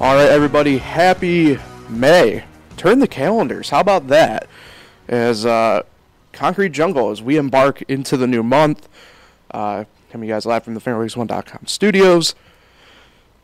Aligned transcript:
All 0.00 0.14
right, 0.14 0.28
everybody, 0.28 0.78
happy 0.78 1.58
May. 1.88 2.44
Turn 2.76 3.00
the 3.00 3.08
calendars. 3.08 3.70
How 3.70 3.80
about 3.80 4.06
that? 4.06 4.46
As 5.08 5.44
uh, 5.44 5.82
Concrete 6.32 6.68
Jungle, 6.68 7.10
as 7.10 7.20
we 7.20 7.36
embark 7.36 7.82
into 7.88 8.16
the 8.16 8.28
new 8.28 8.44
month, 8.44 8.88
uh, 9.50 9.86
coming 10.12 10.28
you 10.28 10.34
guys 10.36 10.46
live 10.46 10.62
from 10.62 10.74
the 10.74 10.80
FanRace1.com 10.80 11.66
studios. 11.66 12.36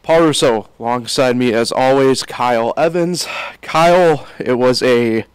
Paul 0.04 0.20
Russo 0.20 0.68
alongside 0.78 1.34
me 1.34 1.52
as 1.52 1.72
always, 1.72 2.22
Kyle 2.22 2.72
Evans. 2.76 3.26
Kyle, 3.60 4.24
it 4.38 4.54
was 4.54 4.80
a 4.80 5.18
it 5.18 5.26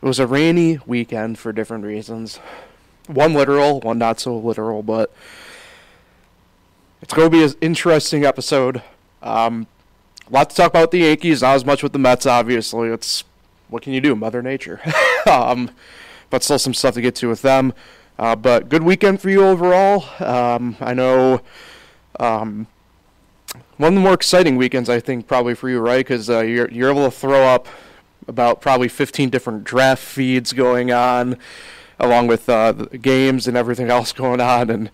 was 0.00 0.18
a 0.18 0.26
rainy 0.26 0.78
weekend 0.86 1.38
for 1.38 1.52
different 1.52 1.84
reasons. 1.84 2.38
One 3.06 3.34
literal, 3.34 3.80
one 3.80 3.98
not 3.98 4.18
so 4.18 4.34
literal, 4.38 4.82
but 4.82 5.12
it's 7.02 7.12
going 7.12 7.30
to 7.30 7.36
be 7.36 7.44
an 7.44 7.52
interesting 7.60 8.24
episode. 8.24 8.82
Um, 9.22 9.66
a 10.28 10.32
lot 10.32 10.50
to 10.50 10.56
talk 10.56 10.70
about 10.70 10.82
with 10.82 10.90
the 10.90 10.98
Yankees, 10.98 11.42
not 11.42 11.54
as 11.54 11.64
much 11.64 11.82
with 11.82 11.92
the 11.92 11.98
Mets, 11.98 12.26
obviously. 12.26 12.88
It's 12.88 13.24
what 13.68 13.82
can 13.82 13.92
you 13.92 14.00
do, 14.00 14.14
Mother 14.14 14.42
Nature. 14.42 14.80
um, 15.30 15.70
but 16.30 16.42
still 16.42 16.58
some 16.58 16.74
stuff 16.74 16.94
to 16.94 17.00
get 17.00 17.14
to 17.16 17.28
with 17.28 17.42
them. 17.42 17.72
Uh, 18.18 18.34
but 18.34 18.68
good 18.68 18.82
weekend 18.82 19.20
for 19.20 19.30
you 19.30 19.44
overall. 19.44 20.04
Um, 20.20 20.76
I 20.80 20.94
know 20.94 21.42
um, 22.18 22.66
one 23.76 23.92
of 23.92 23.94
the 23.94 24.00
more 24.00 24.14
exciting 24.14 24.56
weekends, 24.56 24.88
I 24.88 25.00
think, 25.00 25.26
probably 25.26 25.54
for 25.54 25.68
you, 25.68 25.80
right? 25.80 25.98
Because 25.98 26.30
uh, 26.30 26.40
you're 26.40 26.70
you're 26.70 26.90
able 26.90 27.04
to 27.04 27.10
throw 27.10 27.44
up 27.44 27.68
about 28.26 28.60
probably 28.60 28.88
15 28.88 29.28
different 29.30 29.64
draft 29.64 30.02
feeds 30.02 30.52
going 30.52 30.90
on, 30.90 31.36
along 32.00 32.26
with 32.26 32.48
uh, 32.48 32.72
games 32.72 33.46
and 33.46 33.56
everything 33.56 33.90
else 33.90 34.12
going 34.12 34.40
on, 34.40 34.70
and 34.70 34.90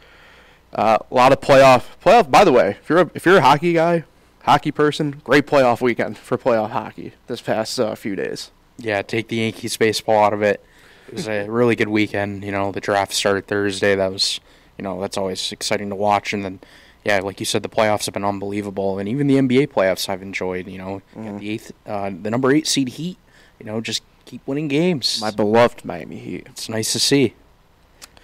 uh, 0.75 0.99
a 1.11 1.15
lot 1.15 1.33
of 1.33 1.41
playoff 1.41 1.85
playoff. 2.05 2.31
By 2.31 2.45
the 2.45 2.53
way, 2.53 2.77
if 2.83 2.89
you're 2.89 3.01
a, 3.01 3.11
if 3.15 3.25
you're 3.25 3.39
a 3.39 3.43
hockey 3.43 3.73
guy, 3.73 4.05
hockey 4.45 4.71
person, 4.71 5.21
great 5.25 5.47
playoff 5.47 5.81
weekend 5.81 6.19
for 6.19 6.39
playoff 6.39 6.71
hockey 6.71 7.13
this 7.27 7.41
past 7.41 7.79
uh, 7.79 7.95
few 7.95 8.17
days. 8.17 8.51
Yeah, 8.79 9.03
take 9.03 9.29
the 9.29 9.37
Yankees 9.37 9.77
baseball 9.77 10.25
out 10.25 10.33
of 10.33 10.43
it. 10.43 10.65
It 11.09 11.15
was 11.15 11.29
a 11.29 11.47
really 11.49 11.77
good 11.77 11.89
weekend. 11.89 12.45
You 12.45 12.53
know, 12.53 12.73
the 12.73 12.81
draft 12.81 13.13
started 13.13 13.47
Thursday. 13.47 13.95
That 13.95 14.13
was, 14.13 14.41
you 14.79 14.83
know, 14.83 15.01
that's 15.01 15.17
always 15.17 15.53
exciting 15.53 15.89
to 15.91 15.97
watch. 15.97 16.33
And 16.33 16.45
then, 16.45 16.61
yeah, 17.05 17.19
like 17.21 17.41
you 17.41 17.47
said, 17.47 17.63
the 17.63 17.69
playoffs 17.69 18.07
have 18.07 18.15
been 18.15 18.25
unbelievable, 18.25 18.99
and 18.99 19.09
even 19.09 19.27
the 19.27 19.37
NBA 19.37 19.69
playoffs 19.69 20.09
I've 20.09 20.23
enjoyed. 20.23 20.67
You 20.67 20.79
know, 20.79 21.03
mm. 21.15 21.39
the 21.39 21.51
eighth, 21.51 21.73
uh, 21.87 22.11
the 22.11 22.31
number 22.31 22.53
eight 22.53 22.67
seed 22.67 22.91
Heat. 22.91 23.19
You 23.59 23.67
know, 23.67 23.81
just 23.81 24.03
keep 24.25 24.47
winning 24.47 24.69
games. 24.69 25.21
My 25.21 25.31
beloved 25.31 25.85
Miami 25.85 26.19
Heat. 26.19 26.47
It's 26.51 26.69
nice 26.69 26.93
to 26.93 26.99
see. 26.99 27.35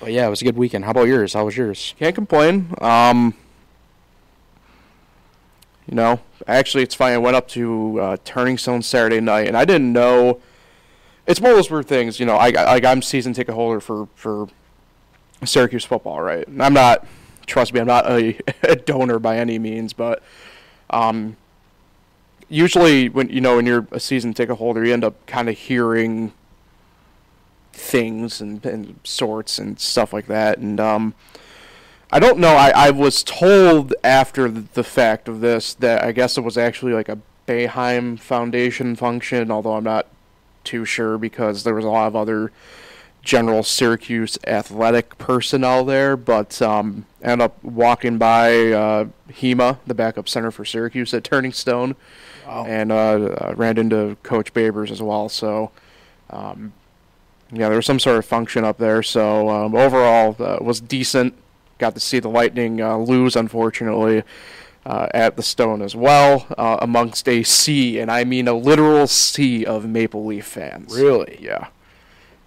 But 0.00 0.12
yeah, 0.12 0.26
it 0.26 0.30
was 0.30 0.42
a 0.42 0.44
good 0.44 0.56
weekend. 0.56 0.84
How 0.84 0.92
about 0.92 1.08
yours? 1.08 1.34
How 1.34 1.44
was 1.44 1.56
yours? 1.56 1.94
Can't 1.98 2.14
complain. 2.14 2.74
Um, 2.80 3.34
you 5.88 5.94
know, 5.94 6.20
actually, 6.46 6.82
it's 6.82 6.94
funny. 6.94 7.14
I 7.14 7.18
went 7.18 7.34
up 7.34 7.48
to 7.48 8.00
uh, 8.00 8.16
Turning 8.24 8.58
Stone 8.58 8.82
Saturday 8.82 9.20
night, 9.20 9.48
and 9.48 9.56
I 9.56 9.64
didn't 9.64 9.92
know. 9.92 10.40
It's 11.26 11.40
one 11.40 11.50
of 11.50 11.56
those 11.56 11.70
weird 11.70 11.86
things, 11.86 12.20
you 12.20 12.26
know. 12.26 12.36
I 12.36 12.50
like 12.50 12.84
I'm 12.84 13.00
season 13.00 13.32
ticket 13.32 13.54
holder 13.54 13.80
for 13.80 14.06
for 14.14 14.48
Syracuse 15.44 15.86
football, 15.86 16.20
right? 16.20 16.46
And 16.46 16.62
I'm 16.62 16.74
not. 16.74 17.06
Trust 17.46 17.72
me, 17.72 17.80
I'm 17.80 17.86
not 17.86 18.04
a, 18.10 18.38
a 18.62 18.76
donor 18.76 19.18
by 19.18 19.38
any 19.38 19.58
means, 19.58 19.94
but 19.94 20.22
um, 20.90 21.38
usually 22.50 23.08
when 23.08 23.30
you 23.30 23.40
know 23.40 23.56
when 23.56 23.64
you're 23.64 23.86
a 23.90 24.00
season 24.00 24.34
ticket 24.34 24.58
holder, 24.58 24.84
you 24.84 24.92
end 24.92 25.04
up 25.04 25.26
kind 25.26 25.48
of 25.48 25.56
hearing 25.56 26.32
things 27.72 28.42
and, 28.42 28.64
and 28.66 28.98
sorts 29.04 29.58
and 29.58 29.80
stuff 29.80 30.12
like 30.12 30.26
that, 30.26 30.58
and 30.58 30.78
um, 30.80 31.14
I 32.10 32.18
don't 32.18 32.38
know. 32.38 32.54
I, 32.54 32.70
I 32.70 32.90
was 32.90 33.22
told 33.22 33.94
after 34.02 34.48
the 34.48 34.84
fact 34.84 35.28
of 35.28 35.40
this 35.40 35.74
that 35.74 36.02
I 36.02 36.12
guess 36.12 36.38
it 36.38 36.40
was 36.40 36.56
actually 36.56 36.92
like 36.92 37.08
a 37.08 37.18
Boeheim 37.46 38.18
Foundation 38.18 38.96
function, 38.96 39.50
although 39.50 39.74
I'm 39.74 39.84
not 39.84 40.06
too 40.64 40.84
sure 40.84 41.18
because 41.18 41.64
there 41.64 41.74
was 41.74 41.84
a 41.84 41.88
lot 41.90 42.06
of 42.06 42.16
other 42.16 42.50
general 43.22 43.62
Syracuse 43.62 44.38
athletic 44.46 45.18
personnel 45.18 45.84
there. 45.84 46.16
But 46.16 46.62
um, 46.62 47.04
ended 47.20 47.44
up 47.44 47.62
walking 47.62 48.16
by 48.16 48.72
uh, 48.72 49.06
Hima, 49.30 49.78
the 49.86 49.94
backup 49.94 50.30
center 50.30 50.50
for 50.50 50.64
Syracuse 50.64 51.12
at 51.12 51.24
Turning 51.24 51.52
Stone, 51.52 51.94
wow. 52.46 52.64
and 52.66 52.90
uh, 52.90 52.94
uh, 52.96 53.54
ran 53.54 53.76
into 53.76 54.16
Coach 54.22 54.54
Babers 54.54 54.90
as 54.90 55.02
well. 55.02 55.28
So. 55.28 55.70
Um, 56.30 56.72
yeah, 57.50 57.68
there 57.68 57.76
was 57.76 57.86
some 57.86 57.98
sort 57.98 58.18
of 58.18 58.26
function 58.26 58.62
up 58.62 58.76
there. 58.76 59.02
So 59.02 59.48
um, 59.48 59.74
overall, 59.74 60.36
uh, 60.38 60.58
was 60.60 60.82
decent 60.82 61.32
got 61.78 61.94
to 61.94 62.00
see 62.00 62.18
the 62.18 62.28
Lightning 62.28 62.80
uh, 62.80 62.96
lose, 62.96 63.36
unfortunately, 63.36 64.22
uh, 64.84 65.08
at 65.12 65.36
the 65.36 65.42
Stone 65.42 65.82
as 65.82 65.94
well, 65.94 66.46
uh, 66.56 66.78
amongst 66.80 67.28
a 67.28 67.42
sea, 67.42 67.98
and 67.98 68.10
I 68.10 68.24
mean 68.24 68.48
a 68.48 68.54
literal 68.54 69.06
sea 69.06 69.64
of 69.64 69.86
Maple 69.86 70.24
Leaf 70.24 70.46
fans. 70.46 70.94
Really? 70.94 71.38
Yeah. 71.40 71.68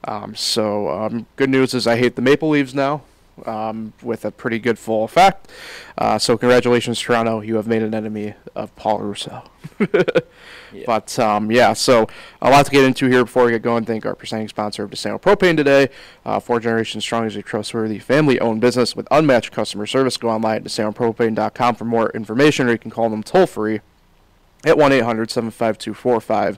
Um, 0.03 0.35
so 0.35 0.89
um, 0.89 1.27
good 1.35 1.49
news 1.49 1.73
is 1.73 1.85
I 1.85 1.97
hate 1.97 2.15
the 2.15 2.21
Maple 2.21 2.49
Leaves 2.49 2.73
now. 2.73 3.03
Um, 3.45 3.93
with 4.03 4.23
a 4.23 4.29
pretty 4.29 4.59
good 4.59 4.77
full 4.77 5.03
effect. 5.03 5.49
Uh, 5.97 6.19
so 6.19 6.37
congratulations, 6.37 6.99
Toronto. 6.99 7.41
You 7.41 7.55
have 7.55 7.65
made 7.65 7.81
an 7.81 7.95
enemy 7.95 8.35
of 8.55 8.75
Paul 8.75 8.99
Russo. 8.99 9.43
Yeah. 10.73 10.83
But 10.85 11.19
um, 11.19 11.51
yeah, 11.51 11.73
so 11.73 12.07
a 12.41 12.49
lot 12.49 12.65
to 12.65 12.71
get 12.71 12.83
into 12.85 13.07
here 13.07 13.25
before 13.25 13.45
we 13.45 13.51
get 13.51 13.61
going. 13.61 13.85
Thank 13.85 14.05
our 14.05 14.15
presenting 14.15 14.47
sponsor 14.47 14.83
of 14.83 14.91
DeSanto 14.91 15.21
Propane 15.21 15.57
today. 15.57 15.89
Uh, 16.25 16.39
four 16.39 16.59
generations 16.59 17.03
strong 17.03 17.25
is 17.25 17.35
a 17.35 17.41
trustworthy 17.41 17.99
family-owned 17.99 18.61
business 18.61 18.95
with 18.95 19.07
unmatched 19.11 19.51
customer 19.51 19.85
service. 19.85 20.17
Go 20.17 20.29
online 20.29 20.57
at 20.57 20.63
DeSantoPropane.com 20.63 21.75
for 21.75 21.85
more 21.85 22.09
information, 22.11 22.67
or 22.67 22.71
you 22.71 22.77
can 22.77 22.91
call 22.91 23.09
them 23.09 23.23
toll 23.23 23.45
free 23.45 23.81
at 24.63 24.77
1-800-752-4574 24.77 26.57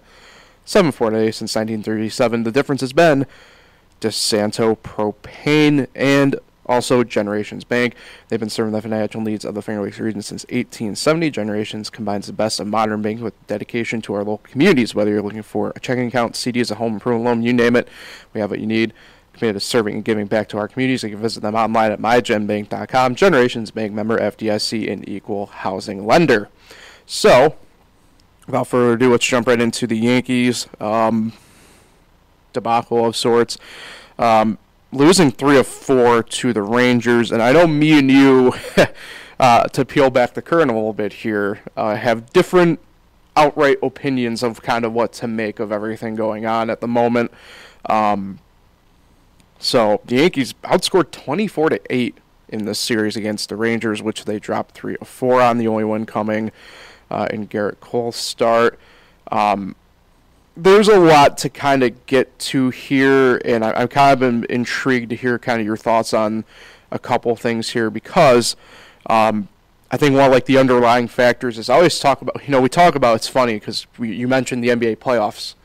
since 1.34 1.56
1937. 1.56 2.44
The 2.44 2.52
difference 2.52 2.82
has 2.82 2.94
been 2.94 3.26
DeSanto 4.02 4.78
Propane 4.78 5.88
and 5.96 6.36
also, 6.66 7.04
Generations 7.04 7.64
Bank. 7.64 7.96
They've 8.28 8.40
been 8.40 8.50
serving 8.50 8.72
the 8.72 8.82
financial 8.82 9.22
needs 9.22 9.44
of 9.44 9.54
the 9.54 9.62
Finger 9.62 9.84
Lakes 9.84 10.00
region 10.00 10.22
since 10.22 10.44
1870. 10.44 11.30
Generations 11.30 11.90
combines 11.90 12.28
the 12.28 12.34
best 12.34 12.60
of 12.60 12.68
modern 12.68 13.02
banking 13.02 13.24
with 13.24 13.48
dedication 13.48 14.02
to 14.04 14.14
our 14.14 14.24
local 14.24 14.50
communities. 14.50 14.96
Whether 14.96 15.12
you're 15.12 15.22
looking 15.22 15.42
for 15.42 15.74
a 15.76 15.80
checking 15.80 16.08
account, 16.08 16.34
CDs, 16.34 16.72
a 16.72 16.76
home 16.76 16.94
improvement 16.94 17.26
loan, 17.26 17.44
you 17.44 17.52
name 17.52 17.76
it, 17.76 17.90
we 18.34 18.40
have 18.40 18.50
what 18.50 18.60
you 18.60 18.68
need. 18.68 18.94
Committed 19.34 19.56
to 19.56 19.60
serving 19.60 19.96
and 19.96 20.06
giving 20.06 20.28
back 20.28 20.48
to 20.50 20.58
our 20.58 20.68
communities. 20.68 21.04
You 21.04 21.10
can 21.10 21.20
visit 21.20 21.42
them 21.42 21.56
online 21.56 21.92
at 21.92 22.00
mygenbank.com. 22.00 23.16
Generations 23.16 23.72
Bank 23.72 23.92
member 23.92 24.18
FDIC 24.18 24.92
and 24.92 25.08
equal 25.10 25.48
housing 25.48 26.06
lender. 26.06 26.50
So, 27.08 27.56
without 28.46 28.68
further 28.68 28.94
ado, 28.94 29.12
let's 29.12 29.26
jump 29.26 29.48
right 29.48 29.60
into 29.60 29.88
the 29.88 29.98
Yankees 29.98 30.68
um, 30.80 31.34
debacle 32.54 33.06
of 33.08 33.16
sorts. 33.16 33.58
Um, 34.20 34.60
losing 34.94 35.32
three 35.32 35.58
of 35.58 35.68
four 35.68 36.24
to 36.24 36.54
the 36.54 36.62
Rangers, 36.62 37.32
and 37.32 37.42
I 37.42 37.52
know 37.52 37.68
me 37.68 37.98
and 37.98 38.10
you, 38.10 38.54
uh, 39.40 39.64
to 39.64 39.86
peel 39.86 40.10
back 40.10 40.34
the 40.34 40.42
curtain 40.42 40.70
a 40.70 40.74
little 40.74 40.94
bit 40.94 41.14
here, 41.14 41.62
uh, 41.76 41.96
have 41.96 42.32
different 42.32 42.80
outright 43.36 43.80
opinions 43.82 44.44
of 44.44 44.62
kind 44.62 44.86
of 44.86 44.94
what 44.94 45.12
to 45.14 45.28
make 45.28 45.60
of 45.60 45.72
everything 45.72 46.16
going 46.16 46.46
on 46.46 46.70
at 46.70 46.82
the 46.82 46.88
moment. 46.88 47.32
Um, 47.90 48.40
so 49.60 50.02
the 50.06 50.18
Yankees 50.18 50.54
outscored 50.64 51.12
24 51.12 51.70
to 51.72 51.82
eight 51.90 52.18
in 52.48 52.66
this 52.66 52.78
series 52.78 53.16
against 53.16 53.50
the 53.50 53.56
Rangers, 53.56 54.02
which 54.02 54.26
they 54.26 54.38
dropped 54.38 54.76
three 54.76 54.96
of 55.02 55.08
four 55.08 55.42
on. 55.42 55.58
The 55.58 55.68
only 55.68 55.84
one 55.84 56.06
coming 56.06 56.52
uh, 57.10 57.28
in 57.32 57.48
Gerrit 57.48 57.80
Cole's 57.80 58.16
start. 58.16 58.80
Um, 59.32 59.76
there's 60.56 60.88
a 60.88 61.00
lot 61.00 61.38
to 61.40 61.50
kind 61.50 61.84
of 61.84 62.06
get 62.06 62.38
to 62.38 62.70
here, 62.70 63.42
and 63.44 63.66
I, 63.66 63.82
am 63.82 63.88
kind 63.88 64.14
of 64.14 64.20
been 64.20 64.46
intrigued 64.50 65.10
to 65.10 65.16
hear 65.16 65.40
kind 65.40 65.60
of 65.60 65.66
your 65.66 65.78
thoughts 65.78 66.14
on 66.14 66.46
a 66.92 67.00
couple 67.00 67.36
things 67.36 67.70
here 67.70 67.90
because 67.90 68.56
um, 69.08 69.48
I 69.90 69.98
think 69.98 70.16
one 70.16 70.26
of 70.26 70.32
like 70.32 70.46
the 70.46 70.58
underlying 70.58 71.08
factors 71.08 71.58
is 71.58 71.70
I 71.70 71.76
always 71.76 72.00
talk 72.00 72.22
about 72.22 72.44
you 72.46 72.52
know 72.52 72.62
we 72.62 72.70
talk 72.70 72.96
about 72.96 73.16
it's 73.16 73.28
funny 73.28 73.56
because 73.56 73.88
you 74.00 74.28
mentioned 74.28 74.64
the 74.64 74.70
NBA 74.70 74.98
playoffs 74.98 75.56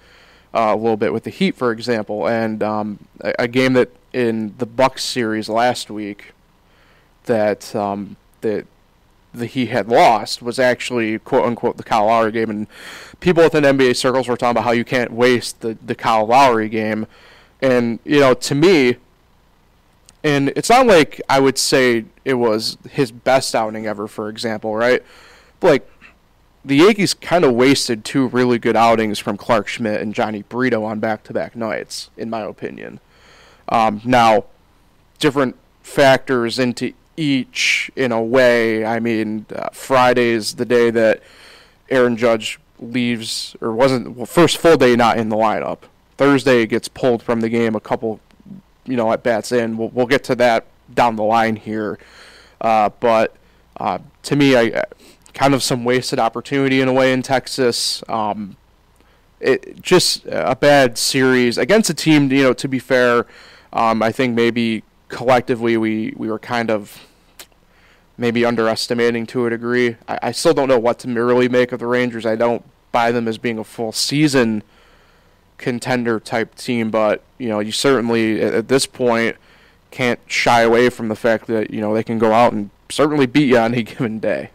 uh, 0.55 0.73
a 0.75 0.77
little 0.77 0.97
bit 0.97 1.13
with 1.13 1.25
the 1.25 1.31
Heat 1.31 1.55
for 1.55 1.71
example, 1.71 2.27
and 2.27 2.63
um, 2.63 2.99
a, 3.21 3.35
a, 3.41 3.49
game 3.49 3.75
that 3.75 3.91
in 4.13 4.55
the 4.57 4.67
Bucks 4.67 5.05
series 5.05 5.49
last 5.49 5.91
week 5.91 6.33
that 7.25 7.75
um, 7.77 8.17
that 8.41 8.67
that 9.35 9.49
he 9.49 9.67
had 9.67 9.89
lost 9.89 10.43
was 10.43 10.59
actually 10.59 11.19
quote 11.19 11.45
unquote 11.45 11.77
the 11.77 11.83
Kyle 11.83 12.07
Lowry 12.07 12.33
game, 12.33 12.51
and 12.51 12.67
people 13.21 13.43
within 13.43 13.65
NBA 13.65 13.97
circles 13.97 14.29
were 14.29 14.37
talking 14.37 14.53
about 14.53 14.65
how 14.65 14.73
you 14.73 14.85
can't 14.85 15.13
waste 15.13 15.61
the 15.61 15.77
the 15.85 15.95
Kyle 15.95 16.27
Lowry 16.27 16.69
game, 16.69 17.07
and 17.61 17.99
you 18.05 18.21
know 18.21 18.35
to 18.35 18.55
me, 18.55 18.97
and 20.25 20.51
it's 20.51 20.71
not 20.71 20.87
like 20.87 21.21
I 21.29 21.41
would 21.41 21.59
say 21.59 22.07
it 22.25 22.35
was 22.35 22.79
his 22.91 23.13
best 23.13 23.55
outing 23.55 23.87
ever, 23.87 24.09
for 24.09 24.29
example, 24.29 24.75
right? 24.75 25.03
But 25.61 25.69
like 25.69 25.91
the 26.65 26.77
Yankees 26.77 27.15
kind 27.15 27.45
of 27.45 27.55
wasted 27.55 28.05
two 28.05 28.27
really 28.29 28.59
good 28.59 28.77
outings 28.77 29.19
from 29.19 29.37
Clarke 29.37 29.69
Schmidt 29.69 30.01
and 30.01 30.15
Jhony 30.15 30.45
Brito 30.49 30.85
on 30.85 31.01
back 31.01 31.23
to 31.25 31.33
back 31.33 31.57
nights, 31.57 32.11
in 32.17 32.29
my 32.29 32.41
opinion. 32.41 33.01
Um, 33.69 34.01
now, 34.05 34.45
different 35.19 35.57
factors 35.83 36.59
into 36.59 36.93
each 37.19 37.91
in 37.97 38.13
a 38.13 38.23
way. 38.23 38.85
I 38.85 39.01
mean, 39.01 39.45
uh, 39.55 39.71
Friday's 39.73 40.55
the 40.55 40.65
day 40.65 40.91
that 40.91 41.21
Aaron 41.91 42.17
Judge 42.17 42.59
leaves 42.79 43.57
or 43.61 43.73
wasn't 43.73 44.17
well, 44.17 44.27
first 44.27 44.57
full 44.57 44.77
day 44.77 44.95
not 44.95 45.19
in 45.19 45.29
the 45.29 45.37
lineup. 45.37 45.79
Thursday 46.17 46.65
gets 46.67 46.89
pulled 46.89 47.23
from 47.23 47.41
the 47.41 47.49
game 47.49 47.75
a 47.75 47.81
couple, 47.81 48.21
you 48.85 48.97
know, 48.97 49.13
at 49.13 49.23
bats 49.23 49.53
in. 49.53 49.77
We'll, 49.77 49.89
we'll 49.91 50.07
get 50.07 50.25
to 50.25 50.37
that 50.37 50.67
down 50.95 51.17
the 51.17 51.25
line 51.25 51.57
here, 51.57 51.99
uh, 52.61 52.91
but 53.01 53.35
uh, 53.79 53.99
to 54.23 54.37
me, 54.37 54.57
I 54.57 54.85
kind 55.35 55.55
of 55.55 55.63
some 55.63 55.85
wasted 55.85 56.19
opportunity 56.19 56.81
in 56.81 56.89
a 56.89 56.93
way 56.93 57.13
in 57.13 57.23
Texas. 57.23 58.03
Um, 58.09 58.57
it 59.41 59.81
just 59.81 60.25
a 60.27 60.57
bad 60.57 60.99
series 60.99 61.59
against 61.59 61.91
a 61.91 61.95
team. 61.95 62.31
You 62.33 62.45
know, 62.45 62.53
to 62.55 62.69
be 62.69 62.79
fair, 62.79 63.27
um, 63.73 64.03
I 64.03 64.13
think 64.13 64.35
maybe 64.35 64.85
collectively 65.09 65.77
we 65.77 66.15
we 66.17 66.29
were 66.29 66.39
kind 66.39 66.71
of 66.71 67.08
maybe 68.19 68.45
underestimating 68.45 69.27
to 69.29 69.47
a 69.47 69.51
degree. 69.51 69.97
I, 70.07 70.19
I 70.25 70.33
still 70.33 70.53
don't 70.53 70.69
know 70.69 70.79
what 70.79 70.99
to 71.01 71.09
really 71.09 71.49
make 71.49 71.73
of 71.73 71.79
the 71.79 71.87
Rangers. 71.87 72.27
I 72.27 72.37
don't 72.37 72.65
buy 72.93 73.13
them 73.13 73.29
as 73.29 73.39
being 73.39 73.59
a 73.59 73.65
full 73.65 73.93
season 73.93 74.63
contender 75.57 76.21
type 76.21 76.55
team, 76.57 76.91
but 76.91 77.23
you 77.39 77.49
know, 77.49 77.61
you 77.61 77.73
certainly 77.73 78.43
at, 78.43 78.53
at 78.53 78.69
this 78.69 78.87
point 78.87 79.37
can't 79.91 80.21
shy 80.27 80.63
away 80.63 80.91
from 80.91 81.09
the 81.09 81.17
fact 81.17 81.47
that 81.47 81.71
you 81.71 81.81
know 81.81 81.95
they 81.95 82.03
can 82.03 82.19
go 82.19 82.33
out 82.33 82.53
and 82.53 82.71
certainly 82.91 83.27
beat 83.27 83.49
you 83.49 83.57
on 83.57 83.73
any 83.73 83.83
given 83.85 84.19
day. 84.19 84.51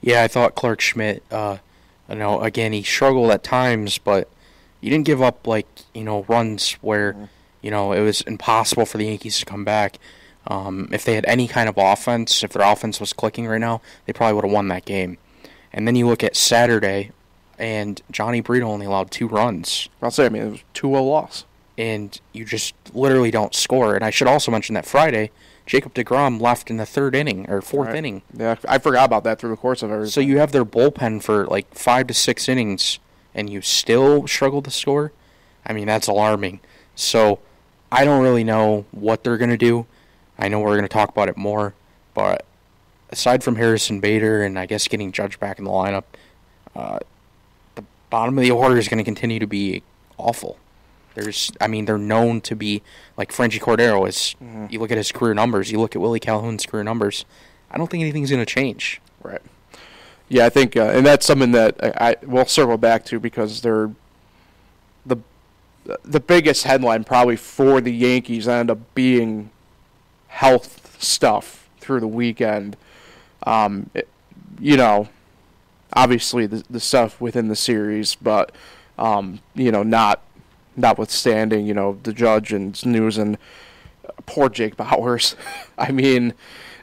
Yeah, 0.00 0.22
I 0.22 0.28
thought 0.28 0.54
Clarke 0.54 0.80
Schmidt. 0.80 1.22
Uh, 1.30 1.58
you 2.08 2.16
know, 2.16 2.42
again, 2.42 2.72
he 2.72 2.82
struggled 2.82 3.30
at 3.30 3.42
times, 3.42 3.96
but 3.96 4.28
he 4.80 4.90
didn't 4.90 5.06
give 5.06 5.22
up 5.22 5.46
like 5.46 5.66
you 5.94 6.04
know 6.04 6.24
runs 6.28 6.72
where 6.82 7.14
mm-hmm. 7.14 7.24
you 7.62 7.70
know 7.70 7.92
it 7.92 8.02
was 8.02 8.20
impossible 8.22 8.84
for 8.84 8.98
the 8.98 9.06
Yankees 9.06 9.38
to 9.38 9.46
come 9.46 9.64
back. 9.64 9.98
Um, 10.46 10.88
if 10.92 11.04
they 11.04 11.14
had 11.14 11.24
any 11.26 11.48
kind 11.48 11.68
of 11.68 11.76
offense, 11.78 12.44
if 12.44 12.52
their 12.52 12.70
offense 12.70 13.00
was 13.00 13.12
clicking 13.12 13.46
right 13.46 13.60
now, 13.60 13.80
they 14.06 14.12
probably 14.12 14.34
would 14.34 14.44
have 14.44 14.52
won 14.52 14.68
that 14.68 14.84
game. 14.84 15.18
And 15.72 15.88
then 15.88 15.96
you 15.96 16.06
look 16.06 16.22
at 16.22 16.36
Saturday, 16.36 17.10
and 17.58 18.00
Jhony 18.12 18.42
Brito 18.42 18.66
only 18.66 18.86
allowed 18.86 19.10
two 19.10 19.26
runs. 19.26 19.88
I'll 20.02 20.10
say, 20.10 20.26
I 20.26 20.28
mean, 20.28 20.42
it 20.42 20.50
was 20.50 20.60
2 20.74 20.88
0 20.88 21.02
loss. 21.02 21.44
And 21.76 22.20
you 22.32 22.44
just 22.44 22.74
literally 22.92 23.30
don't 23.30 23.54
score. 23.54 23.94
And 23.94 24.04
I 24.04 24.10
should 24.10 24.28
also 24.28 24.52
mention 24.52 24.74
that 24.74 24.86
Friday, 24.86 25.32
Jacob 25.66 25.94
DeGrom 25.94 26.40
left 26.40 26.70
in 26.70 26.76
the 26.76 26.86
third 26.86 27.14
inning 27.14 27.48
or 27.50 27.60
fourth 27.60 27.88
right. 27.88 27.96
inning. 27.96 28.22
Yeah, 28.32 28.56
I 28.68 28.78
forgot 28.78 29.06
about 29.06 29.24
that 29.24 29.38
through 29.38 29.50
the 29.50 29.56
course 29.56 29.82
of 29.82 29.90
everything. 29.90 30.10
So 30.10 30.20
you 30.20 30.38
have 30.38 30.52
their 30.52 30.64
bullpen 30.64 31.22
for 31.22 31.46
like 31.46 31.74
five 31.74 32.06
to 32.08 32.14
six 32.14 32.48
innings, 32.48 32.98
and 33.34 33.50
you 33.50 33.62
still 33.62 34.26
struggle 34.26 34.62
to 34.62 34.70
score. 34.70 35.12
I 35.66 35.72
mean, 35.72 35.86
that's 35.86 36.06
alarming. 36.06 36.60
So 36.94 37.40
I 37.90 38.04
don't 38.04 38.22
really 38.22 38.44
know 38.44 38.84
what 38.90 39.24
they're 39.24 39.38
gonna 39.38 39.56
do. 39.56 39.86
I 40.38 40.48
know 40.48 40.60
we're 40.60 40.76
going 40.76 40.82
to 40.82 40.88
talk 40.88 41.10
about 41.10 41.28
it 41.28 41.36
more, 41.36 41.74
but 42.14 42.44
aside 43.10 43.44
from 43.44 43.56
Harrison 43.56 44.00
Bader 44.00 44.42
and 44.42 44.58
I 44.58 44.66
guess 44.66 44.88
getting 44.88 45.12
Judge 45.12 45.38
back 45.38 45.58
in 45.58 45.64
the 45.64 45.70
lineup, 45.70 46.04
uh, 46.74 46.98
the 47.74 47.84
bottom 48.10 48.36
of 48.36 48.42
the 48.42 48.50
order 48.50 48.76
is 48.76 48.88
going 48.88 48.98
to 48.98 49.04
continue 49.04 49.38
to 49.38 49.46
be 49.46 49.82
awful. 50.18 50.58
There's, 51.14 51.52
I 51.60 51.68
mean, 51.68 51.84
they're 51.84 51.96
known 51.96 52.40
to 52.42 52.56
be 52.56 52.82
like 53.16 53.30
Franchy 53.30 53.60
Cordero 53.60 54.08
is. 54.08 54.34
Mm-hmm. 54.42 54.66
You 54.70 54.80
look 54.80 54.90
at 54.90 54.96
his 54.96 55.12
career 55.12 55.32
numbers. 55.32 55.70
You 55.70 55.78
look 55.78 55.94
at 55.94 56.02
Willie 56.02 56.18
Calhoun's 56.20 56.66
career 56.66 56.82
numbers. 56.82 57.24
I 57.70 57.78
don't 57.78 57.88
think 57.88 58.02
anything's 58.02 58.30
going 58.30 58.44
to 58.44 58.52
change. 58.52 59.00
Right. 59.22 59.42
Yeah, 60.28 60.46
I 60.46 60.48
think, 60.48 60.76
uh, 60.76 60.86
and 60.86 61.06
that's 61.06 61.24
something 61.24 61.52
that 61.52 61.76
I, 61.82 62.10
I 62.10 62.26
will 62.26 62.46
circle 62.46 62.78
back 62.78 63.04
to 63.06 63.20
because 63.20 63.60
they're 63.60 63.92
the 65.06 65.18
the 66.02 66.20
biggest 66.20 66.64
headline 66.64 67.04
probably 67.04 67.36
for 67.36 67.80
the 67.80 67.92
Yankees 67.92 68.48
ended 68.48 68.76
up 68.76 68.94
being 68.94 69.50
health 70.34 71.00
stuff 71.00 71.68
through 71.78 72.00
the 72.00 72.08
weekend. 72.08 72.76
Um, 73.46 73.90
it, 73.94 74.08
you 74.58 74.76
know, 74.76 75.08
obviously 75.92 76.46
the 76.46 76.64
the 76.68 76.80
stuff 76.80 77.20
within 77.20 77.48
the 77.48 77.56
series, 77.56 78.16
but 78.16 78.52
um, 78.98 79.40
you 79.54 79.70
know, 79.70 79.82
not 79.82 80.22
notwithstanding, 80.76 81.66
you 81.66 81.74
know, 81.74 81.98
the 82.02 82.12
judge 82.12 82.52
and 82.52 82.84
news 82.84 83.16
and 83.16 83.38
poor 84.26 84.48
Jake 84.48 84.76
Bauers. 84.76 85.36
I 85.78 85.92
mean, 85.92 86.34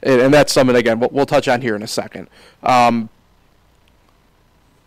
and, 0.01 0.21
and, 0.21 0.33
that's 0.33 0.53
something 0.53 0.75
again 0.75 0.99
we'll, 0.99 1.09
we'll, 1.11 1.25
touch 1.25 1.47
on 1.47 1.61
here 1.61 1.75
in 1.75 1.83
a 1.83 1.87
second. 1.87 2.29
Um, 2.63 3.09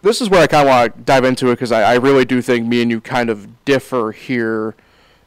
this 0.01 0.21
is 0.23 0.31
where 0.31 0.43
I 0.43 0.47
kind 0.47 0.67
of 0.67 0.75
want 0.75 0.95
to 0.95 1.03
dive 1.03 1.25
into 1.25 1.49
it 1.49 1.55
because 1.55 1.73
I, 1.73 1.83
I 1.83 1.95
really 1.97 2.25
do 2.25 2.41
think 2.41 2.67
me 2.67 2.81
and 2.81 2.91
you 2.91 3.01
kind 3.01 3.29
of 3.29 3.65
differ 3.67 4.13
here 4.13 4.75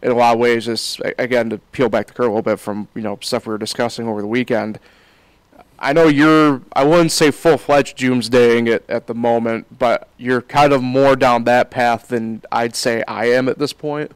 in 0.02 0.12
a 0.12 0.16
lot 0.16 0.34
of 0.34 0.40
ways 0.40 0.68
is 0.68 1.00
again 1.18 1.50
to 1.50 1.58
peel 1.58 1.90
back 1.90 2.08
the 2.08 2.14
curtain 2.14 2.32
a 2.32 2.36
little 2.36 2.42
bit 2.42 2.60
from 2.60 2.88
you 2.94 3.02
know 3.02 3.18
stuff 3.22 3.48
we 3.48 3.52
were 3.52 3.58
discussing 3.58 4.08
over 4.08 4.22
the 4.22 4.28
weekend. 4.28 4.80
I 5.80 5.94
know 5.94 6.08
you're 6.08 6.62
I 6.74 6.84
wouldn't 6.84 7.12
say 7.12 7.32
full 7.32 7.58
fledged 7.58 7.98
doomsdaying 7.98 8.68
it 8.68 8.84
at 8.90 9.08
the 9.08 9.14
moment, 9.14 9.78
but 9.78 10.08
you're 10.18 10.42
kind 10.42 10.74
of 10.74 10.82
more 10.82 11.16
down 11.16 11.44
that 11.46 11.70
path 11.72 12.08
than 12.08 12.42
I'd 12.52 12.76
say 12.76 13.04
I 13.08 13.26
am 13.26 13.48
at 13.48 13.60
this 13.60 13.74
point. 13.74 14.12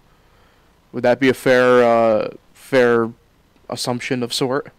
Would 0.92 1.04
that 1.04 1.20
be 1.20 1.30
a 1.30 1.34
fair 1.34 1.84
uh, 1.84 2.30
fair 2.54 3.12
assumption 3.70 4.24
of 4.24 4.34
sort? 4.34 4.72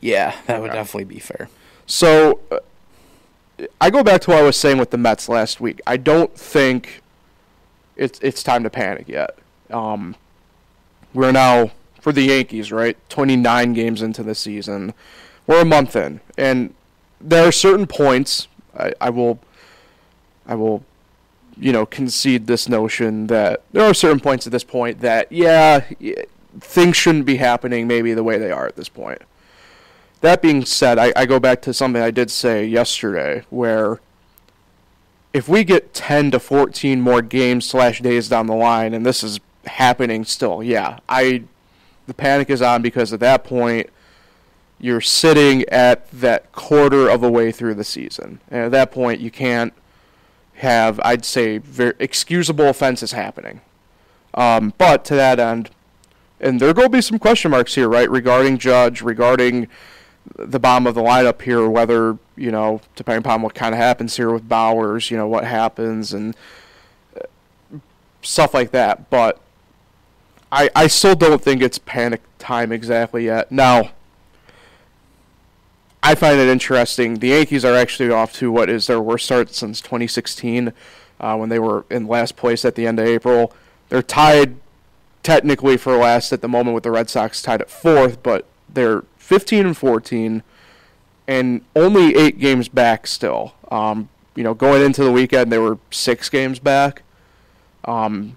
Yeah, 0.00 0.34
that 0.46 0.54
okay. 0.54 0.60
would 0.60 0.72
definitely 0.72 1.04
be 1.04 1.18
fair. 1.18 1.48
So 1.86 2.40
uh, 2.50 2.58
I 3.80 3.90
go 3.90 4.02
back 4.02 4.20
to 4.22 4.30
what 4.30 4.38
I 4.38 4.42
was 4.42 4.56
saying 4.56 4.78
with 4.78 4.90
the 4.90 4.98
Mets 4.98 5.28
last 5.28 5.60
week. 5.60 5.80
I 5.86 5.96
don't 5.96 6.34
think 6.34 7.02
it's 7.96 8.18
it's 8.20 8.42
time 8.42 8.62
to 8.62 8.70
panic 8.70 9.08
yet. 9.08 9.36
Um, 9.70 10.16
we're 11.14 11.32
now 11.32 11.70
for 12.00 12.12
the 12.12 12.22
Yankees, 12.22 12.72
right? 12.72 12.96
29 13.08 13.72
games 13.72 14.02
into 14.02 14.22
the 14.22 14.34
season. 14.34 14.94
We're 15.46 15.62
a 15.62 15.64
month 15.66 15.96
in, 15.96 16.20
and 16.36 16.74
there 17.20 17.46
are 17.46 17.52
certain 17.52 17.86
points 17.86 18.48
I, 18.76 18.92
I 19.00 19.10
will, 19.10 19.38
I 20.46 20.54
will, 20.54 20.84
you 21.56 21.72
know, 21.72 21.86
concede 21.86 22.46
this 22.46 22.68
notion 22.68 23.26
that 23.28 23.62
there 23.72 23.84
are 23.84 23.94
certain 23.94 24.20
points 24.20 24.46
at 24.46 24.52
this 24.52 24.64
point 24.64 25.00
that 25.00 25.30
yeah, 25.30 25.84
things 26.58 26.96
shouldn't 26.96 27.26
be 27.26 27.36
happening 27.36 27.86
maybe 27.86 28.14
the 28.14 28.24
way 28.24 28.38
they 28.38 28.50
are 28.50 28.66
at 28.66 28.76
this 28.76 28.88
point. 28.88 29.22
That 30.20 30.42
being 30.42 30.64
said, 30.64 30.98
I, 30.98 31.12
I 31.16 31.26
go 31.26 31.40
back 31.40 31.62
to 31.62 31.74
something 31.74 32.02
I 32.02 32.10
did 32.10 32.30
say 32.30 32.64
yesterday, 32.66 33.44
where 33.50 34.00
if 35.32 35.48
we 35.48 35.64
get 35.64 35.94
10 35.94 36.32
to 36.32 36.40
14 36.40 37.00
more 37.00 37.22
games 37.22 37.66
slash 37.66 38.00
days 38.00 38.28
down 38.28 38.46
the 38.46 38.54
line, 38.54 38.92
and 38.92 39.06
this 39.06 39.22
is 39.22 39.40
happening 39.66 40.24
still. 40.24 40.62
Yeah, 40.62 40.98
I 41.08 41.44
the 42.06 42.14
panic 42.14 42.50
is 42.50 42.62
on 42.62 42.82
because 42.82 43.12
at 43.12 43.20
that 43.20 43.44
point 43.44 43.88
you're 44.78 45.00
sitting 45.00 45.64
at 45.68 46.10
that 46.10 46.50
quarter 46.52 47.08
of 47.08 47.22
a 47.22 47.30
way 47.30 47.52
through 47.52 47.74
the 47.74 47.84
season, 47.84 48.40
and 48.50 48.62
at 48.64 48.72
that 48.72 48.90
point 48.90 49.20
you 49.20 49.30
can't 49.30 49.72
have 50.54 51.00
I'd 51.04 51.24
say 51.24 51.60
excusable 51.98 52.68
offenses 52.68 53.12
happening. 53.12 53.60
Um, 54.34 54.74
but 54.78 55.04
to 55.06 55.14
that 55.16 55.40
end, 55.40 55.70
and 56.40 56.60
there 56.60 56.72
will 56.72 56.88
be 56.88 57.00
some 57.00 57.18
question 57.18 57.50
marks 57.50 57.74
here, 57.74 57.88
right, 57.88 58.08
regarding 58.08 58.58
Judge, 58.58 59.02
regarding 59.02 59.68
the 60.36 60.60
bottom 60.60 60.86
of 60.86 60.94
the 60.94 61.02
lineup 61.02 61.42
here, 61.42 61.68
whether 61.68 62.18
you 62.36 62.50
know, 62.50 62.80
depending 62.96 63.20
upon 63.20 63.42
what 63.42 63.54
kind 63.54 63.74
of 63.74 63.78
happens 63.78 64.16
here 64.16 64.32
with 64.32 64.48
Bauers, 64.48 65.10
you 65.10 65.16
know, 65.16 65.28
what 65.28 65.44
happens 65.44 66.12
and 66.14 66.34
uh, 67.14 67.78
stuff 68.22 68.54
like 68.54 68.70
that. 68.70 69.10
But 69.10 69.40
I, 70.52 70.70
I 70.74 70.86
still 70.88 71.14
don't 71.14 71.42
think 71.42 71.62
it's 71.62 71.78
panic 71.78 72.22
time 72.38 72.72
exactly 72.72 73.26
yet. 73.26 73.52
Now, 73.52 73.90
I 76.02 76.14
find 76.14 76.38
it 76.38 76.48
interesting. 76.48 77.18
The 77.18 77.28
Yankees 77.28 77.64
are 77.64 77.74
actually 77.74 78.10
off 78.10 78.32
to 78.34 78.50
what 78.50 78.68
is 78.68 78.86
their 78.86 79.00
worst 79.00 79.26
start 79.26 79.54
since 79.54 79.80
2016, 79.80 80.72
uh, 81.20 81.36
when 81.36 81.50
they 81.50 81.58
were 81.58 81.84
in 81.90 82.06
last 82.06 82.36
place 82.36 82.64
at 82.64 82.74
the 82.74 82.86
end 82.86 82.98
of 82.98 83.06
April. 83.06 83.52
They're 83.90 84.02
tied 84.02 84.56
technically 85.22 85.76
for 85.76 85.96
last 85.96 86.32
at 86.32 86.40
the 86.40 86.48
moment 86.48 86.74
with 86.74 86.84
the 86.84 86.90
Red 86.90 87.10
Sox 87.10 87.42
tied 87.42 87.60
at 87.60 87.70
fourth, 87.70 88.22
but 88.22 88.46
they're 88.68 89.04
15 89.18 89.66
and 89.66 89.76
14, 89.76 90.42
and 91.28 91.60
only 91.76 92.16
eight 92.16 92.38
games 92.38 92.68
back 92.68 93.06
still. 93.06 93.54
Um, 93.70 94.08
you 94.34 94.42
know, 94.42 94.54
going 94.54 94.82
into 94.82 95.04
the 95.04 95.12
weekend, 95.12 95.52
they 95.52 95.58
were 95.58 95.78
six 95.90 96.28
games 96.28 96.58
back. 96.58 97.02
Um, 97.84 98.36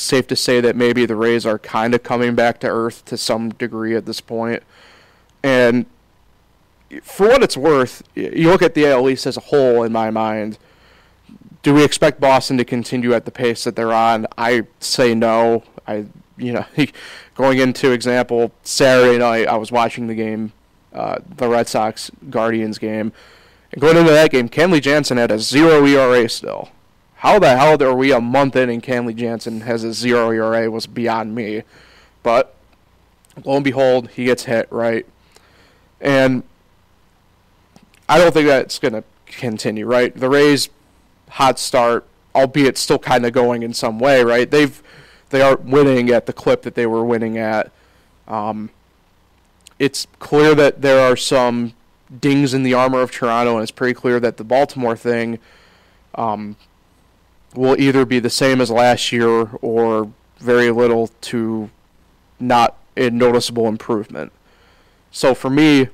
safe 0.00 0.26
to 0.28 0.36
say 0.36 0.60
that 0.60 0.76
maybe 0.76 1.06
the 1.06 1.16
Rays 1.16 1.46
are 1.46 1.58
kind 1.58 1.94
of 1.94 2.02
coming 2.02 2.34
back 2.34 2.60
to 2.60 2.68
earth 2.68 3.04
to 3.06 3.16
some 3.16 3.50
degree 3.50 3.94
at 3.94 4.06
this 4.06 4.20
point. 4.20 4.62
And 5.42 5.86
for 7.02 7.28
what 7.28 7.42
it's 7.42 7.56
worth, 7.56 8.02
you 8.14 8.50
look 8.50 8.62
at 8.62 8.74
the 8.74 8.86
AL 8.86 9.08
East 9.08 9.26
as 9.26 9.36
a 9.36 9.40
whole, 9.40 9.82
in 9.82 9.92
my 9.92 10.10
mind. 10.10 10.58
Do 11.62 11.74
we 11.74 11.84
expect 11.84 12.20
Boston 12.20 12.56
to 12.58 12.64
continue 12.64 13.12
at 13.12 13.26
the 13.26 13.30
pace 13.30 13.64
that 13.64 13.76
they're 13.76 13.92
on? 13.92 14.26
I 14.36 14.64
say 14.80 15.14
no. 15.14 15.62
I, 15.86 16.06
you 16.36 16.52
know, 16.52 16.64
going 17.34 17.58
into 17.58 17.92
example 17.92 18.52
Saturday 18.62 19.18
night, 19.18 19.46
I 19.46 19.56
was 19.56 19.70
watching 19.70 20.06
the 20.06 20.14
game, 20.14 20.52
uh, 20.92 21.18
the 21.36 21.48
Red 21.48 21.68
Sox 21.68 22.10
Guardians 22.30 22.78
game, 22.78 23.12
and 23.72 23.80
going 23.80 23.96
into 23.96 24.10
that 24.10 24.30
game, 24.30 24.48
Kenley 24.48 24.80
Jansen 24.80 25.16
had 25.16 25.30
a 25.30 25.38
zero 25.38 25.84
ERA 25.86 26.28
still 26.28 26.70
how 27.20 27.38
the 27.38 27.54
hell 27.54 27.82
are 27.82 27.94
we 27.94 28.12
a 28.12 28.20
month 28.20 28.56
in 28.56 28.70
and 28.70 28.82
Kenley 28.82 29.14
Jansen 29.14 29.60
has 29.60 29.84
a 29.84 29.92
zero 29.92 30.30
ERA 30.30 30.70
was 30.70 30.86
beyond 30.86 31.34
me. 31.34 31.64
But 32.22 32.54
lo 33.44 33.56
and 33.56 33.64
behold, 33.64 34.08
he 34.08 34.24
gets 34.24 34.44
hit, 34.44 34.66
right? 34.72 35.04
And 36.00 36.44
I 38.08 38.16
don't 38.16 38.32
think 38.32 38.46
that's 38.46 38.78
going 38.78 38.94
to 38.94 39.04
continue, 39.26 39.84
right? 39.84 40.16
The 40.16 40.30
Rays 40.30 40.70
hot 41.28 41.58
start, 41.58 42.06
albeit 42.34 42.78
still 42.78 42.98
kind 42.98 43.26
of 43.26 43.34
going 43.34 43.62
in 43.62 43.74
some 43.74 43.98
way, 43.98 44.24
right? 44.24 44.50
They've 44.50 44.82
they 45.28 45.42
aren't 45.42 45.64
winning 45.64 46.08
at 46.08 46.24
the 46.24 46.32
clip 46.32 46.62
that 46.62 46.74
they 46.74 46.86
were 46.86 47.04
winning 47.04 47.36
at. 47.36 47.70
Um, 48.28 48.70
it's 49.78 50.06
clear 50.20 50.54
that 50.54 50.80
there 50.80 51.00
are 51.00 51.16
some 51.16 51.74
dings 52.18 52.54
in 52.54 52.62
the 52.62 52.72
armor 52.72 53.02
of 53.02 53.10
Toronto, 53.10 53.56
and 53.56 53.62
it's 53.62 53.70
pretty 53.70 53.92
clear 53.92 54.18
that 54.20 54.38
the 54.38 54.44
Baltimore 54.44 54.96
thing 54.96 55.38
um, 56.14 56.56
will 57.54 57.78
either 57.80 58.04
be 58.04 58.18
the 58.18 58.30
same 58.30 58.60
as 58.60 58.70
last 58.70 59.12
year 59.12 59.50
or 59.60 60.10
very 60.38 60.70
little 60.70 61.08
to 61.20 61.70
not 62.38 62.76
a 62.96 63.10
noticeable 63.10 63.66
improvement. 63.66 64.32
So 65.10 65.34
for 65.34 65.50
me, 65.50 65.88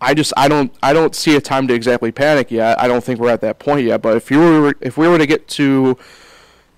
I 0.00 0.14
just 0.14 0.32
I 0.36 0.48
don't 0.48 0.72
I 0.82 0.92
don't 0.92 1.14
see 1.14 1.36
a 1.36 1.40
time 1.40 1.66
to 1.68 1.74
exactly 1.74 2.12
panic 2.12 2.50
yet. 2.50 2.80
I 2.80 2.86
don't 2.86 3.02
think 3.02 3.18
we're 3.18 3.30
at 3.30 3.40
that 3.40 3.58
point 3.58 3.86
yet. 3.86 4.02
But 4.02 4.16
if 4.16 4.30
you 4.30 4.38
were 4.38 4.74
if 4.80 4.96
we 4.96 5.08
were 5.08 5.18
to 5.18 5.26
get 5.26 5.48
to 5.48 5.96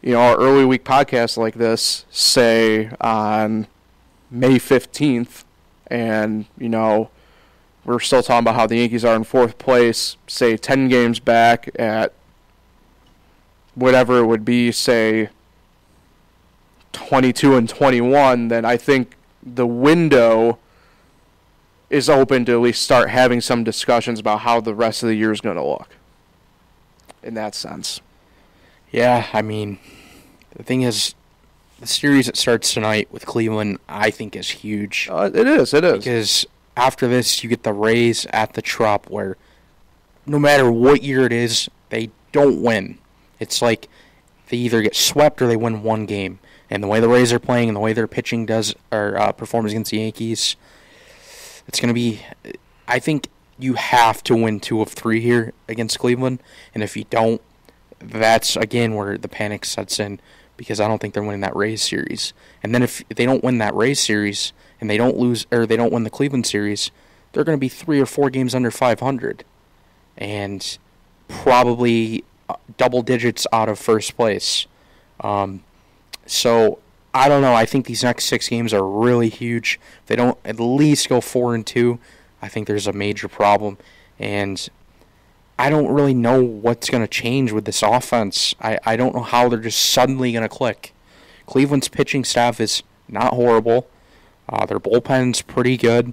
you 0.03 0.13
know 0.13 0.21
our 0.21 0.39
early 0.39 0.65
week 0.65 0.85
podcast 0.85 1.37
like 1.37 1.55
this, 1.55 2.05
say 2.11 2.91
on 3.01 3.67
May 4.31 4.59
fifteenth, 4.59 5.45
and 5.89 6.47
you 6.57 6.69
know 6.69 7.11
we're 7.85 7.99
still 8.01 8.23
talking 8.23 8.45
about 8.45 8.55
how 8.55 8.67
the 8.67 8.77
Yankees 8.77 9.05
are 9.05 9.17
in 9.17 9.25
fourth 9.25 9.59
place, 9.59 10.17
say 10.29 10.57
ten 10.57 10.89
games 10.89 11.19
back 11.19 11.69
at 11.77 12.13
whatever 13.79 14.19
it 14.19 14.27
would 14.27 14.45
be, 14.45 14.73
say 14.73 15.31
22 16.93 17.57
and 17.57 17.69
21, 17.69 18.49
then 18.49 18.65
I 18.65 18.77
think 18.77 19.15
the 19.43 19.67
window 19.67 20.59
is 21.91 22.11
open 22.11 22.45
to 22.45 22.53
at 22.53 22.61
least 22.61 22.83
start 22.83 23.09
having 23.09 23.41
some 23.41 23.65
discussions 23.65 24.21
about 24.21 24.41
how 24.41 24.61
the 24.61 24.75
rest 24.75 25.03
of 25.03 25.09
the 25.09 25.15
year 25.15 25.33
is 25.33 25.41
going 25.41 25.57
to 25.57 25.65
look. 25.65 25.89
In 27.23 27.35
that 27.35 27.55
sense. 27.55 28.01
Yeah, 28.91 29.27
I 29.33 29.43
mean, 29.43 29.79
the 30.57 30.63
thing 30.63 30.83
is, 30.83 31.15
the 31.81 31.87
series 31.87 32.27
that 32.27 32.37
starts 32.37 32.75
tonight 32.75 33.09
with 33.13 33.27
Cleveland, 33.27 33.79
I 33.89 34.11
think, 34.11 34.35
is 34.35 34.51
huge. 34.51 35.09
Uh, 35.11 35.31
it 35.33 35.47
is. 35.47 35.73
It 35.73 35.85
is. 35.85 35.99
Because 35.99 36.47
after 36.77 37.07
this, 37.07 37.43
you 37.43 37.49
get 37.49 37.63
the 37.63 37.73
Rays 37.73 38.27
at 38.33 38.55
the 38.55 38.63
Trop, 38.63 39.09
where 39.09 39.37
no 40.27 40.39
matter 40.39 40.71
what 40.71 41.03
year 41.03 41.25
it 41.25 41.33
is, 41.33 41.69
they 41.91 42.11
don't 42.33 42.61
win. 42.61 42.99
It's 43.39 43.63
like 43.63 43.89
they 44.49 44.57
either 44.57 44.83
get 44.83 44.97
swept 44.97 45.41
or 45.43 45.47
they 45.47 45.57
win 45.57 45.83
one 45.83 46.07
game. 46.07 46.39
And 46.71 46.83
the 46.83 46.87
way 46.87 47.01
the 47.01 47.09
Rays 47.09 47.33
are 47.33 47.39
playing 47.39 47.69
and 47.69 47.77
the 47.77 47.81
way 47.81 47.93
their 47.93 48.07
pitching 48.07 48.45
does 48.45 48.75
or 48.93 49.19
uh, 49.19 49.33
performs 49.33 49.73
against 49.73 49.91
the 49.91 49.99
Yankees, 49.99 50.57
it's 51.67 51.81
going 51.81 51.89
to 51.89 51.95
be. 51.95 52.21
I 52.87 52.99
think 52.99 53.29
you 53.59 53.75
have 53.75 54.23
to 54.25 54.35
win 54.35 54.61
two 54.61 54.81
of 54.81 54.89
three 54.89 55.21
here 55.21 55.53
against 55.69 55.99
Cleveland, 55.99 56.43
and 56.75 56.83
if 56.83 56.97
you 56.97 57.05
don't, 57.05 57.41
that's 58.01 58.57
again 58.57 58.95
where 58.95 59.17
the 59.19 59.29
panic 59.29 59.65
sets 59.65 59.99
in 59.99 60.21
because 60.57 60.81
I 60.81 60.89
don't 60.89 60.99
think 60.99 61.15
they're 61.15 61.23
winning 61.23 61.41
that 61.41 61.57
Rays 61.57 61.83
series. 61.83 62.33
And 62.63 62.75
then 62.75 62.83
if 62.83 63.03
they 63.09 63.25
don't 63.25 63.45
win 63.45 63.59
that 63.59 63.75
Rays 63.75 64.01
series 64.01 64.53
and 64.81 64.91
they 64.91 64.97
don't 64.97 65.17
lose 65.17 65.47
or 65.51 65.65
they 65.65 65.77
don't 65.77 65.93
win 65.93 66.03
the 66.03 66.11
Cleveland 66.11 66.47
series, 66.47 66.91
they're 67.33 67.45
going 67.45 67.57
to 67.57 67.61
be 67.61 67.69
three 67.69 68.01
or 68.01 68.07
four 68.07 68.29
games 68.29 68.55
under 68.55 68.71
500, 68.71 69.45
and 70.17 70.79
probably 71.29 72.25
double 72.77 73.03
digits 73.03 73.47
out 73.53 73.69
of 73.69 73.79
first 73.79 74.17
place. 74.17 74.67
Um, 75.21 75.63
so 76.27 76.79
I 77.15 77.29
don't 77.29 77.43
know. 77.43 77.55
I 77.55 77.65
think 77.65 77.87
these 77.87 78.05
next 78.05 78.27
six 78.27 78.49
games 78.49 78.73
are 78.73 78.87
really 78.87 79.29
huge. 79.29 79.81
If 80.03 80.07
they 80.07 80.17
don't 80.17 80.39
at 80.45 80.61
least 80.61 81.09
go 81.09 81.21
four 81.21 81.55
and 81.55 81.67
two, 81.67 81.99
I 82.41 82.49
think 82.49 82.67
there's 82.67 82.87
a 82.87 82.93
major 82.93 83.29
problem. 83.29 83.79
And 84.19 84.69
I 85.59 85.71
don't 85.71 85.93
really 85.93 86.15
know 86.15 86.43
what's 86.43 86.91
going 86.91 87.03
to 87.03 87.09
change 87.09 87.51
with 87.51 87.65
this 87.65 87.83
offense. 87.83 88.55
I, 88.61 88.79
I 88.85 88.97
don't 88.97 89.15
know 89.15 89.23
how 89.23 89.49
they're 89.49 89.59
just 89.59 89.91
suddenly 89.91 90.33
going 90.33 90.43
to 90.43 90.49
click. 90.49 90.95
Cleveland's 91.47 91.89
pitching 91.89 92.25
staff 92.25 92.61
is 92.61 92.83
not 93.09 93.35
horrible. 93.35 93.89
Uh, 94.49 94.67
their 94.67 94.79
bullpen's 94.79 95.43
pretty 95.43 95.77
good. 95.77 96.13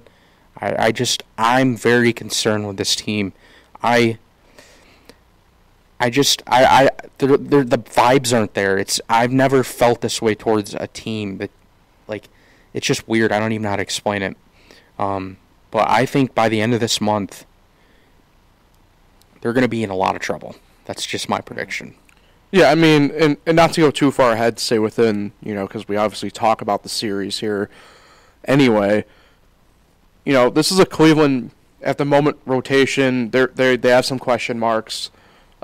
I, 0.58 0.86
I 0.86 0.92
just 0.92 1.22
I'm 1.38 1.76
very 1.76 2.12
concerned 2.12 2.66
with 2.66 2.76
this 2.76 2.96
team. 2.96 3.32
I 3.82 4.18
I 5.98 6.10
just 6.10 6.42
I 6.46 6.64
I 6.64 6.90
they're, 7.18 7.36
they're, 7.36 7.64
the 7.64 7.78
vibes 7.78 8.36
aren't 8.36 8.54
there. 8.54 8.76
It's 8.78 9.00
I've 9.08 9.32
never 9.32 9.64
felt 9.64 10.00
this 10.00 10.20
way 10.20 10.34
towards 10.34 10.74
a 10.74 10.86
team 10.88 11.38
that 11.38 11.50
like 12.06 12.28
it's 12.74 12.86
just 12.86 13.08
weird. 13.08 13.32
I 13.32 13.38
don't 13.38 13.52
even 13.52 13.62
know 13.62 13.70
how 13.70 13.76
to 13.76 13.82
explain 13.82 14.22
it. 14.22 14.36
Um, 14.98 15.38
but 15.70 15.88
I 15.88 16.06
think 16.06 16.34
by 16.34 16.48
the 16.48 16.60
end 16.60 16.74
of 16.74 16.80
this 16.80 17.00
month, 17.00 17.44
they're 19.40 19.52
going 19.52 19.62
to 19.62 19.68
be 19.68 19.82
in 19.82 19.90
a 19.90 19.96
lot 19.96 20.16
of 20.16 20.22
trouble. 20.22 20.56
That's 20.84 21.04
just 21.04 21.28
my 21.28 21.40
prediction. 21.40 21.94
Yeah, 22.52 22.70
I 22.70 22.74
mean, 22.74 23.10
and, 23.10 23.36
and 23.44 23.56
not 23.56 23.72
to 23.74 23.80
go 23.80 23.90
too 23.90 24.10
far 24.10 24.32
ahead, 24.32 24.58
say 24.58 24.78
within, 24.78 25.32
you 25.42 25.54
know, 25.54 25.66
because 25.66 25.88
we 25.88 25.96
obviously 25.96 26.30
talk 26.30 26.60
about 26.62 26.82
the 26.84 26.88
series 26.88 27.40
here 27.40 27.68
anyway. 28.44 29.04
You 30.24 30.32
know, 30.32 30.48
this 30.48 30.70
is 30.70 30.78
a 30.78 30.86
Cleveland, 30.86 31.50
at 31.82 31.98
the 31.98 32.04
moment, 32.04 32.38
rotation. 32.46 33.30
They're, 33.30 33.48
they 33.48 33.76
they 33.76 33.90
have 33.90 34.06
some 34.06 34.18
question 34.18 34.58
marks. 34.58 35.10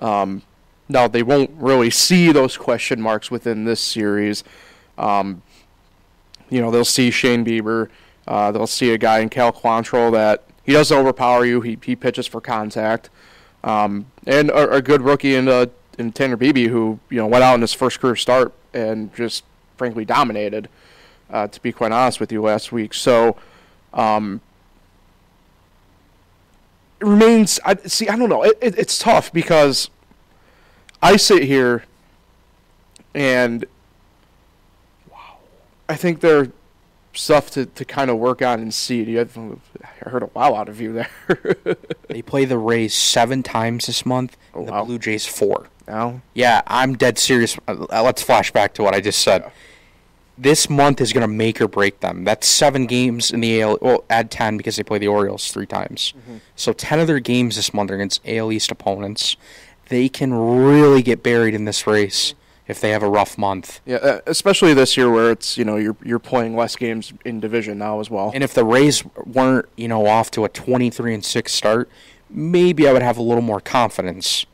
Um, 0.03 0.43
now, 0.89 1.09
they 1.09 1.23
won't 1.23 1.51
really 1.57 1.91
see 1.91 2.33
those 2.33 2.57
question 2.57 3.01
marks 3.01 3.31
within 3.31 3.65
this 3.65 3.81
series. 3.81 4.45
Um, 4.99 5.43
you 6.51 6.61
know, 6.61 6.71
they'll 6.71 6.85
see 6.85 7.11
Shane 7.11 7.45
Bieber. 7.45 7.89
Uh, 8.27 8.53
they'll 8.53 8.67
see 8.67 8.93
a 8.93 8.99
guy 8.99 9.21
in 9.21 9.29
Cal 9.29 9.53
Quantrill 9.53 10.13
that 10.13 10.45
he 10.65 10.73
doesn't 10.73 10.97
overpower 10.97 11.47
you. 11.47 11.61
He, 11.61 11.79
he 11.83 11.97
pitches 11.97 12.27
for 12.27 12.41
contact. 12.41 13.11
Um, 13.65 14.07
and 14.27 14.51
a, 14.51 14.75
a, 14.75 14.83
good 14.83 15.03
rookie 15.03 15.37
in, 15.37 15.49
uh, 15.49 15.67
in 15.99 16.13
Tanner 16.13 16.37
Bibee 16.37 16.69
who, 16.69 16.99
you 17.11 17.19
know, 17.19 17.29
went 17.29 17.45
out 17.45 17.55
in 17.55 17.61
his 17.61 17.73
first 17.73 18.01
career 18.01 18.17
start 18.17 18.53
and 18.75 19.15
just 19.15 19.45
frankly 19.77 20.05
dominated, 20.05 20.69
uh, 21.31 21.47
to 21.47 21.63
be 21.63 21.73
quite 21.73 21.93
honest 21.93 22.19
with 22.19 22.33
you, 22.33 22.43
last 22.43 22.73
week. 22.73 22.93
So, 22.93 23.37
um, 23.95 24.41
remains. 27.05 27.61
I 27.65 27.75
see. 27.77 28.09
I 28.09 28.17
don't 28.17 28.29
know. 28.29 28.43
It, 28.43 28.59
it, 28.61 28.79
it's 28.79 28.99
tough 28.99 29.33
because 29.33 29.91
I 31.03 31.17
sit 31.17 31.43
here 31.45 31.85
and 33.15 33.65
wow, 35.11 35.39
I 35.89 35.97
think 35.97 36.21
there's 36.21 36.49
stuff 37.15 37.51
to, 37.51 37.67
to 37.67 37.85
kind 37.85 38.11
of 38.11 38.17
work 38.19 38.41
on 38.43 38.61
and 38.61 38.73
see. 38.73 39.03
You 39.03 39.19
have, 39.19 39.37
I 39.37 40.09
heard 40.09 40.23
a 40.23 40.31
wow 40.35 40.55
out 40.55 40.69
of 40.69 40.81
you 40.81 40.93
there. 40.93 41.77
they 42.09 42.23
play 42.23 42.45
the 42.45 42.59
Rays 42.59 42.95
seven 42.95 43.43
times 43.43 43.87
this 43.87 44.07
month. 44.07 44.37
Oh, 44.55 44.65
the 44.65 44.73
wow. 44.73 44.85
Blue 44.85 44.99
Jays 44.99 45.27
four. 45.27 45.69
Now, 45.87 46.23
yeah, 46.33 46.63
I'm 46.67 46.97
dead 46.97 47.19
serious. 47.19 47.59
Uh, 47.67 48.03
let's 48.03 48.23
flash 48.23 48.53
back 48.53 48.75
to 48.75 48.83
what 48.83 48.95
I 48.95 49.01
just 49.01 49.21
said. 49.21 49.43
Yeah 49.43 49.51
this 50.43 50.69
month 50.69 51.01
is 51.01 51.13
going 51.13 51.23
to 51.23 51.33
make 51.33 51.61
or 51.61 51.69
break 51.69 52.01
them. 52.01 52.25
That's 52.25 52.47
seven 52.47 52.87
games 52.87 53.31
in 53.31 53.41
the 53.41 53.63
AL. 53.63 53.79
Well, 53.81 54.05
add 54.11 54.31
ten 54.31 54.57
because 54.57 54.77
they 54.77 54.83
play 54.83 54.99
the 54.99 55.09
Orioles 55.09 55.51
three 55.51 55.67
times. 55.67 56.13
Mm-hmm. 56.19 56.39
So 56.57 56.73
ten 56.73 56.99
of 56.99 57.07
their 57.07 57.21
games 57.21 57.57
this 57.57 57.73
month 57.73 57.91
are 57.91 57.95
against 57.95 58.21
AL 58.27 58.51
East 58.53 58.71
opponents. 58.71 59.37
They 59.89 60.09
can 60.09 60.33
really 60.33 61.03
get 61.03 61.23
buried 61.23 61.55
in 61.55 61.65
this 61.65 61.87
race 61.87 62.35
if 62.67 62.81
they 62.81 62.91
have 62.91 63.03
a 63.03 63.09
rough 63.09 63.37
month. 63.39 63.81
Yeah, 63.85 63.97
uh, 63.97 64.21
especially 64.27 64.75
this 64.75 64.97
year 64.97 65.11
where 65.11 65.31
it's 65.31 65.57
you 65.57 65.65
know 65.65 65.77
you're 65.77 65.97
you're 66.05 66.19
playing 66.19 66.57
less 66.57 66.77
games 66.77 67.13
in 67.25 67.41
division 67.41 67.79
now 67.79 68.01
as 68.01 68.11
well. 68.11 68.33
And 68.35 68.43
if 68.43 68.55
the 68.55 68.65
Rays 68.65 69.05
weren't 69.25 69.69
you 69.77 69.89
know 69.89 70.07
off 70.07 70.31
to 70.33 70.45
a 70.45 70.49
twenty 70.49 70.91
three 70.91 71.15
and 71.15 71.25
six 71.25 71.53
start, 71.53 71.89
maybe 72.29 72.89
I 72.89 72.93
would 72.93 73.03
have 73.03 73.19
a 73.19 73.23
little 73.23 73.43
more 73.43 73.61
confidence 73.61 74.47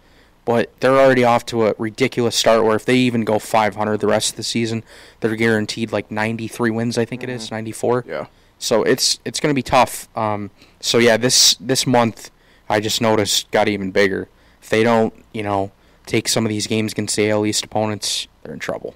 but 0.49 0.71
they're 0.81 0.99
already 0.99 1.25
off 1.25 1.45
to 1.45 1.67
a 1.67 1.75
ridiculous 1.77 2.35
start 2.35 2.65
where 2.65 2.75
if 2.75 2.87
they 2.87 2.97
even 2.97 3.23
go 3.23 3.39
500 3.39 4.01
the 4.01 4.07
rest 4.07 4.31
of 4.31 4.37
the 4.39 4.43
season, 4.43 4.83
they're 5.21 5.37
guaranteed 5.37 5.93
like 5.93 6.11
93 6.11 6.71
wins, 6.71 6.97
I 6.97 7.05
think 7.05 7.21
mm-hmm. 7.21 7.33
it 7.33 7.35
is, 7.35 7.45
mm-hmm. 7.45 7.57
94. 7.57 8.05
Yeah. 8.09 8.27
So 8.59 8.83
it's 8.83 9.21
it's 9.27 9.41
going 9.41 9.51
to 9.51 9.55
be 9.55 9.63
tough. 9.63 10.09
Um, 10.17 10.51
so 10.81 10.97
yeah, 10.97 11.19
this 11.19 11.55
this 11.57 11.87
month 11.87 12.31
I 12.67 12.81
just 12.81 13.03
noticed 13.03 13.51
got 13.51 13.69
even 13.69 13.91
bigger. 13.91 14.31
If 14.63 14.71
they 14.71 14.83
don't, 14.83 15.13
you 15.35 15.43
know, 15.43 15.71
take 16.07 16.29
some 16.29 16.47
of 16.47 16.49
these 16.49 16.67
games 16.67 16.93
against 16.93 17.15
the 17.17 17.29
AL 17.29 17.45
East 17.45 17.67
opponents, 17.67 18.27
they're 18.43 18.55
in 18.55 18.59
trouble. 18.59 18.95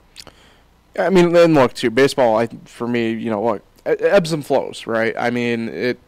I 0.99 1.11
mean, 1.11 1.35
then 1.35 1.53
look 1.53 1.75
too. 1.75 1.91
Baseball, 1.91 2.39
I 2.39 2.49
for 2.65 2.89
me, 2.89 3.11
you 3.11 3.29
know, 3.29 3.45
look, 3.45 3.63
ebbs 3.85 4.33
and 4.33 4.45
flows, 4.45 4.87
right? 4.87 5.15
I 5.19 5.29
mean, 5.29 5.69
it. 5.69 5.99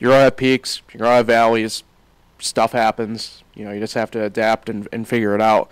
You're 0.00 0.12
at 0.12 0.36
peaks, 0.36 0.82
you're 0.92 1.06
at 1.06 1.26
valleys. 1.26 1.84
Stuff 2.40 2.72
happens 2.72 3.41
you 3.54 3.64
know, 3.64 3.72
you 3.72 3.80
just 3.80 3.94
have 3.94 4.10
to 4.12 4.24
adapt 4.24 4.68
and, 4.68 4.88
and 4.92 5.06
figure 5.06 5.34
it 5.34 5.40
out 5.40 5.70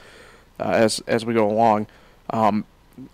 uh, 0.59 0.71
as 0.71 1.01
as 1.07 1.25
we 1.25 1.35
go 1.35 1.49
along. 1.49 1.87
Um, 2.31 2.65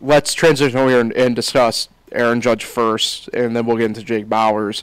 let's 0.00 0.34
transition 0.34 0.78
over 0.78 0.90
here 0.90 1.00
and, 1.00 1.12
and, 1.12 1.34
discuss 1.34 1.88
Aaron 2.12 2.40
Judge 2.40 2.64
first, 2.64 3.28
and 3.28 3.56
then 3.56 3.66
we'll 3.66 3.76
get 3.76 3.86
into 3.86 4.02
Jake 4.02 4.26
Bauers. 4.26 4.82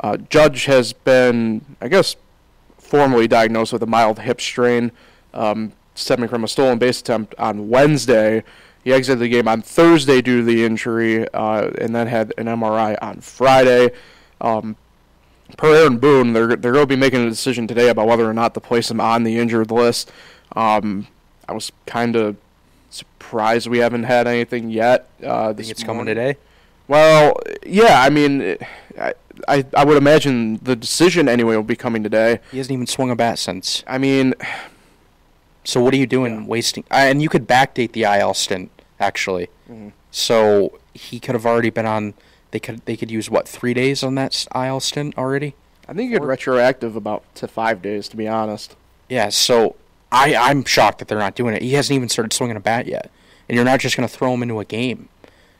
Uh, 0.00 0.16
Judge 0.16 0.64
has 0.64 0.92
been, 0.92 1.64
I 1.80 1.88
guess, 1.88 2.16
formally 2.78 3.28
diagnosed 3.28 3.72
with 3.72 3.82
a 3.82 3.86
mild 3.86 4.18
hip 4.20 4.40
strain 4.40 4.92
um, 5.34 5.72
stemming 5.94 6.28
from 6.28 6.42
a 6.42 6.48
stolen 6.48 6.78
base 6.78 7.00
attempt 7.00 7.34
on 7.38 7.68
Wednesday. 7.68 8.42
He 8.82 8.92
exited 8.92 9.20
the 9.20 9.28
game 9.28 9.46
on 9.46 9.62
Thursday 9.62 10.22
due 10.22 10.38
to 10.38 10.44
the 10.44 10.64
injury, 10.64 11.28
uh, 11.34 11.70
and 11.78 11.94
then 11.94 12.06
had 12.06 12.32
an 12.38 12.46
MRI 12.46 12.96
on 13.02 13.20
Friday. 13.20 13.90
Um, 14.40 14.76
per 15.56 15.74
Aaron 15.74 15.98
Boone, 15.98 16.32
they're 16.32 16.56
they're 16.56 16.72
going 16.72 16.84
to 16.84 16.86
be 16.86 16.96
making 16.96 17.26
a 17.26 17.28
decision 17.30 17.66
today 17.66 17.88
about 17.88 18.06
whether 18.06 18.28
or 18.28 18.34
not 18.34 18.54
to 18.54 18.60
place 18.60 18.90
him 18.90 19.00
on 19.00 19.22
the 19.24 19.38
injured 19.38 19.70
list. 19.70 20.10
Um, 20.56 21.06
I 21.48 21.52
was 21.52 21.70
kind 21.86 22.16
of 22.16 22.36
surprised 22.90 23.66
we 23.68 23.78
haven't 23.78 24.04
had 24.04 24.26
anything 24.26 24.70
yet. 24.70 25.08
Uh, 25.24 25.52
this 25.52 25.70
it's 25.70 25.82
coming 25.82 26.06
today. 26.06 26.36
Well, 26.88 27.34
yeah. 27.64 28.02
I 28.02 28.10
mean, 28.10 28.56
I, 29.00 29.14
I 29.48 29.64
I 29.76 29.84
would 29.84 29.96
imagine 29.96 30.58
the 30.62 30.74
decision 30.76 31.28
anyway 31.28 31.54
will 31.56 31.62
be 31.62 31.76
coming 31.76 32.02
today. 32.02 32.40
He 32.50 32.58
hasn't 32.58 32.72
even 32.72 32.86
swung 32.86 33.10
a 33.10 33.16
bat 33.16 33.38
since. 33.38 33.84
I 33.86 33.98
mean, 33.98 34.34
So 35.64 35.80
what 35.82 35.92
are 35.94 35.98
you 35.98 36.06
doing? 36.06 36.34
Yeah. 36.42 36.46
Wasting. 36.46 36.84
Uh, 36.90 36.94
and 37.10 37.22
you 37.22 37.28
could 37.28 37.46
backdate 37.46 37.92
the 37.92 38.02
IL 38.04 38.34
stint 38.34 38.70
actually. 38.98 39.48
Mhm. 39.70 39.92
So 40.10 40.78
he 40.94 41.20
could 41.20 41.34
have 41.34 41.46
already 41.46 41.70
been 41.70 41.86
on. 41.86 42.14
They 42.50 42.60
could 42.60 42.84
they 42.84 42.96
could 42.96 43.10
use 43.10 43.30
what 43.30 43.48
three 43.48 43.74
days 43.74 44.02
on 44.02 44.14
that 44.16 44.46
IL 44.54 44.80
stint 44.80 45.16
already. 45.16 45.54
I 45.88 45.92
think 45.92 46.10
you 46.10 46.16
could 46.16 46.22
Four. 46.22 46.28
retroactive 46.28 46.96
about 46.96 47.22
to 47.36 47.48
five 47.48 47.82
days, 47.82 48.08
to 48.08 48.16
be 48.16 48.28
honest. 48.28 48.76
Yeah. 49.08 49.28
So 49.28 49.76
I 50.12 50.34
I'm 50.34 50.64
shocked 50.64 50.98
that 50.98 51.08
they're 51.08 51.18
not 51.18 51.34
doing 51.34 51.54
it. 51.54 51.62
He 51.62 51.74
hasn't 51.74 51.94
even 51.94 52.08
started 52.08 52.32
swinging 52.32 52.56
a 52.56 52.60
bat 52.60 52.86
yet, 52.86 53.10
and 53.48 53.56
you're 53.56 53.64
not 53.64 53.80
just 53.80 53.96
gonna 53.96 54.08
throw 54.08 54.34
him 54.34 54.42
into 54.42 54.60
a 54.60 54.64
game. 54.64 55.08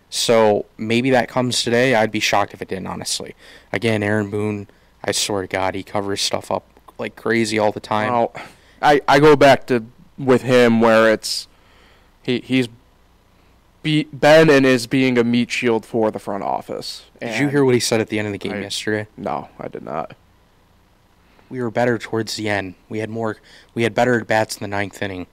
So 0.09 0.67
maybe 0.77 1.11
that 1.11 1.29
comes 1.29 1.63
today. 1.63 1.95
I'd 1.95 2.11
be 2.11 2.21
shocked 2.21 2.53
if 2.53 2.61
it 2.61 2.69
didn't. 2.69 2.87
Honestly, 2.89 3.35
again, 3.73 4.03
Aaron 4.03 4.31
Boone. 4.31 4.69
I 5.03 5.13
swear 5.13 5.43
to 5.43 5.49
God, 5.49 5.75
he 5.75 5.83
covers 5.83 6.21
stuff 6.21 6.51
up 6.51 6.67
like 6.99 7.17
crazy 7.17 7.59
all 7.59 7.73
the 7.73 7.81
time. 7.81 8.29
I, 8.83 9.01
I 9.09 9.19
go 9.19 9.35
back 9.35 9.67
to 9.69 9.87
with 10.19 10.43
him 10.43 10.81
where 10.81 11.11
it's 11.13 11.49
he 12.23 12.41
he's 12.41 12.69
be, 13.83 14.09
and 14.23 14.51
is 14.67 14.87
being 14.87 15.19
a 15.19 15.25
meat 15.25 15.51
shield 15.51 15.85
for 15.87 16.11
the 16.11 16.19
front 16.19 16.45
office. 16.45 17.05
Did 17.21 17.39
you 17.41 17.49
hear 17.49 17.65
what 17.65 17.75
he 17.75 17.81
said 17.81 18.01
at 18.01 18.09
the 18.09 18.19
end 18.19 18.27
of 18.27 18.33
the 18.33 18.39
game 18.39 18.53
I- 18.55 18.61
yesterday? 18.61 19.07
No, 19.17 19.49
I 19.59 19.69
did 19.69 19.83
not. 19.83 20.15
We 21.49 21.61
were 21.61 21.71
better 21.71 21.99
towards 21.99 22.37
the 22.37 22.49
end. 22.49 22.75
We 22.89 23.01
had 23.01 23.11
more. 23.11 23.39
We 23.75 23.83
had 23.83 23.93
better 23.95 24.21
at 24.21 24.27
bats 24.29 24.57
in 24.57 24.61
the 24.61 24.69
ninth 24.69 25.03
inning. 25.03 25.27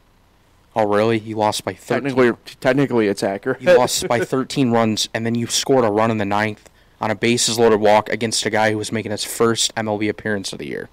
Oh 0.76 0.88
really? 0.88 1.20
You 1.20 1.36
lost 1.36 1.64
by 1.64 1.74
thirteen. 1.74 2.16
Technically, 2.16 2.56
technically, 2.60 3.08
it's 3.08 3.22
accurate. 3.24 3.62
You 3.62 3.78
lost 3.78 4.08
by 4.08 4.20
13 4.20 4.72
runs, 4.72 5.10
and 5.14 5.26
then 5.26 5.36
you 5.36 5.48
scored 5.48 5.86
a 5.86 5.92
run 5.92 6.10
in 6.12 6.18
the 6.18 6.26
ninth 6.26 6.70
on 7.00 7.12
a 7.12 7.16
bases 7.16 7.60
loaded 7.60 7.80
walk 7.80 8.10
against 8.10 8.46
a 8.46 8.50
guy 8.50 8.72
who 8.72 8.78
was 8.78 8.92
making 8.92 9.12
his 9.12 9.24
first 9.24 9.74
MLB 9.76 10.10
appearance 10.10 10.54
of 10.54 10.60
the 10.60 10.68
year. 10.68 10.90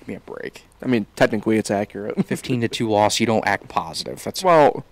Give 0.00 0.08
me 0.08 0.14
a 0.14 0.20
break. 0.20 0.64
I 0.82 0.86
mean, 0.86 1.06
technically, 1.16 1.58
it's 1.58 1.70
accurate. 1.70 2.26
15 2.26 2.62
to 2.62 2.68
two 2.68 2.88
loss. 2.88 3.20
You 3.20 3.26
don't 3.26 3.46
act 3.46 3.68
positive. 3.68 4.22
That's 4.22 4.42
well, 4.42 4.84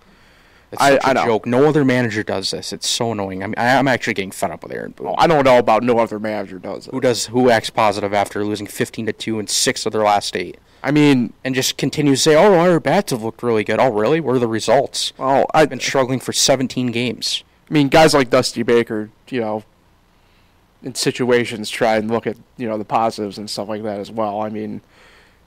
that's 0.71 0.81
I- 0.81 0.99
I 1.09 1.13
know. 1.13 1.25
joke. 1.25 1.45
No 1.45 1.67
other 1.67 1.83
manager 1.83 2.23
does 2.23 2.51
this. 2.51 2.71
It's 2.73 2.87
so 2.87 3.11
annoying. 3.11 3.43
I 3.43 3.47
mean, 3.47 3.55
I, 3.57 3.77
I'm 3.77 3.87
actually 3.87 4.13
getting 4.13 4.31
fed 4.31 4.51
up 4.51 4.63
with 4.63 4.71
Aaron 4.71 4.91
Boone. 4.91 5.15
I 5.17 5.27
don't 5.27 5.43
know 5.43 5.57
about 5.57 5.83
no 5.83 5.99
other 5.99 6.19
manager 6.19 6.59
does 6.59 6.87
it. 6.87 6.93
Who 6.93 6.99
does? 7.01 7.27
Who 7.27 7.49
acts 7.49 7.69
positive 7.69 8.13
after 8.13 8.43
losing 8.45 8.67
15 8.67 9.07
to 9.07 9.13
two 9.13 9.39
in 9.39 9.47
six 9.47 9.85
of 9.85 9.91
their 9.93 10.03
last 10.03 10.35
eight, 10.35 10.57
I 10.83 10.91
mean, 10.91 11.33
and 11.43 11.53
just 11.55 11.77
continues 11.77 12.19
to 12.23 12.29
say, 12.31 12.35
"Oh, 12.35 12.53
our 12.59 12.79
bats 12.79 13.11
have 13.11 13.23
looked 13.23 13.41
really 13.43 13.63
good." 13.63 13.79
Oh, 13.79 13.91
really? 13.91 14.19
What 14.19 14.35
are 14.35 14.39
the 14.39 14.47
results? 14.47 15.11
well, 15.17 15.45
I, 15.53 15.61
I've 15.61 15.69
been 15.69 15.79
struggling 15.79 16.19
for 16.19 16.31
17 16.33 16.87
games. 16.91 17.43
I 17.69 17.73
mean, 17.73 17.87
guys 17.89 18.13
like 18.13 18.29
Dusty 18.29 18.63
Baker, 18.63 19.09
you 19.29 19.41
know, 19.41 19.63
in 20.81 20.95
situations 20.95 21.69
try 21.69 21.97
and 21.97 22.09
look 22.09 22.25
at 22.25 22.37
you 22.57 22.67
know 22.67 22.77
the 22.77 22.85
positives 22.85 23.37
and 23.37 23.49
stuff 23.49 23.67
like 23.67 23.83
that 23.83 23.99
as 23.99 24.11
well. 24.11 24.41
I 24.41 24.49
mean, 24.49 24.81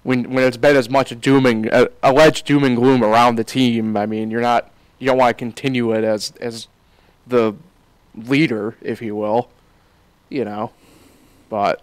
when 0.02 0.30
when 0.32 0.44
it's 0.44 0.56
been 0.56 0.76
as 0.76 0.90
much 0.90 1.18
dooming, 1.20 1.70
uh, 1.72 1.87
alleged 2.02 2.44
doom 2.46 2.64
and 2.64 2.76
gloom 2.76 3.02
around 3.02 3.37
the 3.37 3.44
team, 3.44 3.96
I 3.96 4.04
mean, 4.06 4.30
you're 4.30 4.40
not 4.42 4.70
you 5.02 5.08
don't 5.08 5.18
want 5.18 5.36
to 5.36 5.38
continue 5.38 5.90
it 5.92 6.04
as 6.04 6.32
as 6.40 6.68
the 7.26 7.56
leader, 8.14 8.76
if 8.80 9.02
you 9.02 9.16
will, 9.16 9.50
you 10.28 10.44
know. 10.44 10.70
But 11.48 11.82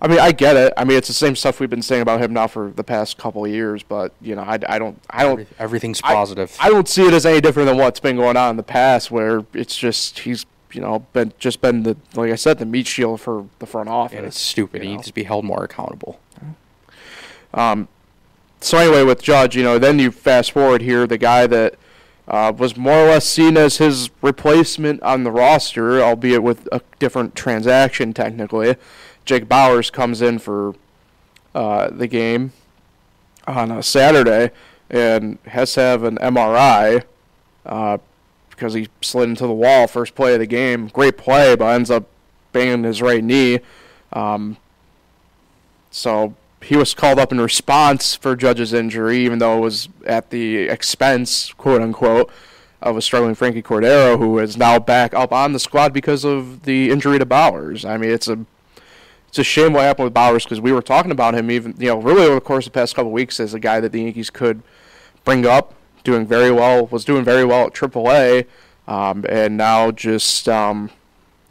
I 0.00 0.06
mean, 0.06 0.20
I 0.20 0.30
get 0.30 0.54
it. 0.54 0.72
I 0.76 0.84
mean, 0.84 0.96
it's 0.96 1.08
the 1.08 1.14
same 1.14 1.34
stuff 1.34 1.58
we've 1.58 1.68
been 1.68 1.82
saying 1.82 2.02
about 2.02 2.20
him 2.20 2.32
now 2.32 2.46
for 2.46 2.70
the 2.70 2.84
past 2.84 3.18
couple 3.18 3.44
of 3.44 3.50
years. 3.50 3.82
But 3.82 4.12
you 4.20 4.36
know, 4.36 4.42
I, 4.42 4.60
I 4.68 4.78
don't 4.78 5.02
I 5.10 5.24
don't 5.24 5.48
Everything's 5.58 6.00
positive. 6.00 6.56
I 6.60 6.68
don't 6.70 6.88
see 6.88 7.04
it 7.04 7.12
as 7.12 7.26
any 7.26 7.40
different 7.40 7.66
than 7.66 7.76
what's 7.76 7.98
been 7.98 8.14
going 8.14 8.36
on 8.36 8.50
in 8.50 8.56
the 8.56 8.62
past, 8.62 9.10
where 9.10 9.44
it's 9.52 9.76
just 9.76 10.20
he's 10.20 10.46
you 10.72 10.80
know 10.80 11.00
been 11.12 11.32
just 11.40 11.60
been 11.60 11.82
the 11.82 11.96
like 12.14 12.30
I 12.30 12.36
said 12.36 12.60
the 12.60 12.66
meat 12.66 12.86
shield 12.86 13.20
for 13.20 13.48
the 13.58 13.66
front 13.66 13.88
office. 13.88 14.16
and 14.16 14.24
it's 14.24 14.38
stupid. 14.38 14.82
He 14.82 14.88
know. 14.88 14.94
needs 14.94 15.08
to 15.08 15.14
be 15.14 15.24
held 15.24 15.44
more 15.44 15.64
accountable. 15.64 16.20
Um, 17.52 17.88
so 18.60 18.78
anyway, 18.78 19.02
with 19.02 19.20
Judge, 19.20 19.56
you 19.56 19.64
know, 19.64 19.80
then 19.80 19.98
you 19.98 20.12
fast 20.12 20.52
forward 20.52 20.82
here, 20.82 21.08
the 21.08 21.18
guy 21.18 21.48
that 21.48 21.74
uh, 22.30 22.52
was 22.56 22.76
more 22.76 22.94
or 22.94 23.08
less 23.08 23.26
seen 23.26 23.56
as 23.56 23.78
his 23.78 24.08
replacement 24.22 25.02
on 25.02 25.24
the 25.24 25.32
roster, 25.32 26.00
albeit 26.00 26.44
with 26.44 26.68
a 26.70 26.80
different 27.00 27.34
transaction 27.34 28.12
technically. 28.14 28.76
Jake 29.24 29.48
Bauers 29.48 29.92
comes 29.92 30.22
in 30.22 30.38
for 30.38 30.74
uh, 31.56 31.90
the 31.90 32.06
game 32.06 32.52
on 33.48 33.72
a 33.72 33.82
Saturday 33.82 34.52
and 34.88 35.38
has 35.46 35.74
to 35.74 35.80
have 35.80 36.04
an 36.04 36.16
MRI 36.18 37.02
uh, 37.66 37.98
because 38.50 38.74
he 38.74 38.88
slid 39.02 39.28
into 39.28 39.48
the 39.48 39.52
wall 39.52 39.88
first 39.88 40.14
play 40.14 40.34
of 40.34 40.38
the 40.38 40.46
game. 40.46 40.86
Great 40.86 41.18
play, 41.18 41.56
but 41.56 41.66
ends 41.66 41.90
up 41.90 42.06
banging 42.52 42.84
his 42.84 43.02
right 43.02 43.24
knee. 43.24 43.58
Um, 44.12 44.56
so 45.90 46.34
he 46.62 46.76
was 46.76 46.94
called 46.94 47.18
up 47.18 47.32
in 47.32 47.40
response 47.40 48.14
for 48.14 48.36
Judge's 48.36 48.72
injury, 48.72 49.18
even 49.24 49.38
though 49.38 49.58
it 49.58 49.60
was 49.60 49.88
at 50.06 50.30
the 50.30 50.68
expense, 50.68 51.52
quote 51.54 51.80
unquote, 51.80 52.30
of 52.82 52.96
a 52.96 53.02
struggling 53.02 53.34
Frankie 53.34 53.62
Cordero, 53.62 54.18
who 54.18 54.38
is 54.38 54.56
now 54.56 54.78
back 54.78 55.14
up 55.14 55.32
on 55.32 55.52
the 55.52 55.58
squad 55.58 55.92
because 55.92 56.24
of 56.24 56.62
the 56.62 56.90
injury 56.90 57.18
to 57.18 57.26
Bauers. 57.26 57.88
I 57.88 57.96
mean, 57.96 58.10
it's 58.10 58.28
a 58.28 58.44
it's 59.28 59.38
a 59.38 59.44
shame 59.44 59.72
what 59.72 59.82
happened 59.82 60.04
with 60.04 60.14
Bauers 60.14 60.44
because 60.44 60.60
we 60.60 60.72
were 60.72 60.82
talking 60.82 61.12
about 61.12 61.34
him 61.34 61.50
even 61.50 61.74
you 61.78 61.88
know 61.88 61.98
really 62.00 62.24
over 62.24 62.34
the 62.34 62.40
course 62.40 62.66
of 62.66 62.72
the 62.72 62.78
past 62.78 62.94
couple 62.94 63.12
weeks 63.12 63.40
as 63.40 63.54
a 63.54 63.60
guy 63.60 63.80
that 63.80 63.92
the 63.92 64.02
Yankees 64.02 64.30
could 64.30 64.62
bring 65.24 65.46
up, 65.46 65.74
doing 66.04 66.26
very 66.26 66.50
well, 66.50 66.86
was 66.86 67.04
doing 67.04 67.24
very 67.24 67.44
well 67.44 67.66
at 67.66 67.74
AAA, 67.74 68.46
um, 68.88 69.24
and 69.28 69.56
now 69.56 69.90
just 69.90 70.48
um, 70.48 70.90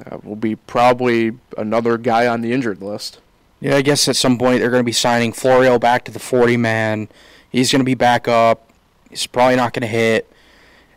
uh, 0.06 0.18
will 0.24 0.36
be 0.36 0.56
probably 0.56 1.38
another 1.58 1.98
guy 1.98 2.28
on 2.28 2.42
the 2.42 2.52
injured 2.52 2.82
list. 2.82 3.20
Yeah, 3.62 3.76
I 3.76 3.82
guess 3.82 4.08
at 4.08 4.16
some 4.16 4.38
point 4.38 4.62
they're 4.62 4.70
going 4.70 4.82
to 4.82 4.86
be 4.86 4.92
signing 4.92 5.34
Florio 5.34 5.78
back 5.78 6.06
to 6.06 6.12
the 6.12 6.20
40 6.20 6.56
man. 6.58 7.10
He's 7.50 7.72
going 7.72 7.82
to 7.82 7.86
be 7.86 7.96
back 7.96 8.28
up. 8.28 8.70
He's 9.10 9.28
probably 9.28 9.58
not 9.58 9.74
going 9.74 9.82
to 9.82 9.88
hit. 9.88 10.32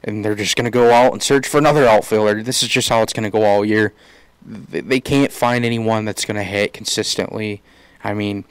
And 0.04 0.24
they're 0.24 0.34
just 0.34 0.56
going 0.56 0.64
to 0.64 0.70
go 0.70 0.92
out 0.92 1.12
and 1.12 1.22
search 1.22 1.46
for 1.46 1.58
another 1.58 1.86
outfielder. 1.86 2.42
This 2.42 2.62
is 2.62 2.68
just 2.68 2.88
how 2.88 3.02
it's 3.02 3.12
going 3.12 3.24
to 3.24 3.30
go 3.30 3.44
all 3.44 3.64
year. 3.64 3.92
They, 4.44 4.98
can't 4.98 5.30
find 5.30 5.64
anyone 5.64 6.04
that's 6.04 6.24
going 6.24 6.36
to 6.36 6.42
hit 6.42 6.72
consistently. 6.72 7.62
I 8.02 8.12
mean, 8.12 8.44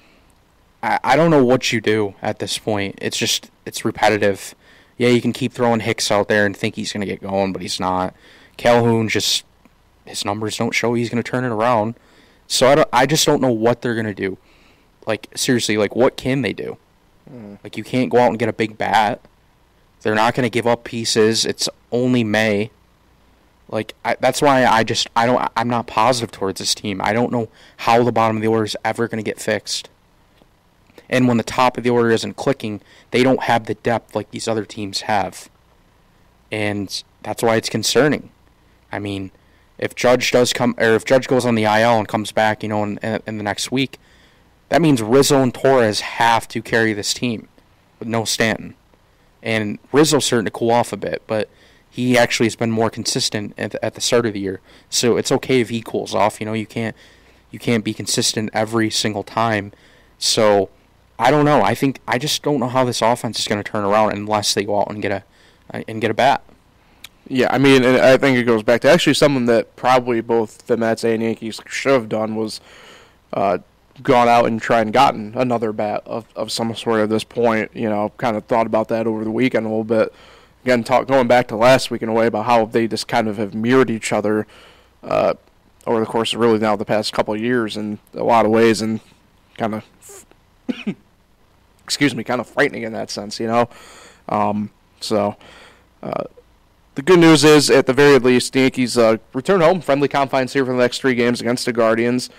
I 0.82 1.15
don't 1.17 1.30
know 1.30 1.43
what 1.43 1.74
you 1.74 1.82
do 1.82 2.15
at 2.21 2.39
this 2.39 2.58
point. 2.58 2.97
It's 3.02 3.17
just, 3.17 3.52
it's 3.65 3.84
repetitive. 3.84 4.56
Yeah, 4.97 5.10
you 5.10 5.21
can 5.21 5.34
keep 5.34 5.52
throwing 5.52 5.82
Hicks 5.82 6.10
out 6.10 6.30
there 6.30 6.45
and 6.45 6.56
think 6.56 6.76
he's 6.76 6.93
going 6.93 7.02
to 7.02 7.12
get 7.12 7.21
going, 7.21 7.52
but 7.52 7.62
he's 7.62 7.80
not. 7.80 8.15
Calhoun 8.56 9.10
just, 9.10 9.43
his 10.06 10.24
numbers 10.24 10.58
don't 10.58 10.74
show 10.74 10.93
he's 10.93 11.10
going 11.10 11.21
to 11.21 11.30
turn 11.30 11.43
it 11.43 11.50
around. 11.50 11.95
So 12.52 12.68
I, 12.68 12.76
don't, 12.76 12.90
I 12.92 13.06
just 13.06 13.26
don't 13.26 13.42
know 13.42 13.52
what 13.52 13.82
they're 13.82 13.96
gonna 13.96 14.14
do. 14.14 14.38
Like 15.08 15.30
seriously, 15.36 15.78
like 15.78 15.96
what 15.96 16.18
can 16.18 16.42
they 16.42 16.52
do? 16.52 16.78
Hmm. 17.30 17.56
Like 17.64 17.78
you 17.78 17.84
can't 17.86 18.12
go 18.12 18.18
out 18.18 18.28
and 18.28 18.38
get 18.38 18.50
a 18.50 18.54
big 18.54 18.78
bat. 18.78 19.22
They're 20.02 20.16
not 20.16 20.36
gonna 20.36 20.50
give 20.50 20.68
up 20.68 20.84
pieces. 20.84 21.46
It's 21.46 21.70
only 21.94 22.26
May. 22.26 22.72
Like 23.70 23.96
I, 24.04 24.18
that's 24.20 24.42
why 24.42 24.66
I 24.66 24.84
just 24.84 25.08
I 25.16 25.26
don't 25.26 25.50
I'm 25.56 25.70
not 25.70 25.88
positive 25.88 26.30
towards 26.30 26.60
this 26.60 26.76
team. 26.76 27.00
I 27.02 27.14
don't 27.14 27.32
know 27.32 27.48
how 27.78 28.04
the 28.04 28.12
bottom 28.12 28.36
of 28.36 28.42
the 28.42 28.50
order 28.50 28.66
is 28.66 28.76
ever 28.84 29.08
gonna 29.08 29.24
get 29.24 29.40
fixed. 29.40 29.90
And 31.10 31.30
when 31.30 31.38
the 31.38 31.44
top 31.44 31.78
of 31.78 31.86
the 31.86 31.90
order 31.90 32.12
isn't 32.12 32.36
clicking, 32.36 32.82
they 33.12 33.24
don't 33.24 33.44
have 33.44 33.66
the 33.66 33.76
depth 33.76 34.14
like 34.14 34.30
these 34.32 34.50
other 34.50 34.66
teams 34.66 35.02
have. 35.02 35.50
And 36.52 37.02
that's 37.24 37.42
why 37.42 37.56
it's 37.56 37.70
concerning. 37.70 38.30
I 38.92 39.00
mean, 39.00 39.32
if 39.82 39.96
Judge 39.96 40.32
does 40.32 40.54
come, 40.54 40.76
or 40.78 40.94
if 40.94 41.04
Judge 41.04 41.28
goes 41.28 41.46
on 41.46 41.56
the 41.56 41.63
IL 41.63 41.98
and 41.98 42.08
comes 42.08 42.32
back, 42.32 42.63
you 42.63 42.70
know, 42.70 42.84
in, 42.84 42.98
in, 43.00 43.22
in 43.26 43.38
the 43.38 43.44
next 43.44 43.72
week, 43.72 43.98
that 44.70 44.82
means 44.82 45.02
Rizzo 45.02 45.41
and 45.41 45.54
Torres 45.54 46.00
have 46.02 46.48
to 46.50 46.62
carry 46.62 46.94
this 46.94 47.13
team 47.13 47.50
with 48.00 48.08
no 48.08 48.24
Stanton. 48.24 48.76
And 49.44 49.80
Rizzo's 49.91 50.26
starting 50.26 50.46
to 50.46 50.52
cool 50.52 50.72
off 50.72 50.94
a 50.94 50.98
bit, 50.98 51.24
but 51.26 51.50
he 51.89 52.17
actually 52.17 52.46
has 52.46 52.56
been 52.56 52.72
more 52.72 52.89
consistent 52.89 53.54
at 53.58 53.72
the, 53.72 53.84
at 53.84 53.96
the 53.96 54.02
start 54.02 54.26
of 54.26 54.34
the 54.34 54.39
year. 54.39 54.62
So 54.89 55.17
it's 55.17 55.32
okay 55.32 55.60
if 55.60 55.70
he 55.70 55.82
cools 55.82 56.15
off. 56.15 56.39
You 56.39 56.46
know, 56.46 56.54
you 56.54 56.65
can't 56.65 56.96
you 57.50 57.60
can't 57.60 57.84
be 57.84 57.94
consistent 57.94 58.50
every 58.54 58.89
single 58.89 59.24
time. 59.24 59.74
So 60.17 60.70
I 61.20 61.32
don't 61.32 61.44
know. 61.44 61.62
I 61.62 61.76
think 61.76 62.00
I 62.08 62.17
just 62.17 62.44
don't 62.44 62.62
know 62.62 62.70
how 62.70 62.86
this 62.86 63.02
offense 63.02 63.39
is 63.39 63.48
going 63.48 63.62
to 63.62 63.70
turn 63.70 63.84
around 63.84 64.13
unless 64.13 64.54
they 64.54 64.63
go 64.63 64.80
out 64.80 64.89
and 64.89 65.02
get 65.02 65.12
a 65.12 65.84
and 65.89 66.00
get 66.00 66.12
a 66.12 66.13
bat. 66.13 66.44
Yeah, 67.34 67.48
I 67.50 67.60
mean, 67.60 67.86
and 67.86 67.96
I 67.96 68.17
think 68.17 68.38
it 68.38 68.44
goes 68.44 68.62
back 68.62 68.82
to 68.82 68.91
actually 68.91 69.13
something 69.13 69.46
that 69.46 69.78
probably 69.78 70.20
both 70.20 70.67
the 70.67 70.76
Mets 70.76 71.06
and 71.06 71.24
Yankees 71.24 71.62
should 71.65 71.94
have 71.94 72.10
done 72.10 72.36
was 72.36 72.60
uh, 73.32 73.60
gone 74.04 74.28
out 74.28 74.48
and 74.48 74.62
tried 74.62 74.82
and 74.82 74.91
gotten 74.91 75.34
another 75.38 75.72
bat 75.72 76.04
of, 76.06 76.26
of 76.36 76.52
some 76.52 76.76
sort 76.76 77.00
at 77.00 77.08
this 77.08 77.24
point. 77.24 77.72
You 77.74 77.89
know, 77.89 78.12
kind 78.17 78.36
of 78.36 78.44
thought 78.48 78.67
about 78.67 78.89
that 78.89 79.08
over 79.08 79.24
the 79.24 79.32
weekend 79.32 79.65
a 79.65 79.70
little 79.70 79.86
bit. 79.86 80.13
Again, 80.65 80.84
talk, 80.84 81.08
going 81.08 81.30
back 81.30 81.48
to 81.48 81.56
last 81.56 81.89
week 81.89 82.02
in 82.02 82.10
a 82.10 82.13
way 82.13 82.28
about 82.28 82.48
how 82.48 82.65
they 82.65 82.86
just 82.86 83.08
kind 83.08 83.30
of 83.30 83.38
have 83.38 83.56
mirrored 83.56 83.89
each 83.89 84.12
other 84.12 84.46
uh, 85.02 85.36
over 85.88 86.02
the 86.02 86.06
course 86.06 86.34
of 86.34 86.41
really 86.41 86.60
now 86.60 86.76
the 86.76 86.84
past 86.84 87.13
couple 87.13 87.34
of 87.34 87.39
years 87.39 87.78
in 87.78 87.98
a 88.13 88.24
lot 88.24 88.46
of 88.46 88.52
ways 88.52 88.82
and 88.82 89.00
kind 89.58 89.76
of, 89.76 90.26
excuse 91.86 92.13
me, 92.13 92.26
kind 92.26 92.41
of 92.41 92.48
frightening 92.48 92.84
in 92.84 92.91
that 92.91 93.10
sense, 93.10 93.39
you 93.39 93.48
know. 93.48 93.70
Um, 94.28 94.70
so, 95.00 95.38
uh, 96.04 96.26
the 97.02 97.14
good 97.14 97.20
news 97.20 97.44
is, 97.44 97.72
at 97.72 97.88
the 97.88 97.94
very 97.94 98.20
least, 98.20 98.54
the 98.54 98.60
Yankees 98.60 98.96
uh, 98.96 99.18
return 99.34 99.60
home, 99.62 99.82
friendly 99.82 100.08
confines 100.08 100.54
here 100.54 100.64
for 100.64 100.72
the 100.72 100.78
next 100.78 101.00
three 101.02 101.16
games 101.16 101.42
against 101.42 101.66
the 101.66 101.74
Guardians. 101.74 102.30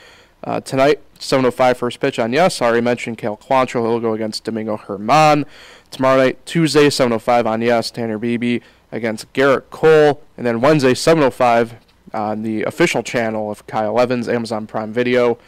Uh, 0.45 0.61
tonight, 0.61 1.01
7.05 1.19 1.77
first 1.77 1.99
pitch 1.99 2.21
on 2.21 2.33
Yes. 2.33 2.63
I 2.63 2.67
already 2.67 2.81
mentioned 2.81 3.19
Cal 3.19 3.37
Quantrill. 3.37 3.89
He'll 3.89 3.99
go 3.99 4.13
against 4.15 4.45
Domingo 4.45 4.81
German. 4.87 5.47
Tomorrow 5.91 6.17
night, 6.17 6.47
Tuesday, 6.47 6.87
7.05 6.91 7.47
on 7.47 7.61
Yes. 7.61 7.91
Tanner 7.91 8.21
Bibee 8.21 8.63
against 8.93 9.33
Gerrit 9.33 9.69
Cole. 9.71 10.23
And 10.37 10.47
then 10.47 10.61
Wednesday, 10.61 10.95
7.05 10.95 11.73
on 12.15 12.43
the 12.43 12.63
official 12.63 13.03
channel 13.03 13.51
of 13.51 13.67
Kyle 13.67 13.99
Evans, 13.99 14.29
Amazon 14.29 14.69
Prime 14.69 14.93
Video, 14.93 15.39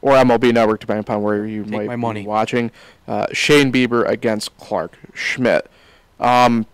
or 0.00 0.14
MLB 0.14 0.50
Network, 0.50 0.80
depending 0.80 1.00
upon 1.02 1.20
where 1.22 1.44
you 1.44 1.64
Take 1.64 1.90
might 1.90 2.14
be 2.14 2.26
watching. 2.26 2.70
Uh, 3.06 3.26
Shane 3.32 3.70
Bieber 3.70 4.08
against 4.08 4.56
Clarke 4.56 4.96
Schmidt. 5.12 5.66
Um, 6.18 6.66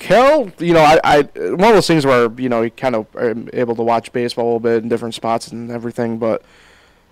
Kel, 0.00 0.50
you 0.58 0.72
know, 0.72 0.80
I, 0.80 0.98
I 1.04 1.20
one 1.20 1.68
of 1.68 1.74
those 1.74 1.86
things 1.86 2.06
where 2.06 2.32
you 2.38 2.48
know 2.48 2.62
you 2.62 2.70
kind 2.70 2.96
of 2.96 3.06
are 3.14 3.34
able 3.52 3.76
to 3.76 3.82
watch 3.82 4.10
baseball 4.12 4.46
a 4.46 4.48
little 4.48 4.60
bit 4.60 4.82
in 4.82 4.88
different 4.88 5.14
spots 5.14 5.48
and 5.48 5.70
everything, 5.70 6.16
but 6.16 6.42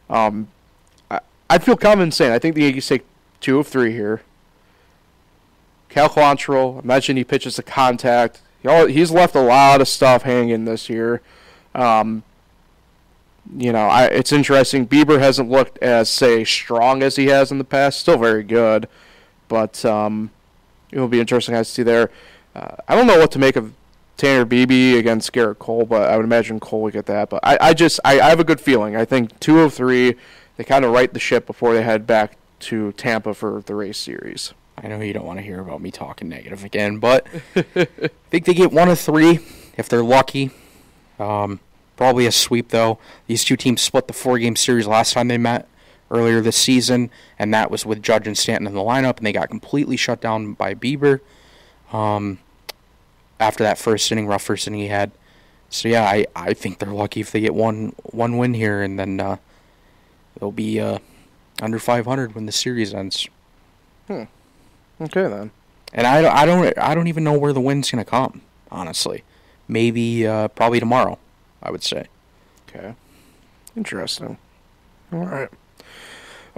um, 0.09 0.49
I 1.11 1.21
I 1.51 1.59
feel 1.59 1.77
kind 1.77 2.01
of 2.01 2.05
insane. 2.05 2.33
I 2.33 2.39
think 2.39 2.55
the 2.55 2.63
Yankees 2.63 2.89
take 2.89 3.05
two 3.41 3.59
of 3.59 3.67
three 3.67 3.93
here. 3.93 4.23
Cal 5.91 6.09
Quantrill, 6.09 6.83
imagine 6.83 7.19
he 7.19 7.25
pitches 7.25 7.59
a 7.59 7.63
contact. 7.63 8.41
He 8.63 8.93
He's 8.93 9.11
left 9.11 9.35
a 9.35 9.43
lot 9.43 9.83
of 9.83 9.89
stuff 9.89 10.23
hanging 10.23 10.65
this 10.65 10.89
year. 10.89 11.21
Um, 11.75 12.23
you 13.55 13.71
know, 13.71 13.87
I, 13.87 14.07
it's 14.07 14.33
interesting. 14.33 14.89
Bieber 14.89 15.19
hasn't 15.19 15.51
looked 15.51 15.77
as 15.83 16.09
say 16.09 16.43
strong 16.43 17.03
as 17.03 17.17
he 17.17 17.27
has 17.27 17.53
in 17.53 17.59
the 17.59 17.65
past. 17.65 18.01
Still 18.01 18.17
very 18.17 18.45
good, 18.45 18.89
but 19.47 19.85
um, 19.85 20.31
it 20.91 20.99
will 20.99 21.09
be 21.09 21.21
interesting 21.21 21.55
to 21.55 21.65
see 21.67 21.83
there. 21.83 22.11
Uh, 22.59 22.77
I 22.89 22.95
don't 22.97 23.07
know 23.07 23.19
what 23.19 23.31
to 23.33 23.39
make 23.39 23.57
of 23.57 23.73
Tanner 24.17 24.45
Bibee 24.45 24.99
against 24.99 25.33
Gerrit 25.33 25.59
Cole, 25.59 25.85
but 25.85 26.11
I 26.11 26.17
would 26.17 26.25
imagine 26.25 26.59
Cole 26.59 26.83
would 26.83 26.93
get 26.93 27.07
that. 27.07 27.31
But 27.31 27.41
I, 27.45 27.59
I 27.61 27.75
just 27.75 28.01
I, 28.05 28.21
I 28.21 28.29
have 28.31 28.41
a 28.41 28.45
good 28.45 28.61
feeling. 28.61 28.97
I 28.97 29.05
think 29.05 29.39
two 29.39 29.61
of 29.61 29.75
three, 29.75 30.17
they 30.57 30.65
kind 30.65 30.85
of 30.85 30.93
right 30.93 31.13
the 31.13 31.21
ship 31.21 31.47
before 31.47 31.73
they 31.73 31.83
head 31.83 32.07
back 32.07 32.37
to 32.61 32.93
Tampa 32.93 33.35
for 33.35 33.63
the 33.65 33.75
Rays 33.75 33.97
series. 33.97 34.55
I 34.77 34.89
know 34.89 35.01
you 35.01 35.13
don't 35.13 35.27
want 35.27 35.39
to 35.39 35.45
hear 35.45 35.61
about 35.61 35.81
me 35.81 35.91
talking 35.91 36.29
negative 36.29 36.65
again, 36.65 36.99
but 36.99 37.27
I 37.57 37.87
think 38.31 38.45
they 38.45 38.55
get 38.55 38.73
one 38.73 38.89
of 38.89 38.99
three 38.99 39.39
if 39.77 39.89
they're 39.89 40.05
lucky. 40.05 40.51
Um, 41.19 41.61
probably 41.97 42.27
a 42.27 42.33
sweep 42.33 42.71
though. 42.71 42.99
These 43.27 43.45
two 43.45 43.57
teams 43.57 43.83
split 43.83 44.09
the 44.09 44.13
four-game 44.13 44.57
series 44.57 44.87
last 44.87 45.13
time 45.13 45.29
they 45.29 45.39
met 45.39 45.69
earlier 46.11 46.41
this 46.41 46.57
season, 46.57 47.11
and 47.39 47.55
that 47.55 47.71
was 47.71 47.87
with 47.87 48.03
Judge 48.03 48.27
and 48.27 48.37
Stanton 48.39 48.67
in 48.67 48.75
the 48.75 48.81
lineup, 48.81 49.19
and 49.19 49.27
they 49.27 49.33
got 49.33 49.49
completely 49.49 49.97
shut 49.97 50.21
down 50.21 50.55
by 50.55 50.75
Bieber. 50.75 51.21
Um, 51.93 52.39
after 53.41 53.65
that 53.65 53.79
first 53.79 54.11
inning, 54.11 54.27
rough 54.27 54.43
first 54.43 54.67
inning 54.67 54.81
he 54.81 54.89
had. 54.89 55.11
So 55.71 55.89
yeah, 55.89 56.05
I, 56.05 56.27
I 56.35 56.55
think 56.55 56.79
they're 56.79 56.93
lucky 56.93 57.21
if 57.21 57.31
they 57.31 57.41
get 57.41 57.55
one 57.55 57.93
one 58.05 58.37
win 58.39 58.55
here, 58.55 58.83
and 58.83 58.99
then 58.99 59.21
uh, 59.21 59.37
they'll 60.39 60.53
be 60.53 60.81
uh, 60.81 60.99
under 61.61 61.79
500 61.79 62.35
when 62.35 62.47
the 62.47 62.53
series 62.53 62.95
ends. 62.95 63.29
Hmm. 64.07 64.25
Okay 65.01 65.29
then. 65.29 65.51
And 65.93 66.07
I 66.07 66.23
don't, 66.23 66.35
I 66.35 66.47
don't, 66.47 66.79
I 66.79 66.95
don't 66.95 67.07
even 67.07 67.25
know 67.25 67.39
where 67.39 67.53
the 67.53 67.61
win's 67.61 67.91
gonna 67.91 68.05
come. 68.05 68.43
Honestly, 68.71 69.25
maybe 69.67 70.27
uh, 70.27 70.49
probably 70.49 70.81
tomorrow. 70.81 71.19
I 71.63 71.71
would 71.71 71.83
say. 71.83 72.07
Okay. 72.69 72.95
Interesting. 73.77 74.39
All 75.13 75.27
right. 75.27 75.49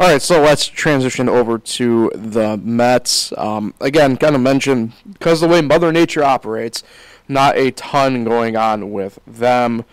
All 0.00 0.08
right, 0.08 0.22
so 0.22 0.40
let's 0.40 0.64
transition 0.64 1.28
over 1.28 1.58
to 1.58 2.10
the 2.14 2.56
Mets. 2.56 3.34
Um, 3.36 3.74
again, 3.82 4.16
kind 4.16 4.34
of 4.34 4.40
mentioned 4.40 4.94
because 5.12 5.42
the 5.42 5.46
way 5.46 5.60
Mother 5.60 5.92
Nature 5.92 6.24
operates, 6.24 6.82
not 7.28 7.58
a 7.58 7.70
ton 7.72 8.24
going 8.24 8.56
on 8.56 8.92
with 8.92 9.18
them. 9.26 9.84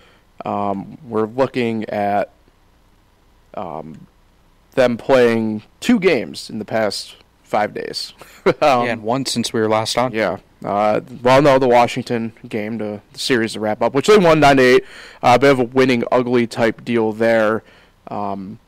Um, 0.46 0.98
we're 1.04 1.26
looking 1.26 1.84
at 1.90 2.32
um, 3.56 4.08
them 4.76 4.96
playing 4.96 5.64
two 5.82 6.00
games 6.00 6.50
in 6.50 6.60
the 6.60 6.66
past 6.66 7.18
five 7.44 7.74
days. 7.74 8.14
um, 8.46 8.54
yeah, 8.62 8.84
and 8.84 9.04
one 9.04 9.26
since 9.26 9.52
we 9.52 9.60
were 9.60 9.68
last 9.68 9.98
on. 9.98 10.14
yeah. 10.14 10.38
Uh, 10.64 11.02
well, 11.22 11.42
no, 11.42 11.60
the 11.60 11.68
Washington 11.68 12.32
game, 12.48 12.80
to, 12.80 13.02
the 13.12 13.20
series 13.20 13.54
to 13.54 13.60
wrap 13.60 13.82
up, 13.82 13.94
which 13.94 14.08
they 14.08 14.18
won 14.18 14.40
9 14.40 14.58
8. 14.58 14.84
A 15.22 15.26
uh, 15.26 15.38
bit 15.38 15.52
of 15.52 15.60
a 15.60 15.64
winning 15.66 16.06
ugly 16.14 16.48
type 16.48 16.86
deal 16.86 17.12
there. 17.12 17.62
Um, 18.08 18.60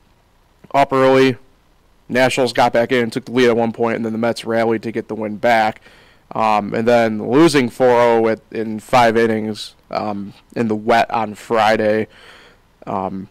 up 0.74 0.94
early, 0.94 1.38
Nationals 2.08 2.54
got 2.54 2.74
back 2.74 2.92
in, 2.92 3.04
and 3.04 3.14
took 3.14 3.26
the 3.26 3.32
lead 3.32 3.50
at 3.50 3.56
one 3.58 3.72
point, 3.72 3.96
and 3.98 4.06
then 4.06 4.12
the 4.14 4.18
Mets 4.20 4.46
rallied 4.46 4.84
to 4.84 4.92
get 4.92 5.08
the 5.08 5.16
win 5.16 5.38
back. 5.38 5.82
Um, 6.32 6.74
and 6.76 6.88
then 6.88 7.28
losing 7.30 7.70
4 7.70 7.88
0 8.24 8.36
in 8.52 8.80
five 8.80 9.18
innings 9.18 9.74
um, 9.90 10.34
in 10.56 10.68
the 10.68 10.76
wet 10.76 11.10
on 11.10 11.34
Friday. 11.34 12.08
Um, 12.86 13.30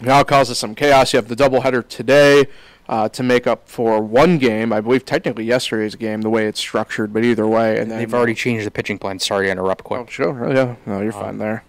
now 0.00 0.24
causes 0.24 0.58
some 0.58 0.74
chaos. 0.74 1.12
You 1.12 1.18
have 1.18 1.28
the 1.28 1.36
doubleheader 1.36 1.86
today 1.86 2.46
uh, 2.88 3.08
to 3.10 3.22
make 3.22 3.46
up 3.46 3.68
for 3.68 4.02
one 4.02 4.38
game. 4.38 4.72
I 4.72 4.80
believe 4.80 5.04
technically 5.04 5.44
yesterday's 5.44 5.94
game, 5.94 6.22
the 6.22 6.30
way 6.30 6.48
it's 6.48 6.58
structured, 6.58 7.12
but 7.12 7.22
either 7.24 7.46
way. 7.46 7.78
And 7.78 7.88
then 7.88 7.98
They've 7.98 8.12
already 8.12 8.34
changed 8.34 8.66
the 8.66 8.72
pitching 8.72 8.98
plan. 8.98 9.20
Sorry 9.20 9.46
to 9.46 9.52
interrupt 9.52 9.84
quick. 9.84 10.00
Oh, 10.00 10.06
sure. 10.10 10.52
Yeah. 10.52 10.74
No, 10.86 11.00
you're 11.02 11.14
Um, 11.14 11.20
fine 11.20 11.38
there. 11.38 11.62